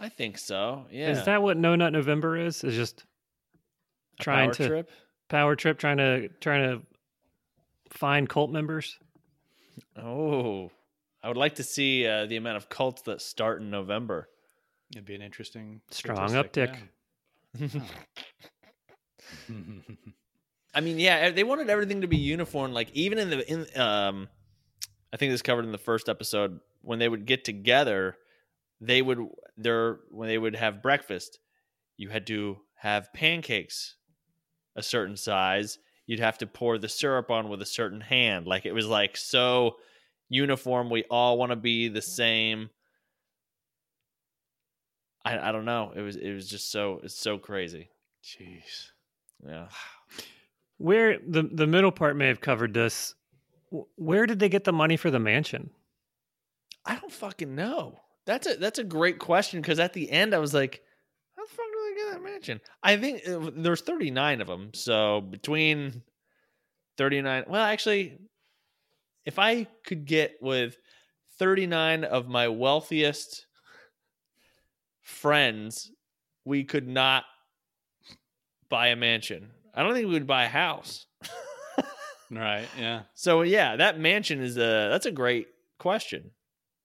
I 0.00 0.08
think 0.08 0.38
so. 0.38 0.86
Yeah, 0.90 1.10
Is 1.10 1.24
that 1.26 1.42
what 1.42 1.56
No 1.58 1.74
Nut 1.76 1.92
November 1.92 2.36
is? 2.38 2.64
Is 2.64 2.74
just 2.74 3.04
A 4.18 4.22
trying 4.22 4.46
power 4.48 4.54
to 4.54 4.66
trip? 4.68 4.90
power 5.28 5.54
trip, 5.56 5.78
trying 5.78 5.98
to 5.98 6.28
trying 6.40 6.62
to 6.70 6.82
find 7.90 8.26
cult 8.28 8.50
members? 8.50 8.98
Oh, 9.96 10.70
I 11.22 11.28
would 11.28 11.36
like 11.36 11.54
to 11.56 11.62
see 11.62 12.06
uh, 12.06 12.26
the 12.26 12.36
amount 12.36 12.56
of 12.56 12.68
cults 12.68 13.02
that 13.02 13.20
start 13.20 13.60
in 13.60 13.70
November. 13.70 14.28
It'd 14.92 15.04
be 15.04 15.14
an 15.14 15.22
interesting 15.22 15.80
Strong 15.90 16.30
uptick. 16.30 16.76
yeah. 17.58 17.80
I 20.74 20.80
mean, 20.80 20.98
yeah, 20.98 21.30
they 21.30 21.44
wanted 21.44 21.70
everything 21.70 22.00
to 22.00 22.06
be 22.06 22.16
uniform. 22.16 22.72
Like 22.72 22.90
even 22.92 23.18
in 23.18 23.30
the 23.30 23.50
in 23.50 23.80
um, 23.80 24.28
I 25.12 25.16
think 25.16 25.30
this 25.30 25.38
is 25.38 25.42
covered 25.42 25.64
in 25.64 25.72
the 25.72 25.78
first 25.78 26.08
episode 26.08 26.60
when 26.80 26.98
they 26.98 27.08
would 27.08 27.26
get 27.26 27.44
together, 27.44 28.16
they 28.80 29.02
would 29.02 29.18
their 29.56 30.00
when 30.10 30.28
they 30.28 30.38
would 30.38 30.56
have 30.56 30.82
breakfast, 30.82 31.38
you 31.96 32.08
had 32.08 32.26
to 32.28 32.58
have 32.76 33.12
pancakes 33.12 33.96
a 34.74 34.82
certain 34.82 35.16
size. 35.16 35.78
You'd 36.06 36.20
have 36.20 36.38
to 36.38 36.46
pour 36.46 36.78
the 36.78 36.88
syrup 36.88 37.30
on 37.30 37.48
with 37.48 37.62
a 37.62 37.66
certain 37.66 38.00
hand. 38.00 38.46
Like 38.46 38.66
it 38.66 38.72
was 38.72 38.86
like 38.86 39.16
so 39.16 39.76
uniform. 40.32 40.90
We 40.90 41.04
all 41.10 41.38
want 41.38 41.50
to 41.50 41.56
be 41.56 41.88
the 41.88 42.02
same. 42.02 42.70
I 45.24 45.48
I 45.48 45.52
don't 45.52 45.64
know. 45.64 45.92
It 45.94 46.00
was 46.00 46.16
it 46.16 46.32
was 46.32 46.48
just 46.48 46.70
so 46.70 47.00
it's 47.02 47.14
so 47.14 47.38
crazy. 47.38 47.90
Jeez. 48.24 48.90
Yeah. 49.46 49.68
Where 50.78 51.18
the 51.26 51.42
the 51.42 51.66
middle 51.66 51.92
part 51.92 52.16
may 52.16 52.28
have 52.28 52.40
covered 52.40 52.74
this. 52.74 53.14
Where 53.96 54.26
did 54.26 54.38
they 54.38 54.48
get 54.48 54.64
the 54.64 54.72
money 54.72 54.96
for 54.96 55.10
the 55.10 55.18
mansion? 55.18 55.70
I 56.84 56.96
don't 56.96 57.12
fucking 57.12 57.54
know. 57.54 58.00
That's 58.26 58.46
a 58.46 58.56
that's 58.56 58.78
a 58.78 58.84
great 58.84 59.18
question 59.18 59.60
because 59.60 59.78
at 59.78 59.92
the 59.92 60.10
end 60.10 60.34
I 60.34 60.38
was 60.38 60.54
like, 60.54 60.82
how 61.36 61.44
the 61.44 61.50
fuck 61.50 61.64
do 61.72 61.88
they 61.88 62.00
get 62.00 62.12
that 62.12 62.22
mansion? 62.22 62.60
I 62.82 62.96
think 62.96 63.26
uh, 63.26 63.50
there's 63.56 63.80
39 63.80 64.40
of 64.40 64.46
them, 64.46 64.70
so 64.74 65.20
between 65.20 66.02
39. 66.98 67.44
Well, 67.48 67.62
actually, 67.62 68.18
if 69.24 69.38
I 69.38 69.66
could 69.84 70.04
get 70.04 70.36
with 70.40 70.76
39 71.38 72.04
of 72.04 72.28
my 72.28 72.48
wealthiest 72.48 73.46
friends, 75.00 75.90
we 76.44 76.64
could 76.64 76.88
not 76.88 77.24
buy 78.68 78.88
a 78.88 78.96
mansion. 78.96 79.50
I 79.74 79.82
don't 79.82 79.94
think 79.94 80.06
we 80.06 80.14
would 80.14 80.26
buy 80.26 80.44
a 80.44 80.48
house. 80.48 81.06
Right. 82.32 82.66
Yeah. 82.78 83.02
So 83.14 83.42
yeah, 83.42 83.76
that 83.76 83.98
mansion 83.98 84.40
is 84.42 84.56
a 84.56 84.88
that's 84.90 85.06
a 85.06 85.10
great 85.10 85.48
question. 85.78 86.30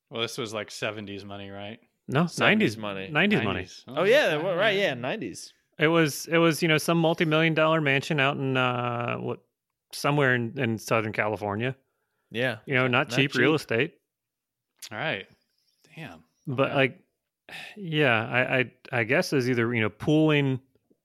Well, 0.10 0.22
this 0.22 0.38
was 0.38 0.54
like 0.54 0.70
70s 0.70 1.24
money, 1.24 1.50
right? 1.50 1.80
No, 2.08 2.24
70s 2.24 2.40
nineties 2.40 2.78
money. 2.78 3.10
Nineties 3.10 3.44
money. 3.44 3.68
Oh 3.88 4.04
yeah, 4.04 4.38
well, 4.38 4.56
right, 4.56 4.78
yeah, 4.78 4.94
90s. 4.94 5.52
It 5.80 5.88
was 5.88 6.28
it 6.28 6.38
was 6.38 6.62
you 6.62 6.68
know 6.68 6.78
some 6.78 6.98
multi 6.98 7.26
million 7.26 7.54
dollar 7.54 7.80
mansion 7.82 8.20
out 8.20 8.38
in 8.38 8.58
uh 8.58 9.16
what 9.18 9.40
somewhere 9.94 10.36
in, 10.36 10.54
in 10.58 10.78
Southern 10.78 11.14
California. 11.14 11.76
Yeah. 12.32 12.58
You 12.66 12.76
know, 12.76 12.88
not, 12.88 13.10
Not 13.10 13.16
cheap, 13.18 13.34
real 13.36 13.56
estate. 13.56 13.96
All 14.92 14.98
right. 14.98 15.28
Damn. 15.96 16.24
But 16.46 16.68
Okay. 16.70 16.76
like, 16.76 17.00
yeah, 17.78 18.28
I, 18.28 18.58
I 18.60 18.72
I 19.00 19.04
guess 19.04 19.32
is 19.34 19.50
either 19.50 19.74
you 19.74 19.82
know 19.82 19.90
pooling 19.90 20.60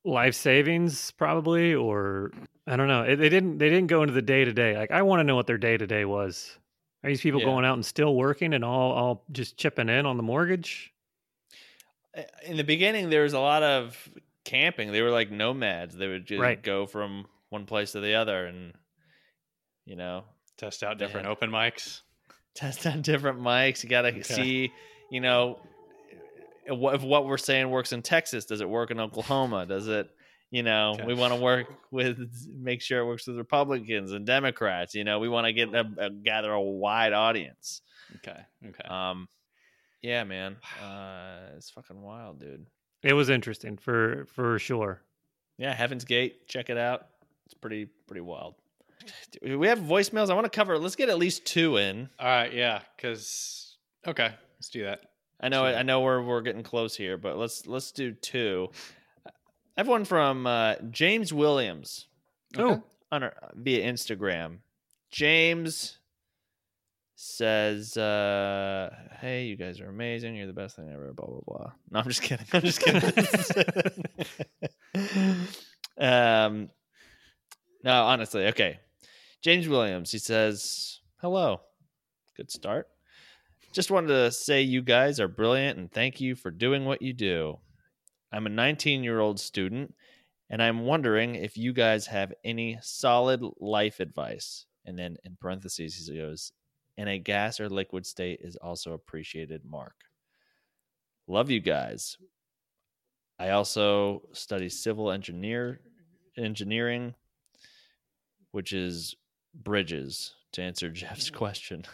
life 0.04 0.34
savings 0.34 1.12
probably 1.12 1.74
or 1.74 2.32
I 2.66 2.76
don't 2.76 2.88
know. 2.88 3.04
They 3.14 3.28
didn't 3.28 3.58
they 3.58 3.68
didn't 3.68 3.86
go 3.86 4.02
into 4.02 4.12
the 4.14 4.22
day 4.22 4.44
to 4.44 4.52
day. 4.52 4.76
Like 4.76 4.90
I 4.90 5.02
want 5.02 5.20
to 5.20 5.24
know 5.24 5.36
what 5.36 5.46
their 5.46 5.58
day 5.58 5.76
to 5.76 5.86
day 5.86 6.04
was. 6.04 6.58
Are 7.04 7.10
these 7.10 7.20
people 7.20 7.40
Yeah. 7.40 7.46
going 7.46 7.64
out 7.64 7.74
and 7.74 7.84
still 7.86 8.14
working 8.16 8.54
and 8.54 8.64
all 8.64 8.92
all 8.92 9.24
just 9.32 9.56
chipping 9.56 9.88
in 9.88 10.04
on 10.06 10.16
the 10.16 10.22
mortgage? 10.24 10.92
In 12.44 12.56
the 12.56 12.64
beginning 12.64 13.08
there 13.10 13.22
was 13.22 13.32
a 13.32 13.40
lot 13.40 13.62
of 13.62 13.96
camping. 14.44 14.92
They 14.92 15.02
were 15.02 15.10
like 15.10 15.30
nomads. 15.30 15.96
They 15.96 16.08
would 16.08 16.26
just 16.26 16.40
Right. 16.40 16.60
go 16.62 16.86
from 16.86 17.26
one 17.50 17.66
place 17.66 17.92
to 17.92 18.00
the 18.00 18.14
other, 18.14 18.46
and 18.46 18.74
you 19.86 19.94
know, 19.96 20.24
Test 20.62 20.84
out 20.84 20.96
different 20.96 21.26
had- 21.26 21.32
open 21.32 21.50
mics. 21.50 22.02
test 22.54 22.86
on 22.86 23.02
different 23.02 23.40
mics. 23.40 23.82
You 23.82 23.88
got 23.88 24.02
to 24.02 24.08
Okay. 24.08 24.22
see, 24.22 24.72
you 25.10 25.20
know, 25.20 25.58
what- 26.68 26.94
if 26.94 27.02
what 27.02 27.26
we're 27.26 27.36
saying 27.38 27.68
works 27.70 27.92
in 27.92 28.02
Texas. 28.02 28.44
Does 28.44 28.60
it 28.60 28.68
work 28.68 28.90
in 28.92 29.00
Oklahoma? 29.00 29.66
Does 29.66 29.88
it? 29.88 30.08
You 30.50 30.62
know, 30.62 30.90
Okay. 30.92 31.04
we 31.06 31.14
want 31.14 31.32
to 31.34 31.40
work 31.40 31.66
with, 31.90 32.18
make 32.46 32.82
sure 32.82 33.00
it 33.00 33.06
works 33.06 33.26
with 33.26 33.38
Republicans 33.38 34.12
and 34.12 34.24
Democrats. 34.26 34.94
You 34.94 35.02
know, 35.02 35.18
we 35.18 35.28
want 35.28 35.46
to 35.46 35.52
get 35.54 35.74
a, 35.74 35.90
a 35.98 36.10
gather 36.10 36.52
a 36.52 36.60
wide 36.60 37.12
audience. 37.14 37.80
Okay. 38.16 38.38
Okay. 38.66 38.84
Um, 38.88 39.28
yeah, 40.02 40.22
man, 40.24 40.56
uh, 40.82 41.52
it's 41.56 41.70
fucking 41.70 42.00
wild, 42.02 42.38
dude. 42.38 42.66
It 43.02 43.14
was 43.14 43.30
interesting 43.30 43.78
for 43.78 44.26
for 44.26 44.58
sure. 44.58 45.02
Yeah, 45.58 45.72
Heaven's 45.74 46.04
Gate, 46.04 46.46
check 46.46 46.68
it 46.70 46.76
out. 46.76 47.08
It's 47.46 47.54
pretty 47.54 47.86
pretty 48.06 48.20
wild. 48.20 48.54
Do 49.40 49.58
We 49.58 49.68
have 49.68 49.78
voicemails. 49.78 50.30
I 50.30 50.34
want 50.34 50.44
to 50.44 50.50
cover. 50.50 50.78
Let's 50.78 50.96
get 50.96 51.08
at 51.08 51.18
least 51.18 51.44
two 51.44 51.76
in. 51.76 52.08
All 52.18 52.26
right. 52.26 52.52
Yeah. 52.52 52.80
Because 52.96 53.76
okay, 54.06 54.34
let's 54.58 54.68
do 54.68 54.84
that. 54.84 55.00
I 55.40 55.48
know. 55.48 55.68
Sure. 55.68 55.76
I 55.76 55.82
know 55.82 56.00
we're 56.00 56.22
we're 56.22 56.42
getting 56.42 56.62
close 56.62 56.96
here, 56.96 57.16
but 57.16 57.36
let's 57.36 57.66
let's 57.66 57.92
do 57.92 58.12
two. 58.12 58.70
I 59.26 59.30
have 59.80 59.88
one 59.88 60.04
from 60.04 60.46
uh, 60.46 60.74
James 60.90 61.32
Williams 61.32 62.06
Okay. 62.56 62.64
Oh, 62.64 62.82
on 63.10 63.22
our, 63.22 63.34
via 63.54 63.90
Instagram. 63.90 64.58
James 65.10 65.98
says, 67.14 67.96
uh, 67.96 68.90
"Hey, 69.20 69.46
you 69.46 69.56
guys 69.56 69.80
are 69.80 69.88
amazing. 69.88 70.36
You're 70.36 70.46
the 70.46 70.52
best 70.52 70.76
thing 70.76 70.90
ever." 70.92 71.12
Blah 71.12 71.26
blah 71.26 71.40
blah. 71.46 71.72
No, 71.90 71.98
I'm 72.00 72.08
just 72.08 72.22
kidding. 72.22 72.46
I'm 72.52 72.62
just 72.62 72.80
kidding. 72.80 73.12
um, 75.98 76.70
no, 77.84 78.04
honestly, 78.04 78.46
okay. 78.48 78.80
James 79.42 79.68
Williams. 79.68 80.12
He 80.12 80.18
says, 80.18 81.00
"Hello, 81.20 81.60
good 82.36 82.50
start. 82.50 82.88
Just 83.72 83.90
wanted 83.90 84.08
to 84.08 84.30
say 84.32 84.62
you 84.62 84.82
guys 84.82 85.20
are 85.20 85.28
brilliant 85.28 85.78
and 85.78 85.90
thank 85.90 86.20
you 86.20 86.34
for 86.34 86.50
doing 86.50 86.84
what 86.84 87.02
you 87.02 87.12
do. 87.12 87.58
I'm 88.32 88.46
a 88.46 88.50
19 88.50 89.04
year 89.04 89.20
old 89.20 89.38
student." 89.38 89.94
And 90.52 90.62
I'm 90.62 90.80
wondering 90.80 91.34
if 91.34 91.56
you 91.56 91.72
guys 91.72 92.06
have 92.08 92.34
any 92.44 92.78
solid 92.82 93.42
life 93.58 94.00
advice. 94.00 94.66
And 94.84 94.98
then 94.98 95.16
in 95.24 95.38
parentheses, 95.40 96.06
he 96.06 96.18
goes, 96.18 96.52
in 96.98 97.08
a 97.08 97.18
gas 97.18 97.58
or 97.58 97.70
liquid 97.70 98.04
state 98.04 98.40
is 98.42 98.56
also 98.56 98.92
appreciated, 98.92 99.64
Mark. 99.64 99.94
Love 101.26 101.50
you 101.50 101.60
guys. 101.60 102.18
I 103.38 103.50
also 103.50 104.28
study 104.32 104.68
civil 104.68 105.10
engineer 105.10 105.80
engineering, 106.36 107.14
which 108.50 108.74
is 108.74 109.16
bridges, 109.54 110.34
to 110.52 110.62
answer 110.62 110.88
Jeff's 110.90 111.30
mm. 111.30 111.34
question. 111.34 111.84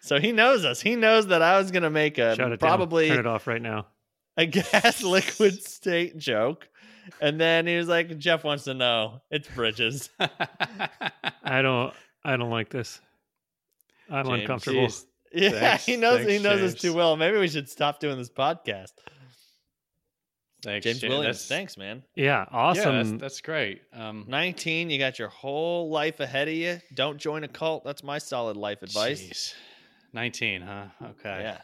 so 0.00 0.20
he 0.20 0.32
knows 0.32 0.64
us. 0.64 0.80
He 0.80 0.96
knows 0.96 1.28
that 1.28 1.42
I 1.42 1.58
was 1.58 1.70
gonna 1.70 1.90
make 1.90 2.18
a 2.18 2.36
shut 2.36 2.52
it 2.52 2.60
probably 2.60 3.08
down. 3.08 3.16
Turn 3.16 3.26
it 3.26 3.28
off 3.28 3.46
right 3.46 3.62
now. 3.62 3.86
a 4.36 4.46
gas 4.46 5.02
liquid 5.02 5.62
state 5.62 6.18
joke. 6.18 6.68
And 7.20 7.40
then 7.40 7.66
he 7.66 7.76
was 7.76 7.88
like, 7.88 8.16
Jeff 8.18 8.44
wants 8.44 8.64
to 8.64 8.74
know. 8.74 9.22
It's 9.30 9.48
bridges. 9.48 10.08
I 10.18 11.62
don't. 11.62 11.92
I 12.24 12.36
don't 12.36 12.50
like 12.50 12.68
this. 12.68 13.00
I'm 14.08 14.26
James, 14.26 14.40
uncomfortable. 14.40 14.86
Jeez. 14.86 15.04
Yeah, 15.34 15.48
Thanks- 15.48 15.86
he 15.86 15.96
knows 15.96 16.20
he 16.20 16.26
thanks, 16.26 16.42
knows 16.42 16.60
us 16.60 16.78
too 16.78 16.92
well. 16.92 17.16
Maybe 17.16 17.38
we 17.38 17.48
should 17.48 17.66
stop 17.66 18.00
doing 18.00 18.18
this 18.18 18.28
podcast. 18.28 18.92
Thanks, 20.62 20.84
James 20.84 21.00
James. 21.00 21.10
Williams, 21.10 21.36
That's- 21.38 21.48
thanks, 21.48 21.76
man. 21.76 22.04
Yeah, 22.14 22.24
Yeah, 22.24 22.44
awesome. 22.50 23.10
that's, 23.10 23.20
that's 23.20 23.40
great. 23.40 23.82
Um, 23.92 24.24
19, 24.28 24.90
you 24.90 24.98
got 24.98 25.18
your 25.18 25.28
whole 25.28 25.90
life 25.90 26.20
ahead 26.20 26.46
of 26.48 26.54
you. 26.54 26.80
Don't 26.94 27.18
join 27.18 27.42
a 27.44 27.48
cult. 27.48 27.84
That's 27.84 28.04
my 28.04 28.18
solid 28.18 28.56
life 28.56 28.82
advice. 28.82 29.20
jeez. 29.20 29.54
Nineteen, 30.12 30.60
huh? 30.62 30.86
Okay. 31.02 31.40
Yeah. 31.42 31.58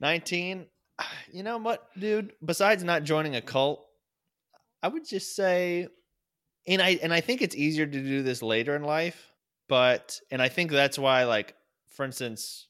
19, 0.00 0.66
you 1.32 1.42
know 1.42 1.58
what, 1.58 1.86
dude? 1.98 2.32
Besides 2.44 2.82
not 2.84 3.02
joining 3.04 3.36
a 3.36 3.42
cult, 3.42 3.84
I 4.82 4.88
would 4.88 5.06
just 5.06 5.36
say 5.36 5.88
and 6.66 6.80
I 6.80 6.98
and 7.02 7.12
I 7.12 7.20
think 7.20 7.42
it's 7.42 7.54
easier 7.56 7.86
to 7.86 8.02
do 8.02 8.22
this 8.22 8.42
later 8.42 8.76
in 8.76 8.82
life, 8.82 9.32
but 9.68 10.20
and 10.30 10.40
I 10.40 10.48
think 10.48 10.70
that's 10.70 10.98
why 10.98 11.24
like 11.24 11.54
for 11.88 12.04
instance, 12.04 12.68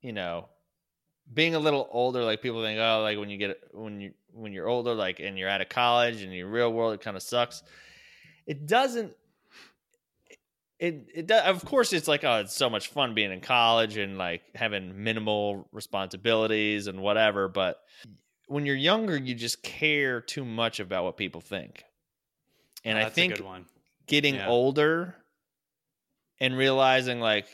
you 0.00 0.12
know, 0.12 0.48
being 1.32 1.54
a 1.54 1.58
little 1.58 1.88
older 1.90 2.24
like 2.24 2.42
people 2.42 2.62
think 2.62 2.78
oh 2.78 3.00
like 3.02 3.18
when 3.18 3.30
you 3.30 3.38
get 3.38 3.58
when 3.72 4.00
you 4.00 4.12
when 4.32 4.52
you're 4.52 4.68
older 4.68 4.94
like 4.94 5.20
and 5.20 5.38
you're 5.38 5.48
out 5.48 5.60
of 5.60 5.68
college 5.68 6.22
and 6.22 6.32
your 6.32 6.48
real 6.48 6.72
world 6.72 6.94
it 6.94 7.00
kind 7.00 7.16
of 7.16 7.22
sucks. 7.22 7.62
It 8.46 8.66
doesn't 8.66 9.12
it 10.78 11.06
it 11.14 11.26
does, 11.28 11.42
of 11.44 11.64
course 11.64 11.92
it's 11.92 12.08
like 12.08 12.24
oh 12.24 12.40
it's 12.40 12.54
so 12.54 12.68
much 12.68 12.88
fun 12.88 13.14
being 13.14 13.30
in 13.30 13.40
college 13.40 13.96
and 13.96 14.18
like 14.18 14.42
having 14.54 15.04
minimal 15.04 15.68
responsibilities 15.70 16.88
and 16.88 17.00
whatever 17.00 17.46
but 17.48 17.76
when 18.48 18.66
you're 18.66 18.74
younger 18.74 19.16
you 19.16 19.34
just 19.34 19.62
care 19.62 20.20
too 20.20 20.44
much 20.44 20.80
about 20.80 21.04
what 21.04 21.16
people 21.16 21.40
think 21.40 21.84
and 22.84 22.98
i 22.98 23.08
think 23.08 23.38
one. 23.38 23.64
getting 24.08 24.34
Yeah. 24.34 24.48
older 24.48 25.14
and 26.40 26.56
realizing 26.56 27.20
like 27.20 27.46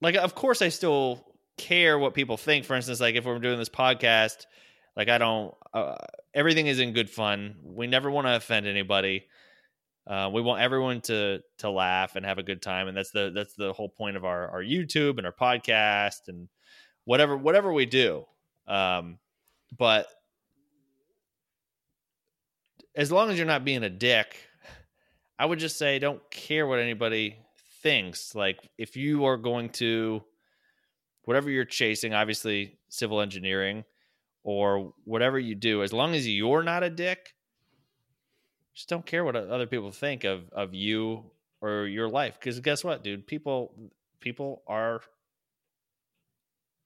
like 0.00 0.14
of 0.14 0.34
course 0.34 0.62
i 0.62 0.70
still 0.70 1.22
care 1.62 1.98
what 1.98 2.14
people 2.14 2.36
think. 2.36 2.64
For 2.64 2.74
instance 2.74 3.00
like 3.00 3.14
if 3.14 3.24
we're 3.24 3.38
doing 3.38 3.58
this 3.58 3.68
podcast 3.68 4.46
like 4.96 5.08
i 5.08 5.16
don't 5.16 5.54
uh, 5.72 5.96
everything 6.34 6.66
is 6.66 6.80
in 6.80 6.92
good 6.92 7.10
fun. 7.10 7.56
We 7.62 7.86
never 7.86 8.10
want 8.10 8.26
to 8.26 8.36
offend 8.36 8.66
anybody. 8.66 9.26
Uh, 10.06 10.30
we 10.32 10.42
want 10.42 10.60
everyone 10.60 11.00
to 11.02 11.40
to 11.58 11.70
laugh 11.70 12.16
and 12.16 12.26
have 12.26 12.38
a 12.38 12.42
good 12.42 12.60
time. 12.60 12.88
And 12.88 12.96
that's 12.96 13.10
the 13.10 13.30
that's 13.34 13.54
the 13.54 13.72
whole 13.72 13.88
point 13.88 14.16
of 14.16 14.24
our 14.24 14.48
our 14.50 14.62
youtube 14.62 15.18
and 15.18 15.26
our 15.26 15.32
podcast 15.32 16.28
and 16.28 16.48
whatever 17.04 17.36
whatever 17.36 17.72
we 17.72 17.86
do. 17.86 18.24
Um 18.66 19.18
but 19.76 20.06
as 22.94 23.10
long 23.10 23.30
as 23.30 23.38
you're 23.38 23.46
not 23.46 23.64
being 23.64 23.84
a 23.84 23.90
dick 23.90 24.36
I 25.38 25.46
would 25.46 25.58
just 25.58 25.78
say 25.78 25.98
don't 25.98 26.20
care 26.30 26.66
what 26.66 26.78
anybody 26.78 27.36
thinks. 27.82 28.34
Like 28.34 28.58
if 28.78 28.96
you 28.96 29.24
are 29.24 29.36
going 29.36 29.70
to 29.70 30.22
whatever 31.24 31.50
you're 31.50 31.64
chasing, 31.64 32.14
obviously 32.14 32.78
civil 32.88 33.20
engineering 33.20 33.84
or 34.44 34.92
whatever 35.04 35.38
you 35.38 35.54
do, 35.54 35.82
as 35.82 35.92
long 35.92 36.14
as 36.14 36.28
you're 36.28 36.62
not 36.62 36.82
a 36.82 36.90
dick, 36.90 37.34
just 38.74 38.88
don't 38.88 39.06
care 39.06 39.24
what 39.24 39.36
other 39.36 39.66
people 39.66 39.90
think 39.90 40.24
of 40.24 40.48
of 40.50 40.74
you 40.74 41.30
or 41.60 41.86
your 41.86 42.08
life. 42.08 42.38
Because 42.38 42.58
guess 42.60 42.82
what, 42.82 43.04
dude? 43.04 43.26
People 43.26 43.90
people 44.20 44.62
are 44.66 45.00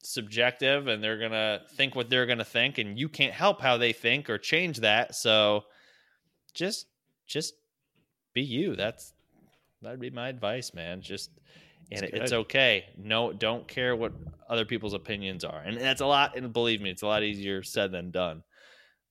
subjective 0.03 0.87
and 0.87 1.03
they're 1.03 1.19
gonna 1.19 1.61
think 1.73 1.95
what 1.95 2.11
they're 2.11 2.27
gonna 2.27 2.45
think, 2.45 2.79
and 2.79 2.99
you 2.99 3.09
can't 3.09 3.33
help 3.33 3.61
how 3.61 3.77
they 3.77 3.93
think 3.93 4.29
or 4.29 4.39
change 4.39 4.81
that. 4.81 5.15
So 5.15 5.65
just 6.55 6.87
just 7.27 7.55
be 8.35 8.43
you. 8.43 8.77
That's 8.77 9.13
that'd 9.83 10.01
be 10.01 10.11
my 10.11 10.29
advice, 10.29 10.75
man. 10.75 11.01
Just 11.01 11.31
and 11.91 12.03
That's 12.03 12.13
it, 12.13 12.23
it's 12.23 12.33
okay. 12.33 12.87
No, 12.97 13.33
don't 13.33 13.67
care 13.69 13.95
what 13.95 14.13
other 14.49 14.65
people's 14.65 14.95
opinions 14.95 15.45
are, 15.45 15.61
and 15.61 15.81
that's 15.81 16.01
a 16.01 16.07
lot. 16.07 16.37
And 16.37 16.53
believe 16.53 16.81
me, 16.81 16.91
it's 16.91 17.03
a 17.03 17.07
lot 17.07 17.23
easier 17.23 17.63
said 17.63 17.93
than 17.93 18.11
done. 18.11 18.43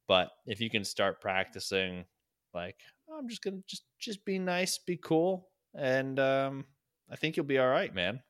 But 0.07 0.31
if 0.45 0.59
you 0.59 0.69
can 0.69 0.83
start 0.83 1.21
practicing, 1.21 2.05
like 2.53 2.77
I'm 3.17 3.29
just 3.29 3.43
gonna 3.43 3.61
just 3.67 3.83
just 3.99 4.25
be 4.25 4.39
nice, 4.39 4.77
be 4.77 4.97
cool, 4.97 5.49
and 5.73 6.19
um, 6.19 6.65
I 7.09 7.15
think 7.15 7.37
you'll 7.37 7.45
be 7.45 7.59
all 7.59 7.69
right, 7.69 7.93
man. 7.93 8.21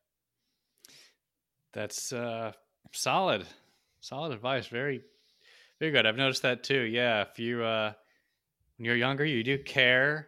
That's 1.74 2.14
uh, 2.14 2.54
solid, 2.93 3.46
solid 4.00 4.32
advice. 4.32 4.68
Very, 4.68 5.02
very 5.80 5.91
good. 5.91 6.06
I've 6.06 6.18
noticed 6.18 6.43
that 6.43 6.64
too. 6.64 6.82
Yeah, 6.82 7.24
if 7.24 7.39
you 7.39 7.64
uh, 7.64 7.93
when 8.78 8.86
you're 8.86 8.96
younger, 8.96 9.26
you 9.26 9.43
do 9.43 9.58
care 9.58 10.28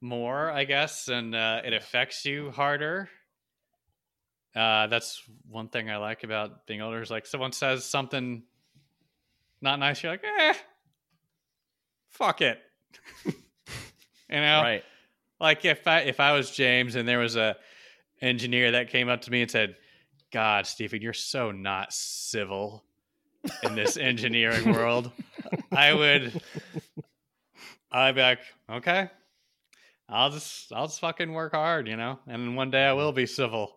more, 0.00 0.50
I 0.50 0.64
guess, 0.64 1.08
and 1.08 1.34
uh, 1.34 1.60
it 1.64 1.72
affects 1.72 2.24
you 2.24 2.50
harder. 2.50 3.08
Uh, 4.54 4.86
that's 4.88 5.22
one 5.48 5.68
thing 5.68 5.90
I 5.90 5.98
like 5.98 6.24
about 6.24 6.66
being 6.66 6.80
older. 6.80 7.00
Is 7.02 7.10
like 7.10 7.26
someone 7.26 7.52
says 7.52 7.84
something 7.84 8.42
not 9.60 9.78
nice, 9.78 10.02
you're 10.02 10.12
like, 10.12 10.24
eh, 10.24 10.54
fuck 12.08 12.40
it. 12.40 12.58
you 13.26 13.32
know, 14.30 14.60
Right? 14.62 14.82
like 15.40 15.64
if 15.64 15.86
I 15.86 16.00
if 16.00 16.18
I 16.20 16.32
was 16.32 16.50
James 16.50 16.96
and 16.96 17.06
there 17.08 17.18
was 17.18 17.36
a 17.36 17.56
engineer 18.20 18.72
that 18.72 18.88
came 18.90 19.08
up 19.08 19.22
to 19.22 19.30
me 19.30 19.42
and 19.42 19.50
said, 19.50 19.76
"God, 20.32 20.66
Stephen, 20.66 21.00
you're 21.02 21.12
so 21.12 21.50
not 21.52 21.92
civil 21.92 22.84
in 23.62 23.74
this 23.74 23.96
engineering 23.96 24.72
world," 24.72 25.10
I 25.72 25.92
would, 25.94 26.40
I'd 27.92 28.14
be 28.14 28.20
like, 28.20 28.40
"Okay, 28.68 29.08
I'll 30.10 30.30
just 30.30 30.72
I'll 30.72 30.86
just 30.86 31.00
fucking 31.00 31.32
work 31.32 31.52
hard, 31.52 31.86
you 31.88 31.96
know, 31.96 32.18
and 32.26 32.56
one 32.56 32.70
day 32.70 32.84
I 32.84 32.92
will 32.92 33.12
be 33.12 33.26
civil." 33.26 33.76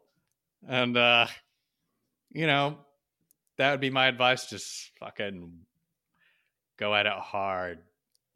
And 0.68 0.98
uh, 0.98 1.28
you 2.32 2.48
know, 2.48 2.78
that 3.58 3.72
would 3.72 3.82
be 3.82 3.90
my 3.90 4.08
advice. 4.08 4.50
Just 4.50 4.92
fucking 5.00 5.52
go 6.78 6.96
at 6.96 7.06
it 7.06 7.14
hard, 7.14 7.80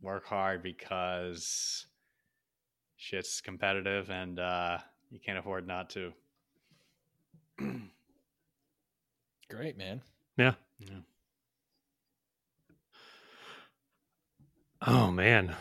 work 0.01 0.25
hard 0.25 0.61
because 0.61 1.85
shit's 2.97 3.41
competitive 3.41 4.09
and 4.09 4.39
uh, 4.39 4.77
you 5.09 5.19
can't 5.19 5.37
afford 5.39 5.67
not 5.67 5.89
to. 5.91 6.13
Great, 9.49 9.77
man. 9.77 10.01
Yeah. 10.37 10.53
Yeah. 10.79 10.99
Oh 14.85 15.09
man. 15.11 15.55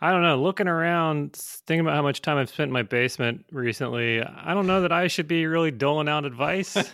I 0.00 0.10
don't 0.12 0.22
know. 0.22 0.40
Looking 0.42 0.68
around, 0.68 1.32
thinking 1.34 1.80
about 1.80 1.94
how 1.96 2.02
much 2.02 2.20
time 2.20 2.36
I've 2.36 2.50
spent 2.50 2.68
in 2.68 2.72
my 2.72 2.82
basement 2.82 3.46
recently, 3.50 4.22
I 4.22 4.52
don't 4.52 4.66
know 4.66 4.82
that 4.82 4.92
I 4.92 5.06
should 5.08 5.26
be 5.26 5.46
really 5.46 5.70
doling 5.70 6.08
out 6.08 6.24
advice. 6.26 6.76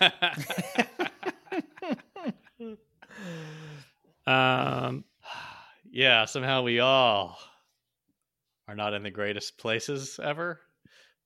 um, 4.26 5.04
yeah, 5.90 6.24
somehow 6.26 6.62
we 6.62 6.80
all 6.80 7.38
are 8.68 8.74
not 8.76 8.94
in 8.94 9.02
the 9.02 9.10
greatest 9.10 9.58
places 9.58 10.18
ever. 10.22 10.60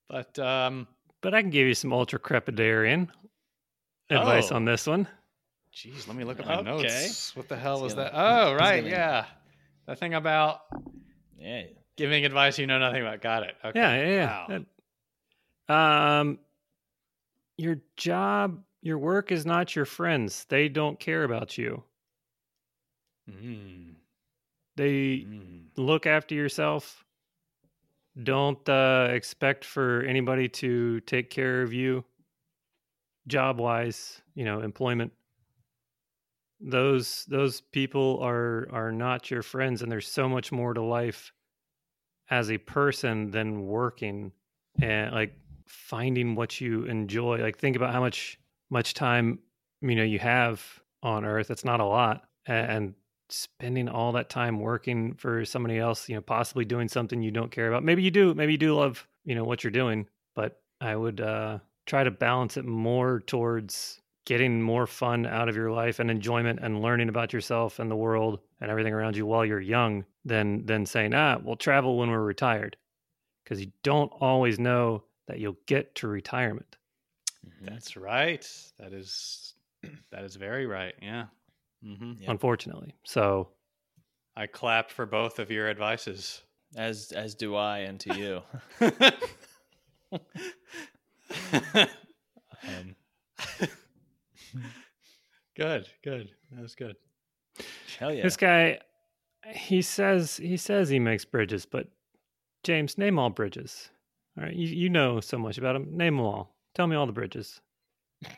But 0.09 0.39
um 0.39 0.87
but 1.20 1.35
I 1.35 1.41
can 1.43 1.51
give 1.51 1.66
you 1.66 1.74
some 1.74 1.93
ultra 1.93 2.18
crepidarian 2.20 3.09
advice 4.11 4.53
Oh. 4.53 4.57
on 4.57 4.64
this 4.64 4.87
one. 4.87 5.09
geez, 5.72 6.07
let 6.07 6.16
me 6.16 6.24
look 6.24 6.39
at 6.41 6.47
my 6.47 6.57
Okay. 6.59 6.64
notes. 6.64 7.35
What 7.37 7.49
the 7.49 7.57
hell 7.57 7.77
He's 7.79 7.83
was 7.83 7.95
that? 7.97 8.12
Oh, 8.14 8.55
right, 8.55 8.85
yeah. 8.85 9.27
That 9.87 9.99
thing 9.99 10.14
about 10.14 10.61
Yeah. 11.39 11.62
giving 11.97 12.24
advice 12.24 12.59
you 12.59 12.66
know 12.66 12.78
nothing 12.78 13.03
about. 13.03 13.20
Got 13.20 13.43
it. 13.45 13.57
Okay. 13.64 13.78
Yeah, 13.78 13.97
yeah, 13.97 14.47
yeah. 14.49 14.59
Wow. 15.68 16.20
Um, 16.20 16.39
your 17.59 17.80
job, 17.97 18.62
your 18.82 18.99
work 18.99 19.32
is 19.32 19.45
not 19.47 19.74
your 19.76 19.84
friends. 19.84 20.45
They 20.49 20.68
don't 20.68 20.99
care 20.99 21.24
about 21.24 21.59
you. 21.59 21.84
Mm, 23.28 23.97
They 24.76 25.26
mm. 25.26 25.66
look 25.76 26.07
after 26.07 26.34
yourself. 26.34 27.05
Don't 28.22 28.66
uh, 28.68 29.09
expect 29.11 29.64
for 29.64 30.03
anybody 30.03 30.49
to 30.49 31.01
take 31.01 31.28
care 31.28 31.62
of 31.62 31.72
you, 31.72 32.05
job 33.26 33.59
wise. 33.59 34.22
You 34.34 34.45
know, 34.45 34.61
employment. 34.61 35.12
Those 36.61 37.25
those 37.27 37.61
people 37.61 38.19
are 38.23 38.69
are 38.73 38.93
not 38.93 39.31
your 39.31 39.43
friends, 39.43 39.83
and 39.83 39.93
there's 39.93 40.09
so 40.09 40.29
much 40.29 40.53
more 40.53 40.75
to 40.75 40.83
life 40.83 41.33
as 42.31 42.51
a 42.51 42.59
person 42.59 43.31
than 43.31 43.67
working 43.67 44.33
and 44.81 45.13
like 45.13 45.35
finding 45.67 46.35
what 46.35 46.61
you 46.61 46.85
enjoy. 46.85 47.39
Like 47.39 47.59
think 47.59 47.77
about 47.77 47.93
how 47.93 48.01
much 48.01 48.39
much 48.71 48.95
time 48.95 49.39
you 49.81 49.95
know 49.95 50.03
you 50.03 50.19
have 50.19 50.65
on 51.03 51.25
Earth. 51.25 51.51
It's 51.51 51.65
not 51.65 51.81
a 51.81 51.85
lot, 51.85 52.25
and 52.47 52.95
spending 53.29 53.89
all 53.89 54.13
that 54.13 54.31
time 54.31 54.61
working 54.61 55.15
for 55.15 55.45
somebody 55.45 55.79
else, 55.79 56.09
you 56.09 56.15
know, 56.15 56.21
possibly 56.21 56.65
doing 56.65 56.89
something 56.89 57.23
you 57.23 57.31
don't 57.31 57.51
care 57.51 57.69
about. 57.69 57.83
Maybe 57.83 58.03
you 58.03 58.11
do, 58.11 58.35
maybe 58.35 58.53
you 58.53 58.59
do 58.59 58.75
love, 58.77 59.07
you 59.25 59.35
know, 59.35 59.45
what 59.45 59.65
you're 59.65 59.71
doing, 59.71 60.07
but 60.35 60.61
I 60.81 60.95
would 60.97 61.21
uh 61.21 61.59
try 61.87 62.05
to 62.05 62.11
balance 62.11 62.57
it 62.57 62.65
more 62.65 63.21
towards 63.21 64.01
getting 64.27 64.61
more 64.61 64.87
fun 64.87 65.24
out 65.24 65.49
of 65.49 65.57
your 65.57 65.70
life 65.70 66.01
and 66.01 66.11
enjoyment 66.11 66.59
and 66.61 66.83
learning 66.83 67.09
about 67.09 67.33
yourself 67.33 67.79
and 67.79 67.91
the 67.91 67.97
world 67.97 68.41
and 68.61 68.70
everything 68.70 68.93
around 68.93 69.16
you 69.16 69.24
while 69.24 69.47
you're 69.47 69.61
young 69.61 70.05
than 70.24 70.66
than 70.66 70.85
saying, 70.85 71.14
"Ah, 71.14 71.39
we'll 71.43 71.57
travel 71.57 71.97
when 71.97 72.11
we're 72.11 72.20
retired." 72.22 72.77
Cuz 73.47 73.61
you 73.61 73.72
don't 73.83 74.12
always 74.20 74.59
know 74.59 75.05
that 75.29 75.39
you'll 75.39 75.57
get 75.66 75.95
to 75.97 76.09
retirement. 76.09 76.77
Mhm. 77.47 77.70
That's 77.70 77.97
right. 77.97 78.47
That 78.79 78.93
is 78.93 79.55
that 80.11 80.24
is 80.24 80.37
very 80.37 80.66
right. 80.66 80.95
Yeah. 81.01 81.27
mm-hmm. 81.83 82.14
Yeah. 82.20 82.31
Unfortunately. 82.31 82.95
So, 83.05 83.49
I 84.37 84.47
clap 84.47 84.91
for 84.91 85.07
both 85.07 85.39
of 85.39 85.51
your 85.51 85.70
advices. 85.70 86.43
As 86.77 87.12
as 87.12 87.35
do 87.37 87.55
I, 87.55 87.79
and 87.79 87.99
to 88.01 88.18
you. 88.18 88.43
good, 95.57 95.89
good. 96.03 96.31
That 96.53 96.63
was 96.63 96.75
good. 96.75 96.97
hell 97.99 98.13
yeah. 98.13 98.23
This 98.23 98.37
guy, 98.37 98.79
he 99.51 99.83
says 99.83 100.37
he 100.37 100.57
says 100.57 100.89
he 100.89 100.99
makes 100.99 101.25
bridges, 101.25 101.67
but 101.67 101.89
James, 102.63 102.99
name 102.99 103.19
all 103.19 103.31
bridges. 103.31 103.91
All 104.39 104.45
right, 104.45 104.55
you 104.55 104.69
you 104.69 104.89
know 104.89 105.21
so 105.21 105.39
much 105.39 105.59
about 105.59 105.73
them. 105.75 105.97
Name 105.97 106.17
them 106.17 106.27
all. 106.27 106.55
Tell 106.75 106.87
me 106.87 106.95
all 106.97 107.07
the 107.07 107.13
bridges. 107.13 107.61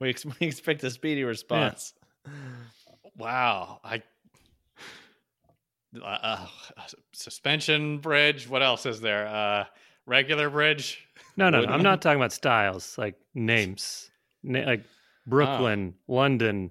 we, 0.00 0.08
ex- 0.08 0.24
we 0.24 0.46
expect 0.46 0.82
a 0.84 0.90
speedy 0.90 1.24
response. 1.24 1.94
Wow. 3.16 3.80
I 3.84 4.02
uh, 6.02 6.06
uh, 6.06 6.46
suspension 7.12 7.98
bridge. 7.98 8.48
What 8.48 8.62
else 8.62 8.86
is 8.86 9.00
there? 9.00 9.26
Uh, 9.28 9.64
regular 10.06 10.50
bridge. 10.50 11.06
No, 11.36 11.50
no, 11.50 11.60
no, 11.60 11.72
I'm 11.72 11.82
not 11.82 12.00
talking 12.00 12.18
about 12.18 12.32
styles, 12.32 12.96
like 12.96 13.14
names, 13.34 14.10
Na- 14.10 14.15
like 14.44 14.84
Brooklyn, 15.26 15.94
London. 16.08 16.70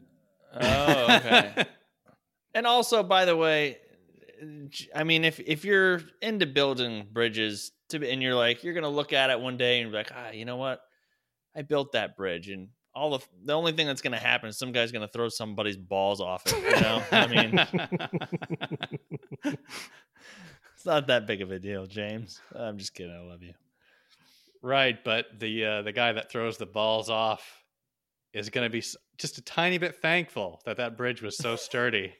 Oh, 0.53 1.15
okay. 1.17 1.65
and 2.53 2.65
also, 2.65 3.03
by 3.03 3.25
the 3.25 3.35
way, 3.35 3.77
I 4.93 5.03
mean, 5.03 5.23
if 5.23 5.39
if 5.39 5.65
you're 5.65 6.01
into 6.21 6.45
building 6.45 7.07
bridges, 7.11 7.71
to 7.89 8.09
and 8.09 8.21
you're 8.21 8.35
like, 8.35 8.63
you're 8.63 8.73
gonna 8.73 8.89
look 8.89 9.13
at 9.13 9.29
it 9.29 9.39
one 9.39 9.57
day 9.57 9.81
and 9.81 9.91
be 9.91 9.97
like, 9.97 10.11
ah, 10.15 10.31
you 10.31 10.45
know 10.45 10.57
what? 10.57 10.81
I 11.55 11.61
built 11.61 11.93
that 11.93 12.17
bridge, 12.17 12.49
and 12.49 12.69
all 12.93 13.17
the 13.17 13.25
the 13.43 13.53
only 13.53 13.71
thing 13.73 13.87
that's 13.87 14.01
gonna 14.01 14.19
happen 14.19 14.49
is 14.49 14.57
some 14.57 14.71
guy's 14.71 14.91
gonna 14.91 15.07
throw 15.07 15.29
somebody's 15.29 15.77
balls 15.77 16.21
off 16.21 16.43
it. 16.45 16.55
You 16.55 16.81
know, 16.81 17.03
I 17.11 17.27
mean, 17.27 17.59
it's 20.75 20.85
not 20.85 21.07
that 21.07 21.27
big 21.27 21.41
of 21.41 21.51
a 21.51 21.59
deal, 21.59 21.85
James. 21.85 22.41
I'm 22.53 22.77
just 22.77 22.93
kidding. 22.93 23.13
I 23.13 23.19
love 23.19 23.43
you. 23.43 23.53
Right, 24.65 24.97
but 25.03 25.27
the 25.37 25.63
uh, 25.63 25.81
the 25.83 25.91
guy 25.91 26.13
that 26.13 26.31
throws 26.31 26.57
the 26.57 26.65
balls 26.65 27.07
off 27.07 27.63
is 28.33 28.49
going 28.49 28.65
to 28.65 28.71
be 28.71 28.83
just 29.15 29.37
a 29.37 29.41
tiny 29.43 29.77
bit 29.77 29.97
thankful 29.97 30.59
that 30.65 30.77
that 30.77 30.97
bridge 30.97 31.21
was 31.21 31.37
so 31.37 31.55
sturdy. 31.55 32.15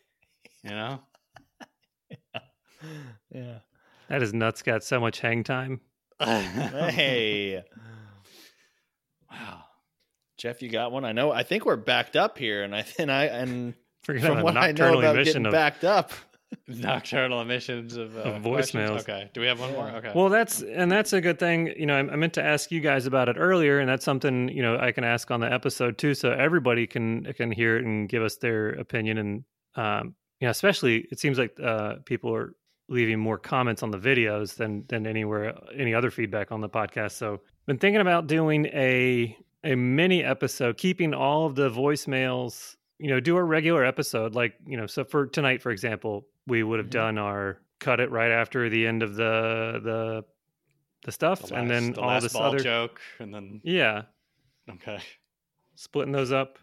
You 0.64 0.70
know. 0.70 1.00
Yeah. 3.32 3.60
that 4.10 4.22
is 4.22 4.32
nuts. 4.32 4.62
Got 4.62 4.84
so 4.84 5.00
much 5.00 5.20
hang 5.20 5.44
time. 5.44 5.82
Hey. 6.20 7.64
Wow. 9.32 9.64
Jeff, 10.38 10.62
you 10.62 10.70
got 10.70 10.92
one? 10.92 11.04
I 11.04 11.12
know. 11.12 11.32
I 11.32 11.42
think 11.44 11.66
we're 11.66 11.76
backed 11.76 12.16
up 12.16 12.38
here, 12.38 12.64
and 12.64 12.76
I 12.76 12.86
and 13.00 13.12
I 13.12 13.26
and 13.26 13.74
Forget 14.04 14.24
from 14.24 14.44
what 14.44 14.56
I 14.56 14.72
know 14.72 15.00
about 15.00 15.16
getting 15.16 15.48
of 15.48 15.52
backed 15.52 15.84
up, 15.84 16.12
Nocturnal 16.68 17.42
emissions 17.42 17.96
of, 17.98 18.16
uh, 18.18 18.22
Of 18.22 18.44
questions? 18.44 18.90
voicemails. 18.90 19.00
Okay. 19.02 19.30
Do 19.34 19.42
we 19.42 19.48
have 19.48 19.60
one 19.60 19.72
more? 19.74 19.90
Okay. 19.90 20.12
Well, 20.16 20.30
that's 20.30 20.62
and 20.62 20.92
that's 20.92 21.14
a 21.14 21.22
good 21.22 21.40
thing. 21.40 21.68
You 21.78 21.86
know, 21.86 21.96
I, 21.96 22.00
I 22.00 22.16
meant 22.16 22.34
to 22.34 22.44
ask 22.44 22.72
you 22.72 22.80
guys 22.82 23.06
about 23.06 23.30
it 23.30 23.36
earlier, 23.40 23.80
and 23.80 23.90
that's 23.90 24.06
something 24.06 24.50
you 24.50 24.62
know 24.62 24.78
I 24.78 24.92
can 24.92 25.04
ask 25.04 25.32
on 25.32 25.40
the 25.40 25.52
episode 25.52 25.98
too, 25.98 26.14
so 26.14 26.32
everybody 26.32 26.88
can 26.88 27.24
can 27.34 27.52
hear 27.52 27.78
it 27.78 27.86
and 27.86 28.08
give 28.10 28.24
us 28.24 28.38
their 28.38 28.70
opinion. 28.70 29.18
And 29.18 29.44
um, 29.76 30.16
you 30.40 30.48
know, 30.48 30.52
especially 30.52 31.08
it 31.12 31.20
seems 31.20 31.38
like 31.38 31.58
uh, 31.64 31.96
people 32.06 32.34
are 32.34 32.56
leaving 32.88 33.20
more 33.20 33.38
comments 33.40 33.82
on 33.84 33.92
the 33.92 33.98
videos 33.98 34.56
than 34.56 34.86
than 34.88 35.08
anywhere 35.08 35.56
any 35.76 35.94
other 35.94 36.12
feedback 36.12 36.52
on 36.52 36.62
the 36.62 36.70
podcast. 36.70 37.14
So, 37.14 37.42
been 37.66 37.78
thinking 37.78 38.02
about 38.02 38.28
doing 38.28 38.66
a 38.68 39.36
a 39.64 39.76
mini 39.76 40.24
episode, 40.24 40.78
keeping 40.78 41.14
all 41.14 41.46
of 41.48 41.56
the 41.56 41.70
voicemails. 41.70 42.76
You 43.00 43.10
know, 43.10 43.20
do 43.20 43.36
a 43.36 43.44
regular 43.44 43.84
episode 43.84 44.36
like 44.36 44.54
you 44.66 44.78
know. 44.78 44.88
So 44.88 45.04
for 45.04 45.28
tonight, 45.28 45.62
for 45.62 45.72
example, 45.72 46.28
we 46.48 46.64
would 46.64 46.80
have 46.80 46.88
Mhm. 46.88 46.92
done 46.92 47.18
our 47.18 47.62
cut 47.80 48.00
it 48.00 48.10
right 48.12 48.32
after 48.32 48.70
the 48.70 48.86
end 48.88 49.04
of 49.04 49.16
the 49.16 49.80
the 49.84 50.26
the 51.04 51.12
stuff, 51.12 51.42
The 51.44 51.56
and 51.56 51.70
then 51.70 51.94
the 51.94 52.02
all 52.02 52.08
last 52.10 52.24
this 52.24 52.34
ball 52.34 52.44
other 52.44 52.60
joke, 52.60 53.02
and 53.20 53.34
then 53.34 53.62
yeah, 53.64 54.04
okay. 54.70 55.00
splitting 55.76 56.12
those 56.14 56.32
up, 56.32 56.58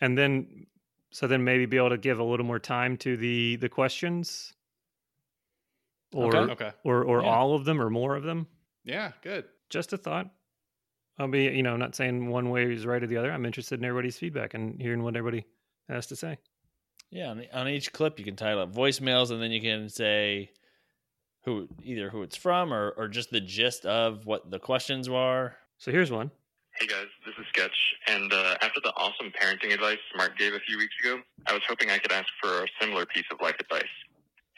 and 0.00 0.16
then 0.16 0.66
so 1.10 1.26
then 1.26 1.44
maybe 1.44 1.66
be 1.66 1.76
able 1.76 1.90
to 1.90 1.98
give 1.98 2.18
a 2.18 2.24
little 2.24 2.46
more 2.46 2.58
time 2.58 2.96
to 2.98 3.16
the 3.16 3.56
the 3.56 3.68
questions, 3.68 4.54
or 6.14 6.34
Okay. 6.36 6.52
Okay. 6.52 6.72
or 6.84 7.04
or 7.04 7.22
Yeah. 7.22 7.28
all 7.28 7.54
of 7.54 7.64
them 7.64 7.80
or 7.80 7.90
more 7.90 8.16
of 8.16 8.22
them. 8.24 8.46
Yeah. 8.84 9.12
Good. 9.22 9.48
Just 9.70 9.92
a 9.92 9.98
thought. 9.98 10.30
I'll 11.18 11.28
be 11.28 11.44
you 11.44 11.62
know 11.62 11.76
not 11.76 11.94
saying 11.94 12.28
one 12.28 12.48
way 12.50 12.72
is 12.72 12.86
right 12.86 13.02
or 13.02 13.06
the 13.06 13.16
other. 13.18 13.30
I'm 13.30 13.44
interested 13.46 13.78
in 13.78 13.84
everybody's 13.84 14.18
feedback 14.18 14.54
and 14.54 14.80
hearing 14.80 15.02
what 15.02 15.16
everybody 15.16 15.44
has 15.88 16.06
to 16.08 16.16
say. 16.16 16.38
Yeah, 17.12 17.28
on, 17.28 17.44
on 17.52 17.68
each 17.68 17.92
clip 17.92 18.18
you 18.18 18.24
can 18.24 18.36
title 18.36 18.62
it 18.62 18.72
voicemails, 18.72 19.30
and 19.30 19.40
then 19.40 19.52
you 19.52 19.60
can 19.60 19.88
say 19.88 20.50
who 21.44 21.68
either 21.84 22.08
who 22.10 22.22
it's 22.22 22.36
from 22.36 22.72
or 22.72 22.90
or 22.96 23.06
just 23.06 23.30
the 23.30 23.40
gist 23.40 23.84
of 23.84 24.26
what 24.26 24.50
the 24.50 24.58
questions 24.58 25.08
were. 25.08 25.54
So 25.78 25.92
here's 25.92 26.10
one. 26.10 26.30
Hey 26.80 26.86
guys, 26.86 27.06
this 27.26 27.34
is 27.38 27.44
Sketch, 27.50 27.76
and 28.08 28.32
uh, 28.32 28.56
after 28.62 28.80
the 28.82 28.92
awesome 28.96 29.30
parenting 29.38 29.74
advice 29.74 29.98
Mark 30.16 30.38
gave 30.38 30.54
a 30.54 30.60
few 30.60 30.78
weeks 30.78 30.94
ago, 31.04 31.20
I 31.46 31.52
was 31.52 31.62
hoping 31.68 31.90
I 31.90 31.98
could 31.98 32.12
ask 32.12 32.26
for 32.42 32.64
a 32.64 32.66
similar 32.80 33.04
piece 33.04 33.26
of 33.30 33.38
life 33.42 33.56
advice. 33.60 33.84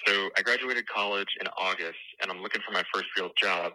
So 0.07 0.31
I 0.39 0.43
graduated 0.43 0.87
college 0.87 1.29
in 1.41 1.49
August, 1.59 1.99
and 2.23 2.31
I'm 2.31 2.41
looking 2.41 2.63
for 2.65 2.73
my 2.73 2.85
first 2.95 3.07
real 3.19 3.31
job. 3.37 3.73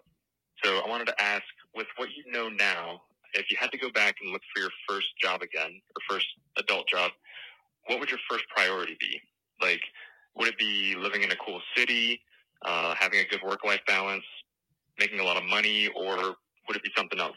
So 0.64 0.80
I 0.80 0.88
wanted 0.88 1.08
to 1.08 1.22
ask, 1.22 1.44
with 1.76 1.88
what 1.98 2.10
you 2.16 2.32
know 2.32 2.48
now, 2.48 3.02
if 3.34 3.52
you 3.52 3.58
had 3.60 3.72
to 3.72 3.78
go 3.78 3.90
back 3.92 4.16
and 4.22 4.32
look 4.32 4.42
for 4.56 4.62
your 4.62 4.72
first 4.88 5.08
job 5.22 5.42
again, 5.42 5.72
or 5.72 6.16
first 6.16 6.28
adult 6.58 6.88
job, 6.88 7.12
what 7.90 8.00
would 8.00 8.10
your 8.10 8.20
first 8.30 8.46
priority 8.56 8.96
be? 9.00 9.20
Like, 9.62 9.82
would 10.36 10.48
it 10.48 10.58
be 10.58 10.96
living 10.98 11.24
in 11.24 11.32
a 11.32 11.36
cool 11.36 11.60
city, 11.76 12.22
uh, 12.66 12.94
having 12.98 13.20
a 13.20 13.26
good 13.26 13.42
work-life 13.44 13.82
balance, 13.88 14.24
making 15.00 15.20
a 15.20 15.24
lot 15.24 15.38
of 15.38 15.44
money, 15.44 15.90
or 15.96 16.16
would 16.16 16.76
it 16.78 16.84
be 16.84 16.92
something 16.96 17.20
else? 17.20 17.36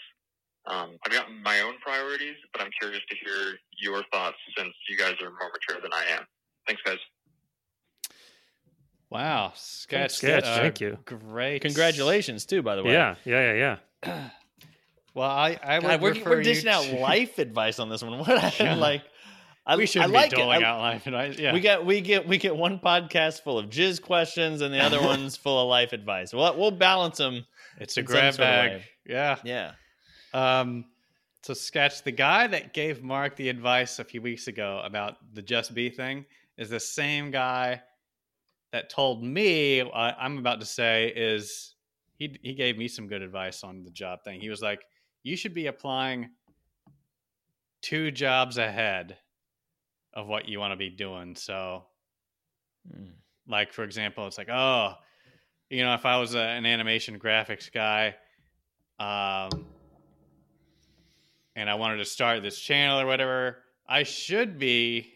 Um, 0.66 0.96
I've 1.04 1.12
got 1.12 1.26
my 1.42 1.60
own 1.60 1.74
priorities, 1.80 2.36
but 2.52 2.62
I'm 2.62 2.70
curious 2.80 3.02
to 3.10 3.16
hear 3.24 3.54
your 3.80 4.04
thoughts 4.12 4.36
since 4.56 4.72
you 4.88 4.96
guys 4.96 5.14
are 5.20 5.30
more 5.30 5.50
mature 5.52 5.80
than 5.82 5.92
I 5.92 6.04
am. 6.16 6.24
Thanks, 6.66 6.82
guys. 6.84 6.98
Wow, 9.10 9.52
sketch. 9.56 10.12
Sketch, 10.16 10.44
uh, 10.44 10.56
thank 10.56 10.80
you. 10.80 10.98
Great. 11.04 11.60
Congratulations, 11.62 12.46
too, 12.46 12.62
by 12.62 12.76
the 12.76 12.84
way. 12.84 12.92
Yeah, 12.92 13.16
yeah, 13.24 13.52
yeah, 13.54 13.78
yeah. 14.04 14.28
Well, 15.14 15.28
I 15.28 15.58
I 15.62 15.78
would 15.78 15.88
God, 15.88 16.00
we're, 16.00 16.24
we're 16.24 16.38
you 16.38 16.44
dishing 16.44 16.70
out 16.70 16.84
to- 16.84 16.96
life 16.96 17.38
advice 17.38 17.78
on 17.78 17.90
this 17.90 18.02
one. 18.02 18.18
What 18.18 18.30
I 18.30 18.50
Yeah. 18.58 18.74
like, 18.76 19.02
I, 19.64 19.76
we 19.76 19.84
I 19.84 19.86
should 19.86 20.10
like 20.10 20.30
be 20.30 20.36
it. 20.36 20.40
doling 20.40 20.64
I- 20.64 20.66
out 20.66 20.80
life 20.80 21.06
advice. 21.06 21.38
Yeah, 21.38 21.52
We 21.52 21.60
get 21.60 21.84
we 21.86 22.00
get 22.00 22.26
we 22.26 22.38
get 22.38 22.56
one 22.56 22.78
podcast 22.80 23.42
full 23.42 23.58
of 23.58 23.66
jizz 23.70 24.02
questions 24.02 24.60
and 24.60 24.74
the 24.74 24.80
other 24.80 25.00
one's 25.12 25.36
full 25.36 25.60
of 25.62 25.68
life 25.68 25.92
advice. 25.92 26.32
We'll 26.32 26.56
we'll 26.58 26.70
balance 26.72 27.18
them. 27.18 27.46
it's 27.78 27.96
a 27.96 28.02
grab 28.02 28.36
bag. 28.36 28.82
Yeah. 29.06 29.36
Yeah. 29.44 29.72
Um, 30.34 30.86
so 31.42 31.54
sketch 31.54 32.02
the 32.02 32.12
guy 32.12 32.46
that 32.46 32.72
gave 32.72 33.02
Mark 33.02 33.36
the 33.36 33.48
advice 33.48 33.98
a 33.98 34.04
few 34.04 34.22
weeks 34.22 34.46
ago 34.48 34.80
about 34.84 35.16
the 35.34 35.42
just 35.42 35.74
be 35.74 35.90
thing 35.90 36.24
is 36.56 36.70
the 36.70 36.80
same 36.80 37.30
guy 37.30 37.82
that 38.72 38.88
told 38.90 39.22
me 39.22 39.80
uh, 39.80 39.86
I'm 40.18 40.38
about 40.38 40.60
to 40.60 40.66
say 40.66 41.12
is 41.14 41.74
he 42.16 42.36
he 42.42 42.54
gave 42.54 42.78
me 42.78 42.88
some 42.88 43.06
good 43.06 43.22
advice 43.22 43.62
on 43.62 43.82
the 43.84 43.90
job 43.90 44.24
thing. 44.24 44.40
He 44.40 44.48
was 44.50 44.62
like, 44.62 44.80
you 45.22 45.36
should 45.36 45.54
be 45.54 45.66
applying 45.66 46.30
two 47.80 48.10
jobs 48.10 48.58
ahead 48.58 49.18
of 50.14 50.26
what 50.26 50.48
you 50.48 50.58
want 50.60 50.72
to 50.72 50.76
be 50.76 50.90
doing. 50.90 51.34
So 51.36 51.84
Mm. 52.92 53.12
like 53.46 53.72
for 53.72 53.84
example 53.84 54.26
it's 54.26 54.36
like 54.36 54.48
oh 54.48 54.94
you 55.70 55.84
know 55.84 55.94
if 55.94 56.04
i 56.04 56.16
was 56.18 56.34
a, 56.34 56.40
an 56.40 56.66
animation 56.66 57.16
graphics 57.16 57.70
guy 57.72 58.08
um 58.98 59.64
and 61.54 61.70
i 61.70 61.74
wanted 61.76 61.98
to 61.98 62.04
start 62.04 62.42
this 62.42 62.58
channel 62.58 62.98
or 62.98 63.06
whatever 63.06 63.58
i 63.88 64.02
should 64.02 64.58
be 64.58 65.12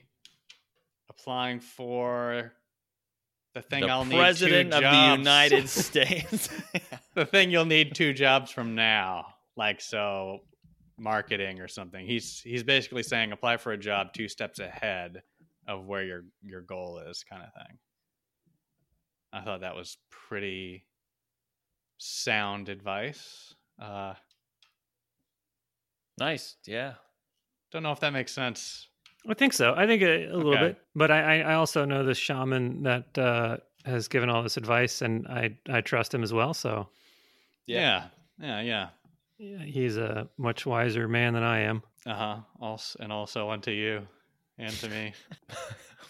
applying 1.11 1.59
for 1.59 2.53
the 3.55 3.63
thing 3.63 3.81
the 3.83 3.89
i'll 3.89 4.05
president 4.05 4.69
need 4.71 4.79
two 4.79 4.85
of 4.87 4.93
the. 4.93 5.17
United 5.19 5.69
States. 5.69 6.49
the 7.15 7.27
thing 7.27 7.51
you'll 7.51 7.65
need 7.65 7.97
two 7.97 8.13
jobs 8.13 8.53
from 8.53 8.77
now 8.77 9.27
like 9.57 9.81
so 9.81 10.39
marketing 10.99 11.61
or 11.61 11.69
something. 11.69 12.07
He's 12.07 12.41
he's 12.41 12.63
basically 12.63 13.03
saying 13.03 13.33
apply 13.33 13.57
for 13.59 13.73
a 13.73 13.79
job 13.79 14.13
two 14.13 14.29
steps 14.29 14.59
ahead 14.59 15.23
of 15.69 15.87
where 15.87 16.05
your 16.05 16.25
your 16.43 16.63
goal 16.63 16.99
is 16.99 17.25
kind 17.25 17.43
of 17.43 17.53
thing. 17.53 17.79
I 19.33 19.43
thought 19.43 19.61
that 19.61 19.77
was 19.77 19.99
pretty 20.11 20.87
sound 21.99 22.69
advice. 22.69 23.55
Uh 23.81 24.15
nice. 26.19 26.57
Yeah. 26.67 26.95
don't 27.73 27.83
know 27.83 27.93
if 27.93 28.01
that 28.01 28.13
makes 28.13 28.33
sense. 28.33 28.89
I 29.29 29.35
think 29.35 29.53
so. 29.53 29.75
I 29.77 29.87
think 29.87 30.03
a, 30.03 30.27
a 30.27 30.37
little 30.37 30.57
bit, 30.57 30.79
but 30.95 31.11
I, 31.11 31.39
I 31.39 31.53
I 31.53 31.55
also 31.55 31.85
know 31.85 32.05
this 32.05 32.17
shaman 32.19 32.85
that 32.85 33.19
uh, 33.19 33.57
has 33.85 34.07
given 34.07 34.31
all 34.31 34.43
this 34.43 34.57
advice, 34.57 35.03
and 35.03 35.27
I 35.27 35.59
I 35.69 35.81
trust 35.81 36.15
him 36.15 36.23
as 36.23 36.33
well. 36.33 36.55
So. 36.55 36.89
Yeah. 37.67 37.81
Yeah. 37.81 38.05
Yeah, 38.39 38.61
yeah, 38.61 38.89
he's 39.39 39.97
a 39.97 40.29
much 40.39 40.65
wiser 40.67 41.09
man 41.09 41.35
than 41.35 41.43
I 41.43 41.61
am. 41.61 41.83
uh-huh 42.07 42.39
also 42.61 42.99
and 43.03 43.13
also 43.13 43.51
unto 43.51 43.71
you 43.71 44.07
and 44.59 44.73
to 44.75 44.89
me 44.89 45.13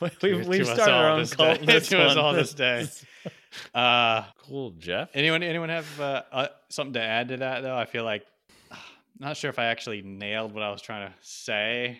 we, 0.00 0.08
To- 0.20 0.36
we've, 0.36 0.46
we've 0.48 0.64
to 0.66 0.70
us 0.72 0.74
started 0.74 0.92
all 0.94 1.02
our 1.04 1.10
own 1.12 1.18
this 1.20 1.34
cult. 1.34 1.54
day- 1.56 1.60
in 1.60 1.66
this 1.66 1.88
to 1.88 2.00
us 2.02 2.16
all 2.16 2.32
this 2.32 2.54
day. 2.54 2.86
uh 3.74 4.22
cool, 4.38 4.70
Jeff. 4.78 5.10
Anyone 5.14 5.42
anyone 5.42 5.68
have 5.70 6.00
uh, 6.00 6.22
uh, 6.32 6.48
something 6.68 6.94
to 6.94 7.02
add 7.02 7.28
to 7.28 7.36
that 7.38 7.62
though? 7.62 7.76
I 7.76 7.84
feel 7.86 8.04
like 8.04 8.24
not 9.18 9.36
sure 9.36 9.50
if 9.50 9.58
I 9.58 9.64
actually 9.66 10.02
nailed 10.02 10.52
what 10.52 10.62
I 10.62 10.70
was 10.70 10.82
trying 10.82 11.08
to 11.08 11.14
say. 11.22 11.98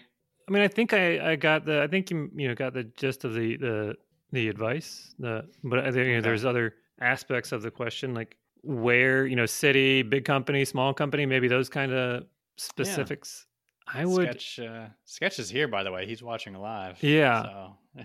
I 0.48 0.52
mean, 0.52 0.62
I 0.62 0.68
think 0.68 0.92
I, 0.92 1.32
I 1.32 1.36
got 1.36 1.64
the 1.64 1.82
I 1.82 1.86
think 1.88 2.10
you 2.10 2.30
you 2.36 2.48
know 2.48 2.54
got 2.54 2.72
the 2.74 2.84
gist 2.84 3.24
of 3.24 3.34
the 3.34 3.56
the 3.56 3.94
the 4.32 4.48
advice. 4.48 5.14
The 5.18 5.48
but 5.64 5.80
I 5.80 5.84
think 5.90 5.96
you 5.96 6.02
know, 6.04 6.10
Okay. 6.18 6.20
there's 6.20 6.44
other 6.44 6.74
aspects 7.00 7.50
of 7.52 7.62
the 7.62 7.70
question 7.70 8.14
like 8.14 8.36
where 8.66 9.26
you 9.26 9.36
know 9.36 9.46
city, 9.46 10.02
big 10.02 10.24
company, 10.24 10.64
small 10.64 10.92
company, 10.92 11.26
maybe 11.26 11.48
those 11.48 11.68
kind 11.68 11.92
of 11.92 12.24
specifics. 12.56 13.46
I 13.86 14.04
would 14.04 14.40
Sketch 14.40 14.58
uh, 14.58 14.86
Sketch 15.04 15.38
is 15.38 15.48
here 15.48 15.68
by 15.68 15.82
the 15.84 15.92
way. 15.92 16.06
He's 16.06 16.22
watching 16.22 16.54
live. 16.54 17.02
Yeah. 17.02 17.42
So 17.42 18.04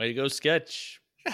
Way 0.00 0.08
to 0.08 0.14
go, 0.14 0.28
sketch. 0.28 1.00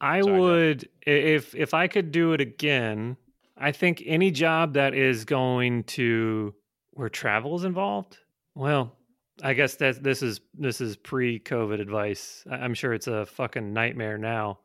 I 0.00 0.20
Sorry, 0.20 0.40
would 0.40 0.88
if 1.06 1.54
if 1.54 1.72
I 1.72 1.88
could 1.88 2.12
do 2.12 2.32
it 2.32 2.40
again. 2.40 3.16
I 3.58 3.72
think 3.72 4.02
any 4.04 4.30
job 4.30 4.74
that 4.74 4.92
is 4.92 5.24
going 5.24 5.84
to 5.84 6.54
where 6.90 7.08
travel 7.08 7.56
is 7.56 7.64
involved. 7.64 8.18
Well, 8.54 8.94
I 9.42 9.54
guess 9.54 9.76
that 9.76 10.02
this 10.02 10.22
is 10.22 10.40
this 10.52 10.82
is 10.82 10.96
pre-COVID 10.96 11.80
advice. 11.80 12.44
I'm 12.50 12.74
sure 12.74 12.92
it's 12.92 13.06
a 13.06 13.24
fucking 13.24 13.72
nightmare 13.72 14.18
now, 14.18 14.58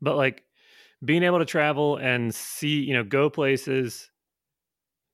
but 0.00 0.16
like 0.16 0.44
being 1.04 1.22
able 1.22 1.38
to 1.38 1.44
travel 1.44 1.96
and 1.96 2.34
see, 2.34 2.80
you 2.80 2.94
know, 2.94 3.04
go 3.04 3.30
places, 3.30 4.10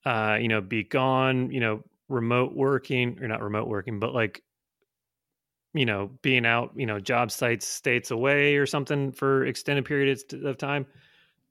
uh, 0.04 0.38
you 0.40 0.48
know, 0.48 0.60
be 0.60 0.84
gone, 0.84 1.50
you 1.50 1.60
know, 1.60 1.82
remote 2.08 2.54
working 2.54 3.18
or 3.20 3.28
not 3.28 3.42
remote 3.42 3.68
working, 3.68 3.98
but 3.98 4.14
like 4.14 4.42
you 5.76 5.84
know, 5.84 6.10
being 6.22 6.46
out, 6.46 6.72
you 6.74 6.86
know, 6.86 6.98
job 6.98 7.30
sites 7.30 7.66
states 7.66 8.10
away 8.10 8.56
or 8.56 8.66
something 8.66 9.12
for 9.12 9.44
extended 9.44 9.84
periods 9.84 10.24
of 10.32 10.56
time, 10.56 10.86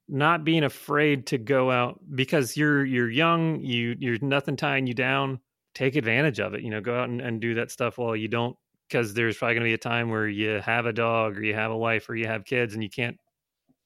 not 0.08 0.44
being 0.44 0.64
afraid 0.64 1.26
to 1.28 1.38
go 1.38 1.70
out 1.70 2.00
because 2.14 2.56
you're 2.56 2.84
you're 2.84 3.10
young, 3.10 3.60
you 3.60 3.94
you're 3.98 4.18
nothing 4.20 4.56
tying 4.56 4.86
you 4.86 4.94
down. 4.94 5.40
Take 5.74 5.96
advantage 5.96 6.40
of 6.40 6.54
it. 6.54 6.62
You 6.62 6.70
know, 6.70 6.80
go 6.80 6.98
out 6.98 7.08
and, 7.08 7.20
and 7.20 7.40
do 7.40 7.54
that 7.54 7.70
stuff 7.70 7.98
while 7.98 8.16
you 8.16 8.28
don't 8.28 8.56
because 8.88 9.14
there's 9.14 9.36
probably 9.36 9.54
gonna 9.54 9.64
be 9.66 9.74
a 9.74 9.78
time 9.78 10.10
where 10.10 10.28
you 10.28 10.60
have 10.60 10.86
a 10.86 10.92
dog 10.92 11.38
or 11.38 11.44
you 11.44 11.54
have 11.54 11.70
a 11.70 11.76
wife 11.76 12.08
or 12.08 12.16
you 12.16 12.26
have 12.26 12.44
kids 12.44 12.74
and 12.74 12.82
you 12.82 12.90
can't 12.90 13.18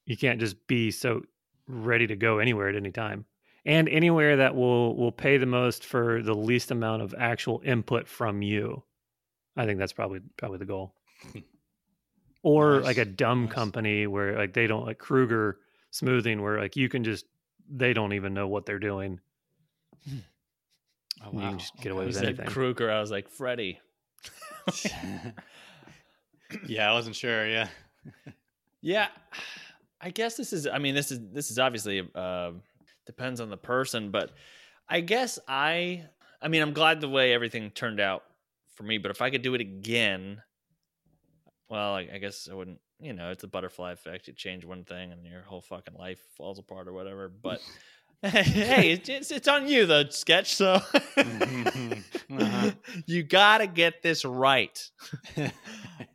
you 0.05 0.17
can't 0.17 0.39
just 0.39 0.67
be 0.67 0.91
so 0.91 1.21
ready 1.67 2.07
to 2.07 2.15
go 2.15 2.39
anywhere 2.39 2.69
at 2.69 2.75
any 2.75 2.91
time. 2.91 3.25
And 3.65 3.87
anywhere 3.89 4.37
that 4.37 4.55
will 4.55 4.95
will 4.95 5.11
pay 5.11 5.37
the 5.37 5.45
most 5.45 5.85
for 5.85 6.21
the 6.23 6.33
least 6.33 6.71
amount 6.71 7.03
of 7.03 7.13
actual 7.17 7.61
input 7.63 8.07
from 8.07 8.41
you. 8.41 8.83
I 9.55 9.65
think 9.65 9.77
that's 9.79 9.93
probably 9.93 10.21
probably 10.37 10.57
the 10.59 10.65
goal. 10.65 10.95
Or 12.43 12.77
Nice, 12.77 12.85
like 12.85 12.97
a 12.97 13.05
dumb 13.05 13.43
nice. 13.45 13.53
company 13.53 14.07
where 14.07 14.35
like 14.35 14.53
they 14.53 14.65
don't 14.65 14.83
like 14.83 14.97
Kruger 14.97 15.59
smoothing 15.91 16.41
where 16.41 16.59
like 16.59 16.75
you 16.75 16.89
can 16.89 17.03
just 17.03 17.25
they 17.69 17.93
don't 17.93 18.13
even 18.13 18.33
know 18.33 18.47
what 18.47 18.65
they're 18.65 18.79
doing. 18.79 19.19
Hmm. 20.09 20.17
oh, 21.23 21.31
You 21.33 21.39
can 21.39 21.59
just 21.59 21.75
get 21.79 21.91
away 21.91 22.01
You 22.01 22.07
with 22.07 22.15
said 22.15 22.25
anything. 22.25 22.47
Kruger. 22.47 22.89
I 22.89 22.99
was 22.99 23.11
like, 23.11 23.29
Freddie. 23.29 23.79
yeah, 26.67 26.89
I 26.89 26.93
wasn't 26.93 27.15
sure. 27.15 27.47
Yeah. 27.47 27.67
Yeah, 28.81 29.09
I 30.01 30.09
guess 30.09 30.35
this 30.35 30.51
is. 30.53 30.67
I 30.67 30.79
mean, 30.79 30.95
this 30.95 31.11
is 31.11 31.19
this 31.31 31.51
is 31.51 31.59
obviously 31.59 32.07
uh, 32.15 32.51
depends 33.05 33.39
on 33.39 33.49
the 33.49 33.57
person, 33.57 34.11
but 34.11 34.31
I 34.89 35.01
guess 35.01 35.37
I. 35.47 36.05
I 36.41 36.47
mean, 36.47 36.61
I'm 36.63 36.73
glad 36.73 37.01
the 37.01 37.09
way 37.09 37.33
everything 37.33 37.69
turned 37.69 37.99
out 37.99 38.23
for 38.75 38.83
me. 38.83 38.97
But 38.97 39.11
if 39.11 39.21
I 39.21 39.29
could 39.29 39.43
do 39.43 39.53
it 39.53 39.61
again, 39.61 40.41
well, 41.69 41.93
I, 41.93 42.09
I 42.13 42.17
guess 42.17 42.49
I 42.51 42.55
wouldn't. 42.55 42.79
You 42.99 43.13
know, 43.13 43.31
it's 43.31 43.43
a 43.43 43.47
butterfly 43.47 43.91
effect. 43.93 44.27
You 44.27 44.33
change 44.33 44.65
one 44.65 44.83
thing, 44.83 45.11
and 45.11 45.25
your 45.25 45.41
whole 45.41 45.61
fucking 45.61 45.95
life 45.95 46.19
falls 46.35 46.57
apart 46.59 46.87
or 46.87 46.93
whatever. 46.93 47.29
But 47.29 47.61
hey, 48.23 48.91
it's, 48.91 49.31
it's 49.31 49.47
on 49.47 49.67
you 49.67 49.85
though, 49.87 50.07
sketch. 50.09 50.53
So 50.55 50.79
Uh-huh. 51.17 52.71
you 53.07 53.23
gotta 53.23 53.67
get 53.67 54.01
this 54.01 54.23
right. 54.23 54.79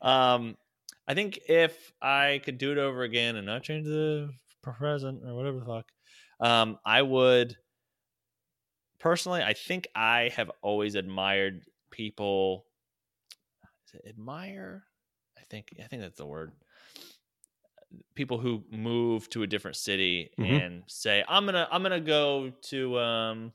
Um, 0.01 0.57
I 1.09 1.15
think 1.15 1.39
if 1.49 1.93
I 2.03 2.41
could 2.45 2.59
do 2.59 2.73
it 2.73 2.79
over 2.79 3.03
again 3.03 3.37
and 3.37 3.47
not 3.47 3.63
change 3.63 3.87
the 3.87 4.31
present 4.63 5.23
or 5.25 5.35
whatever 5.35 5.61
the 5.61 5.65
fuck, 5.67 5.87
um, 6.41 6.79
I 6.85 7.03
would 7.03 7.57
personally. 8.99 9.43
I 9.43 9.53
think 9.55 9.89
I 9.95 10.31
have 10.35 10.51
always 10.63 10.95
admired 10.95 11.63
people. 11.91 12.67
Is 13.87 14.01
it 14.01 14.09
admire? 14.09 14.85
I 15.39 15.43
think 15.49 15.69
I 15.83 15.87
think 15.87 16.03
that's 16.03 16.17
the 16.17 16.27
word. 16.27 16.53
People 18.15 18.39
who 18.39 18.65
move 18.71 19.31
to 19.31 19.43
a 19.43 19.47
different 19.47 19.77
city 19.77 20.31
Mhm. 20.39 20.61
and 20.61 20.83
say, 20.89 21.25
"I'm 21.29 21.45
gonna 21.47 21.69
I'm 21.71 21.83
gonna 21.83 22.01
go 22.01 22.51
to 22.63 22.99
um, 22.99 23.53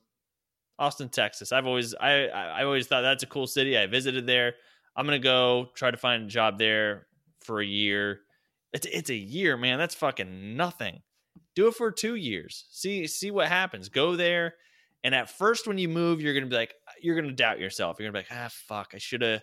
Austin, 0.79 1.09
Texas." 1.09 1.51
I've 1.51 1.67
always 1.67 1.93
I 1.95 2.27
I 2.27 2.61
I 2.61 2.63
always 2.63 2.87
thought 2.87 3.01
that's 3.01 3.23
a 3.23 3.27
cool 3.27 3.45
city. 3.45 3.77
I 3.77 3.87
visited 3.87 4.25
there. 4.25 4.55
I'm 4.95 5.05
gonna 5.05 5.19
go 5.19 5.69
try 5.75 5.91
to 5.91 5.97
find 5.97 6.23
a 6.23 6.27
job 6.27 6.57
there 6.57 7.07
for 7.43 7.61
a 7.61 7.65
year. 7.65 8.21
It's 8.73 8.85
it's 8.85 9.09
a 9.09 9.15
year, 9.15 9.57
man. 9.57 9.77
That's 9.77 9.95
fucking 9.95 10.55
nothing. 10.55 11.01
Do 11.55 11.67
it 11.67 11.75
for 11.75 11.91
two 11.91 12.15
years. 12.15 12.65
See 12.71 13.07
see 13.07 13.31
what 13.31 13.47
happens. 13.47 13.89
Go 13.89 14.15
there, 14.15 14.55
and 15.03 15.13
at 15.13 15.29
first 15.29 15.67
when 15.67 15.77
you 15.77 15.89
move, 15.89 16.21
you're 16.21 16.33
gonna 16.33 16.45
be 16.45 16.55
like 16.55 16.73
you're 17.01 17.15
gonna 17.15 17.33
doubt 17.33 17.59
yourself. 17.59 17.97
You're 17.99 18.09
gonna 18.09 18.23
be 18.23 18.29
like, 18.29 18.39
ah, 18.39 18.49
fuck, 18.49 18.91
I 18.93 18.97
should 18.97 19.21
have. 19.21 19.41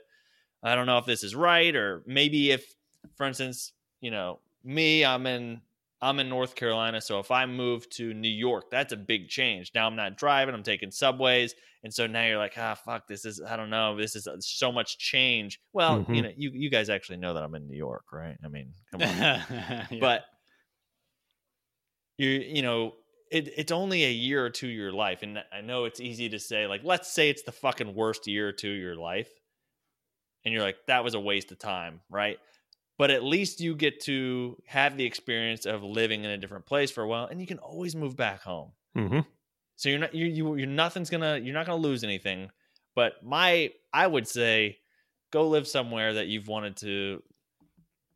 I 0.62 0.74
don't 0.74 0.86
know 0.86 0.99
if 0.99 1.07
this 1.07 1.22
is 1.22 1.36
right, 1.36 1.74
or 1.76 2.03
maybe 2.07 2.51
if, 2.51 2.74
for 3.16 3.26
instance, 3.26 3.72
you 4.01 4.11
know, 4.11 4.40
me, 4.64 5.05
I'm 5.05 5.26
in 5.26 5.61
I'm 6.01 6.20
in 6.20 6.28
North 6.28 6.55
Carolina, 6.55 7.01
so 7.01 7.18
if 7.18 7.30
I 7.32 7.44
move 7.46 7.88
to 7.90 8.14
New 8.14 8.28
York, 8.28 8.70
that's 8.70 8.92
a 8.92 8.96
big 8.96 9.28
change. 9.28 9.72
Now 9.74 9.86
I'm 9.86 9.96
not 9.96 10.16
driving, 10.16 10.55
I'm 10.55 10.62
taking 10.62 10.90
subways, 10.92 11.55
and 11.82 11.92
so 11.92 12.07
now 12.07 12.24
you're 12.24 12.38
like, 12.38 12.55
ah, 12.57 12.74
fuck, 12.74 13.09
this 13.09 13.24
is 13.24 13.40
I 13.40 13.57
don't 13.57 13.70
know, 13.70 13.96
this 13.96 14.14
is 14.14 14.28
so 14.40 14.70
much 14.70 14.99
change. 14.99 15.59
Well, 15.72 16.05
Mhm. 16.05 16.14
you 16.16 16.22
know, 16.22 16.30
you 16.36 16.51
you 16.55 16.70
guys 16.70 16.88
actually 16.88 17.18
know 17.18 17.34
that 17.34 17.42
I'm 17.42 17.55
in 17.57 17.66
New 17.66 17.76
York, 17.76 18.12
right? 18.12 18.36
I 18.44 18.49
mean, 18.49 18.74
come 18.92 19.03
on, 19.03 19.09
Yeah. 19.18 19.86
but 20.01 20.24
you 22.16 22.28
you 22.28 22.62
know 22.62 22.94
it, 23.30 23.49
it's 23.57 23.72
only 23.72 24.05
a 24.05 24.11
year 24.11 24.44
or 24.44 24.51
two 24.51 24.66
of 24.68 24.72
your 24.72 24.92
life 24.92 25.22
and 25.22 25.38
i 25.53 25.61
know 25.61 25.84
it's 25.84 26.01
easy 26.01 26.28
to 26.30 26.38
say 26.38 26.66
like 26.66 26.80
let's 26.84 27.12
say 27.12 27.28
it's 27.30 27.42
the 27.42 27.53
fucking 27.53 27.94
worst 27.94 28.26
year 28.26 28.49
or 28.49 28.53
two 28.53 28.72
of 28.72 28.78
your 28.78 28.96
life 28.96 29.28
and 30.44 30.53
you're 30.53 30.62
like 30.62 30.76
that 30.86 31.05
was 31.05 31.14
a 31.14 31.20
waste 31.20 31.53
of 31.53 31.59
time 31.59 32.01
right 32.11 32.38
but 32.99 33.11
at 33.11 33.22
least 33.22 33.61
you 33.61 33.74
get 33.74 34.01
to 34.01 34.61
have 34.66 34.96
the 34.96 35.05
experience 35.05 35.64
of 35.64 35.82
living 35.82 36.24
in 36.24 36.30
a 36.30 36.36
different 36.36 36.66
place 36.66 36.90
for 36.90 37.03
a 37.03 37.09
while 37.09 37.26
and 37.26 37.40
you 37.40 37.46
can 37.46 37.59
always 37.59 37.96
move 37.96 38.16
back 38.16 38.42
home 38.42 38.72
hmm 38.94 39.20
so 39.78 39.88
you're 39.88 40.01
not 40.01 40.12
you 40.12 40.26
you 40.26 40.57
you're 40.57 40.66
nothing's 40.66 41.09
gonna 41.09 41.38
you're 41.38 41.55
not 41.55 41.64
gonna 41.64 41.80
lose 41.80 42.03
anything. 42.03 42.51
But 42.96 43.22
my 43.22 43.70
I 43.92 44.07
would 44.09 44.26
say 44.26 44.78
go 45.30 45.49
live 45.49 45.68
somewhere 45.68 46.14
that 46.14 46.26
you've 46.26 46.49
wanted 46.49 46.76
to 46.78 47.22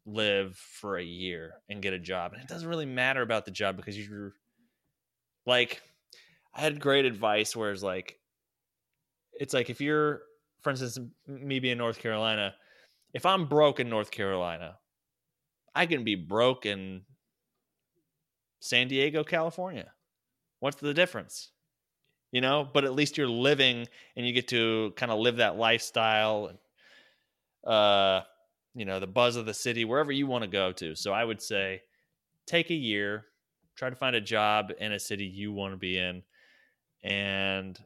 live 0.05 0.57
for 0.57 0.99
a 0.99 1.05
year 1.05 1.55
and 1.69 1.81
get 1.81 1.93
a 1.93 2.01
job. 2.01 2.33
And 2.33 2.43
it 2.43 2.49
doesn't 2.49 2.69
really 2.69 2.85
matter 2.85 3.23
about 3.23 3.45
the 3.45 3.53
job 3.53 3.77
because 3.77 3.97
you're 3.97 4.33
like 5.47 5.81
I 6.53 6.63
had 6.63 6.81
great 6.81 7.05
advice 7.05 7.55
where 7.55 7.71
it's 7.71 7.85
like 7.85 8.19
it's 9.35 9.55
like 9.55 9.71
if 9.71 9.81
you're 9.81 10.23
for 10.63 10.71
instance 10.71 10.99
me 11.29 11.61
being 11.61 11.79
North 11.79 12.01
Carolina, 12.01 12.57
if 13.13 13.27
I'm 13.27 13.47
broke 13.47 13.81
in 13.81 13.89
North 13.89 14.11
Carolina, 14.11 14.79
I 15.75 15.87
can 15.87 16.05
be 16.05 16.15
broke 16.15 16.67
in 16.67 17.03
San 18.61 18.89
Diego, 18.89 19.25
California. 19.25 19.93
What's 20.61 20.77
the 20.77 20.95
difference? 20.95 21.51
You 22.31 22.41
know, 22.41 22.67
but 22.73 22.85
at 22.85 22.95
least 22.95 23.19
you're 23.19 23.29
living 23.29 23.87
and 24.17 24.27
you 24.27 24.33
get 24.33 24.49
to 24.49 24.93
kind 24.97 25.13
of 25.13 25.19
live 25.19 25.37
that 25.37 25.57
lifestyle 25.57 26.47
and 26.47 26.59
uh 27.73 28.23
you 28.75 28.87
know, 28.87 29.01
the 29.01 29.07
buzz 29.07 29.37
of 29.37 29.45
the 29.45 29.53
city 29.53 29.85
wherever 29.85 30.11
you 30.11 30.27
want 30.27 30.45
to 30.45 30.49
go 30.49 30.73
to. 30.73 30.95
So 30.97 31.13
I 31.13 31.23
would 31.23 31.43
say 31.43 31.83
take 32.47 32.71
a 32.71 32.75
year, 32.75 33.27
try 33.77 33.91
to 33.91 33.97
find 33.97 34.17
a 34.17 34.21
job 34.21 34.73
in 34.79 34.93
a 34.93 34.99
city 34.99 35.27
you 35.27 35.53
want 35.53 35.75
to 35.75 35.77
be 35.77 35.99
in 35.99 36.23
and 37.03 37.79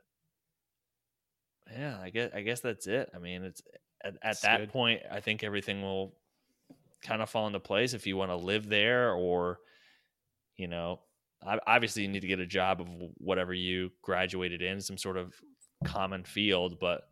yeah, 1.72 1.98
I 2.00 2.10
guess 2.10 2.30
I 2.34 2.42
guess 2.42 2.60
that's 2.60 2.86
it. 2.86 3.10
I 3.14 3.18
mean, 3.18 3.42
it's 3.42 3.62
at, 4.06 4.14
at 4.14 4.20
That's 4.22 4.40
that 4.40 4.58
good. 4.60 4.68
point 4.70 5.00
I 5.10 5.20
think 5.20 5.42
everything 5.44 5.82
will 5.82 6.14
kind 7.02 7.22
of 7.22 7.30
fall 7.30 7.46
into 7.46 7.60
place 7.60 7.94
if 7.94 8.06
you 8.06 8.16
want 8.16 8.30
to 8.30 8.36
live 8.36 8.68
there 8.68 9.12
or 9.12 9.58
you 10.56 10.66
know 10.68 11.00
obviously 11.66 12.02
you 12.02 12.08
need 12.08 12.20
to 12.20 12.26
get 12.26 12.40
a 12.40 12.46
job 12.46 12.80
of 12.80 12.88
whatever 13.18 13.52
you 13.54 13.90
graduated 14.02 14.62
in 14.62 14.80
some 14.80 14.96
sort 14.98 15.16
of 15.16 15.34
common 15.84 16.24
field 16.24 16.78
but 16.80 17.08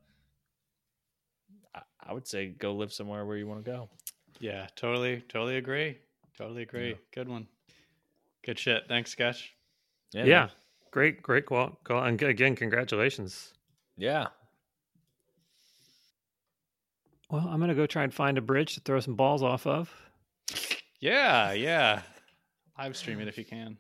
I, 1.75 1.83
I 2.09 2.13
would 2.13 2.27
say 2.27 2.49
go 2.49 2.75
live 2.75 2.93
somewhere 2.93 3.25
where 3.27 3.37
you 3.37 3.47
want 3.47 3.65
to 3.65 3.71
go 3.71 3.89
Yeah, 4.41 4.67
totally, 4.75 5.23
totally 5.29 5.57
agree. 5.59 5.99
Totally 6.37 6.63
agree. 6.63 6.89
Yeah. 6.91 6.95
Good 7.15 7.29
one. 7.29 7.47
Good 8.45 8.59
shit. 8.59 8.85
Thanks, 8.89 9.11
Sketch. 9.13 9.55
Yeah, 10.13 10.25
man. 10.25 10.51
great, 10.91 11.23
great 11.23 11.47
call. 11.47 11.79
call. 11.85 12.03
And 12.03 12.21
again, 12.21 12.57
congratulations. 12.57 13.53
yeah 13.97 14.27
Well, 17.35 17.49
I'm 17.49 17.59
gonna 17.59 17.75
go 17.75 17.85
try 17.85 18.05
and 18.05 18.15
find 18.15 18.39
a 18.39 18.41
bridge 18.41 18.75
to 18.75 18.81
throw 18.81 19.01
some 19.01 19.17
balls 19.17 19.43
off 19.43 19.67
of. 19.67 19.93
Yeah, 21.01 21.51
yeah. 21.51 22.03
Live 22.79 22.97
stream 22.97 23.19
it 23.19 23.27
if 23.27 23.37
you 23.37 23.45
can. 23.45 23.77